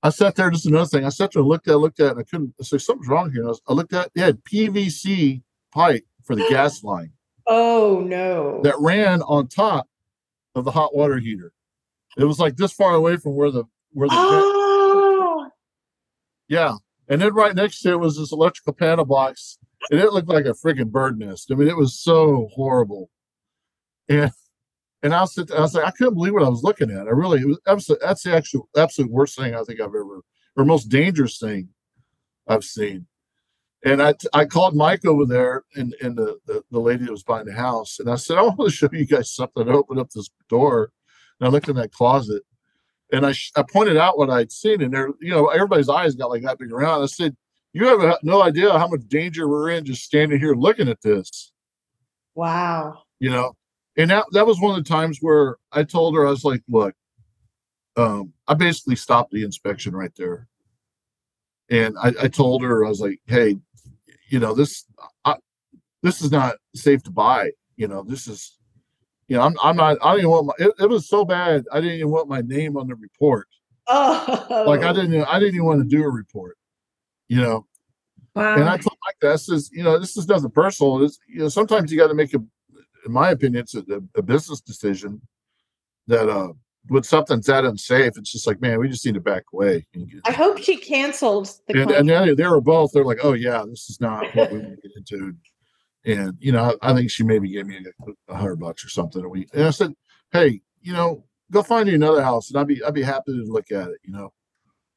I 0.00 0.10
sat 0.10 0.36
there, 0.36 0.48
just 0.48 0.66
another 0.66 0.86
thing. 0.86 1.04
I 1.04 1.08
sat 1.08 1.32
there 1.32 1.40
and 1.40 1.48
looked 1.48 1.66
at 1.66 1.74
it, 1.74 1.78
looked 1.78 1.98
at 1.98 2.06
it, 2.06 2.10
and 2.12 2.20
I 2.20 2.22
couldn't 2.22 2.54
I 2.60 2.62
said, 2.62 2.80
something's 2.80 3.08
wrong 3.08 3.32
here. 3.32 3.44
I, 3.44 3.48
was, 3.48 3.60
I, 3.68 3.72
looked 3.72 3.92
at 3.92 4.06
it, 4.06 4.12
it 4.14 4.20
had 4.20 4.44
PVC 4.44 5.42
pipe 5.72 6.04
for 6.22 6.36
the 6.36 6.46
gas 6.48 6.84
line. 6.84 7.12
Oh 7.48 8.04
no. 8.06 8.60
That 8.62 8.78
ran 8.78 9.22
on 9.22 9.48
top 9.48 9.88
of 10.54 10.64
the 10.64 10.70
hot 10.70 10.94
water 10.94 11.18
heater. 11.18 11.52
It 12.16 12.24
was 12.24 12.38
like 12.38 12.56
this 12.56 12.72
far 12.72 12.94
away 12.94 13.16
from 13.16 13.34
where 13.34 13.50
the 13.50 13.64
where 13.92 14.08
the 14.08 14.14
oh. 14.16 15.50
yeah. 16.48 16.74
And 17.08 17.22
then 17.22 17.32
right 17.32 17.54
next 17.54 17.80
to 17.80 17.92
it 17.92 18.00
was 18.00 18.18
this 18.18 18.32
electrical 18.32 18.74
panel 18.74 19.06
box 19.06 19.58
and 19.90 20.00
it 20.00 20.12
looked 20.12 20.28
like 20.28 20.44
a 20.44 20.50
freaking 20.50 20.90
bird 20.90 21.18
nest. 21.18 21.50
I 21.50 21.54
mean, 21.54 21.68
it 21.68 21.76
was 21.76 21.98
so 21.98 22.48
horrible. 22.52 23.10
And 24.08 24.30
and 25.02 25.14
I 25.14 25.20
was, 25.20 25.38
I 25.38 25.60
was 25.60 25.74
like, 25.74 25.84
I 25.84 25.92
couldn't 25.92 26.14
believe 26.14 26.32
what 26.32 26.42
I 26.42 26.48
was 26.48 26.64
looking 26.64 26.90
at. 26.90 27.06
I 27.06 27.10
really, 27.10 27.40
it 27.40 27.46
was 27.46 27.60
absolute, 27.66 28.00
that's 28.02 28.24
the 28.24 28.34
actual 28.34 28.68
absolute 28.76 29.12
worst 29.12 29.38
thing 29.38 29.54
I 29.54 29.62
think 29.62 29.80
I've 29.80 29.86
ever, 29.86 30.22
or 30.56 30.64
most 30.64 30.88
dangerous 30.88 31.38
thing 31.38 31.68
I've 32.48 32.64
seen. 32.64 33.06
And 33.84 34.02
I, 34.02 34.14
I 34.34 34.44
called 34.44 34.74
Mike 34.74 35.04
over 35.04 35.24
there 35.24 35.64
and, 35.76 35.94
and 36.02 36.16
the, 36.16 36.38
the, 36.46 36.64
the 36.70 36.80
lady 36.80 37.04
that 37.04 37.12
was 37.12 37.22
buying 37.22 37.46
the 37.46 37.52
house. 37.52 38.00
And 38.00 38.10
I 38.10 38.16
said, 38.16 38.36
I 38.36 38.42
want 38.42 38.58
to 38.58 38.70
show 38.70 38.88
you 38.92 39.06
guys 39.06 39.30
something. 39.30 39.68
I 39.68 39.72
opened 39.72 40.00
up 40.00 40.10
this 40.10 40.30
door 40.48 40.90
and 41.38 41.48
I 41.48 41.50
looked 41.50 41.68
in 41.68 41.76
that 41.76 41.92
closet 41.92 42.42
and 43.12 43.24
I, 43.24 43.34
I 43.54 43.62
pointed 43.62 43.96
out 43.96 44.18
what 44.18 44.30
I'd 44.30 44.50
seen. 44.50 44.82
And 44.82 44.92
there, 44.92 45.10
you 45.20 45.30
know, 45.30 45.46
everybody's 45.48 45.88
eyes 45.88 46.16
got 46.16 46.30
like 46.30 46.42
that 46.42 46.58
big 46.58 46.72
around. 46.72 47.02
I 47.02 47.06
said, 47.06 47.36
you 47.72 47.86
have 47.86 48.18
no 48.22 48.42
idea 48.42 48.76
how 48.76 48.88
much 48.88 49.06
danger 49.08 49.48
we're 49.48 49.70
in 49.70 49.84
just 49.84 50.02
standing 50.02 50.40
here 50.40 50.54
looking 50.54 50.88
at 50.88 51.02
this. 51.02 51.52
Wow. 52.34 53.02
You 53.20 53.30
know, 53.30 53.56
and 53.96 54.10
that 54.10 54.26
that 54.32 54.46
was 54.46 54.60
one 54.60 54.78
of 54.78 54.84
the 54.84 54.88
times 54.88 55.18
where 55.20 55.56
I 55.72 55.82
told 55.82 56.14
her 56.14 56.26
I 56.26 56.30
was 56.30 56.44
like, 56.44 56.62
look, 56.68 56.94
um, 57.96 58.32
I 58.46 58.54
basically 58.54 58.96
stopped 58.96 59.32
the 59.32 59.42
inspection 59.42 59.94
right 59.94 60.12
there, 60.16 60.46
and 61.68 61.96
I, 61.98 62.12
I 62.22 62.28
told 62.28 62.62
her 62.62 62.84
I 62.84 62.88
was 62.88 63.00
like, 63.00 63.20
hey, 63.26 63.56
you 64.28 64.38
know 64.38 64.54
this, 64.54 64.84
I, 65.24 65.36
this 66.02 66.22
is 66.22 66.30
not 66.30 66.56
safe 66.74 67.02
to 67.04 67.10
buy. 67.10 67.50
You 67.76 67.88
know, 67.88 68.02
this 68.02 68.26
is, 68.26 68.58
you 69.28 69.36
know, 69.36 69.42
I'm 69.42 69.56
I'm 69.62 69.76
not. 69.76 69.98
I 70.02 70.12
didn't 70.12 70.20
even 70.20 70.30
want 70.30 70.46
my. 70.46 70.52
It, 70.58 70.72
it 70.80 70.88
was 70.88 71.08
so 71.08 71.24
bad. 71.24 71.64
I 71.72 71.80
didn't 71.80 71.96
even 71.96 72.10
want 72.10 72.28
my 72.28 72.40
name 72.40 72.76
on 72.76 72.88
the 72.88 72.94
report. 72.94 73.48
Oh. 73.86 74.64
Like 74.66 74.82
I 74.82 74.92
didn't. 74.92 75.22
I 75.24 75.38
didn't 75.38 75.54
even 75.54 75.66
want 75.66 75.80
to 75.80 75.96
do 75.96 76.02
a 76.02 76.10
report 76.10 76.58
you 77.28 77.40
know. 77.40 77.66
Wow. 78.34 78.54
And 78.54 78.64
I 78.64 78.76
told 78.76 78.96
Mike 79.04 79.16
this 79.20 79.48
is, 79.48 79.70
you 79.72 79.82
know, 79.82 79.98
this 79.98 80.16
is 80.16 80.28
nothing 80.28 80.50
personal. 80.50 81.02
It's, 81.04 81.18
you 81.26 81.40
know, 81.40 81.48
sometimes 81.48 81.90
you 81.90 81.98
got 81.98 82.08
to 82.08 82.14
make 82.14 82.34
a, 82.34 82.38
in 83.06 83.12
my 83.12 83.30
opinion, 83.30 83.62
it's 83.62 83.74
a, 83.74 83.84
a 84.16 84.22
business 84.22 84.60
decision 84.60 85.20
that, 86.06 86.28
uh, 86.28 86.52
when 86.86 87.02
something's 87.02 87.46
that 87.46 87.64
unsafe, 87.64 88.12
it's 88.16 88.32
just 88.32 88.46
like, 88.46 88.60
man, 88.60 88.78
we 88.78 88.88
just 88.88 89.04
need 89.04 89.14
to 89.14 89.20
back 89.20 89.44
away. 89.52 89.86
I 90.24 90.32
hope 90.32 90.58
she 90.58 90.76
canceled 90.76 91.50
the. 91.66 91.82
And, 91.82 91.90
and 91.90 92.08
they, 92.08 92.34
they 92.34 92.46
were 92.46 92.60
both. 92.60 92.92
They're 92.92 93.04
like, 93.04 93.18
oh 93.22 93.34
yeah, 93.34 93.64
this 93.68 93.90
is 93.90 94.00
not 94.00 94.34
what 94.34 94.52
we 94.52 94.58
want 94.58 94.80
to 94.82 94.88
get 94.88 94.96
into. 94.96 95.34
And 96.04 96.36
you 96.40 96.52
know, 96.52 96.76
I, 96.80 96.90
I 96.90 96.94
think 96.94 97.10
she 97.10 97.24
maybe 97.24 97.50
gave 97.50 97.66
me 97.66 97.84
a, 98.06 98.32
a 98.32 98.36
hundred 98.36 98.56
bucks 98.56 98.84
or 98.84 98.88
something 98.88 99.22
a 99.22 99.28
week. 99.28 99.48
And 99.52 99.64
I 99.64 99.70
said, 99.70 99.92
hey, 100.32 100.60
you 100.80 100.92
know, 100.92 101.24
go 101.50 101.62
find 101.62 101.88
you 101.88 101.94
another 101.94 102.22
house, 102.22 102.50
and 102.50 102.58
I'd 102.58 102.66
be 102.66 102.82
I'd 102.82 102.94
be 102.94 103.02
happy 103.02 103.32
to 103.32 103.52
look 103.52 103.70
at 103.70 103.88
it. 103.88 103.98
You 104.04 104.12
know, 104.12 104.32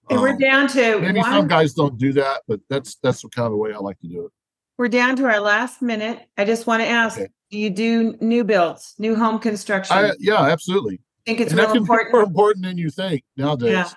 and 0.09 0.19
um, 0.19 0.23
we're 0.23 0.37
down 0.37 0.67
to 0.69 0.99
maybe 0.99 1.19
one, 1.19 1.31
some 1.31 1.47
guys 1.47 1.73
don't 1.73 1.97
do 1.97 2.13
that, 2.13 2.41
but 2.47 2.59
that's 2.69 2.95
that's 2.95 3.21
the 3.23 3.29
kind 3.29 3.51
of 3.51 3.59
way 3.59 3.73
I 3.73 3.77
like 3.77 3.99
to 3.99 4.07
do 4.07 4.25
it. 4.25 4.31
We're 4.77 4.87
down 4.87 5.15
to 5.17 5.25
our 5.25 5.39
last 5.39 5.81
minute. 5.81 6.27
I 6.37 6.45
just 6.45 6.67
want 6.67 6.81
to 6.81 6.87
ask: 6.87 7.17
okay. 7.17 7.27
Do 7.49 7.57
you 7.57 7.69
do 7.69 8.15
new 8.21 8.43
builds, 8.45 8.95
new 8.97 9.15
home 9.15 9.39
construction? 9.39 9.97
I, 9.97 10.11
yeah, 10.19 10.41
absolutely. 10.41 11.01
I 11.21 11.29
think 11.29 11.39
it's 11.39 11.51
and 11.51 11.59
real 11.59 11.71
important. 11.73 12.11
more 12.11 12.23
important 12.23 12.65
than 12.65 12.77
you 12.77 12.89
think 12.89 13.23
nowadays. 13.37 13.71
Yeah, 13.71 13.89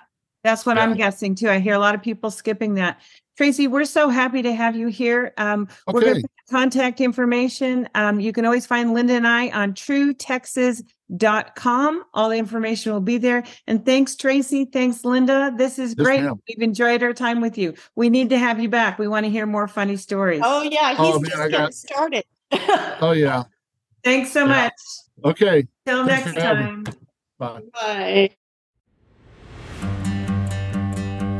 that's 0.43 0.65
what 0.65 0.77
yeah. 0.77 0.83
I'm 0.83 0.95
guessing 0.95 1.35
too. 1.35 1.49
I 1.49 1.59
hear 1.59 1.73
a 1.73 1.79
lot 1.79 1.95
of 1.95 2.03
people 2.03 2.29
skipping 2.29 2.75
that. 2.75 3.01
Tracy, 3.35 3.67
we're 3.67 3.85
so 3.85 4.09
happy 4.09 4.43
to 4.43 4.53
have 4.53 4.77
you 4.77 4.87
here. 4.87 5.33
Um, 5.37 5.67
okay. 5.87 5.93
We're 5.93 6.01
going 6.01 6.21
to 6.21 6.27
contact 6.49 6.99
information. 7.01 7.89
Um, 7.95 8.19
you 8.19 8.31
can 8.31 8.45
always 8.45 8.65
find 8.65 8.93
Linda 8.93 9.13
and 9.13 9.27
I 9.27 9.49
on 9.49 9.73
truetexas.com. 9.73 12.03
All 12.13 12.29
the 12.29 12.37
information 12.37 12.93
will 12.93 13.01
be 13.01 13.17
there. 13.17 13.43
And 13.67 13.85
thanks, 13.85 14.15
Tracy. 14.15 14.63
Thanks, 14.65 15.03
Linda. 15.03 15.51
This 15.57 15.79
is 15.79 15.95
great. 15.95 16.21
Yes, 16.21 16.33
We've 16.47 16.61
enjoyed 16.61 17.03
our 17.03 17.11
time 17.11 17.41
with 17.41 17.57
you. 17.57 17.73
We 17.95 18.09
need 18.09 18.29
to 18.29 18.37
have 18.37 18.61
you 18.61 18.69
back. 18.69 18.97
We 18.99 19.09
want 19.09 19.25
to 19.25 19.29
hear 19.29 19.45
more 19.45 19.67
funny 19.67 19.97
stories. 19.97 20.41
Oh, 20.45 20.61
yeah. 20.61 20.91
He's 20.91 20.99
oh, 20.99 21.19
man, 21.19 21.29
just 21.29 21.37
getting 21.37 21.51
got... 21.51 21.73
started. 21.73 22.23
oh, 23.01 23.11
yeah. 23.11 23.43
Thanks 24.03 24.31
so 24.31 24.45
yeah. 24.45 24.47
much. 24.47 24.71
Okay. 25.25 25.67
Till 25.85 26.05
next 26.05 26.33
time. 26.35 26.85
Bye. 27.37 27.61
Bye. 27.73 28.29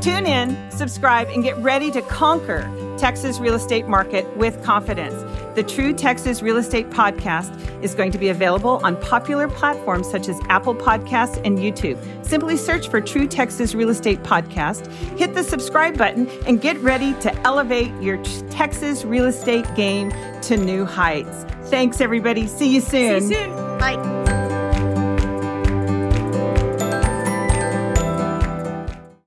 Tune 0.01 0.27
in, 0.27 0.69
subscribe, 0.69 1.29
and 1.29 1.41
get 1.43 1.57
ready 1.57 1.89
to 1.89 2.01
conquer 2.03 2.69
Texas 2.95 3.39
real 3.39 3.55
estate 3.55 3.87
market 3.87 4.25
with 4.37 4.63
confidence. 4.63 5.15
The 5.55 5.63
True 5.63 5.93
Texas 5.93 6.43
Real 6.43 6.57
Estate 6.57 6.89
Podcast 6.91 7.81
is 7.81 7.95
going 7.95 8.11
to 8.11 8.19
be 8.19 8.29
available 8.29 8.79
on 8.83 9.01
popular 9.01 9.47
platforms 9.47 10.07
such 10.07 10.29
as 10.29 10.39
Apple 10.47 10.75
Podcasts 10.75 11.41
and 11.43 11.57
YouTube. 11.57 11.97
Simply 12.23 12.55
search 12.55 12.87
for 12.87 13.01
True 13.01 13.25
Texas 13.27 13.73
Real 13.73 13.89
Estate 13.89 14.21
Podcast, 14.21 14.91
hit 15.17 15.33
the 15.33 15.43
subscribe 15.43 15.97
button, 15.97 16.29
and 16.45 16.61
get 16.61 16.77
ready 16.81 17.13
to 17.21 17.33
elevate 17.41 17.91
your 17.99 18.21
Texas 18.51 19.05
real 19.05 19.25
estate 19.25 19.65
game 19.75 20.11
to 20.43 20.55
new 20.55 20.85
heights. 20.85 21.45
Thanks, 21.69 21.99
everybody. 21.99 22.45
See 22.45 22.75
you 22.75 22.81
soon. 22.81 23.21
See 23.21 23.29
you 23.29 23.45
soon. 23.45 23.49
Bye. 23.79 24.34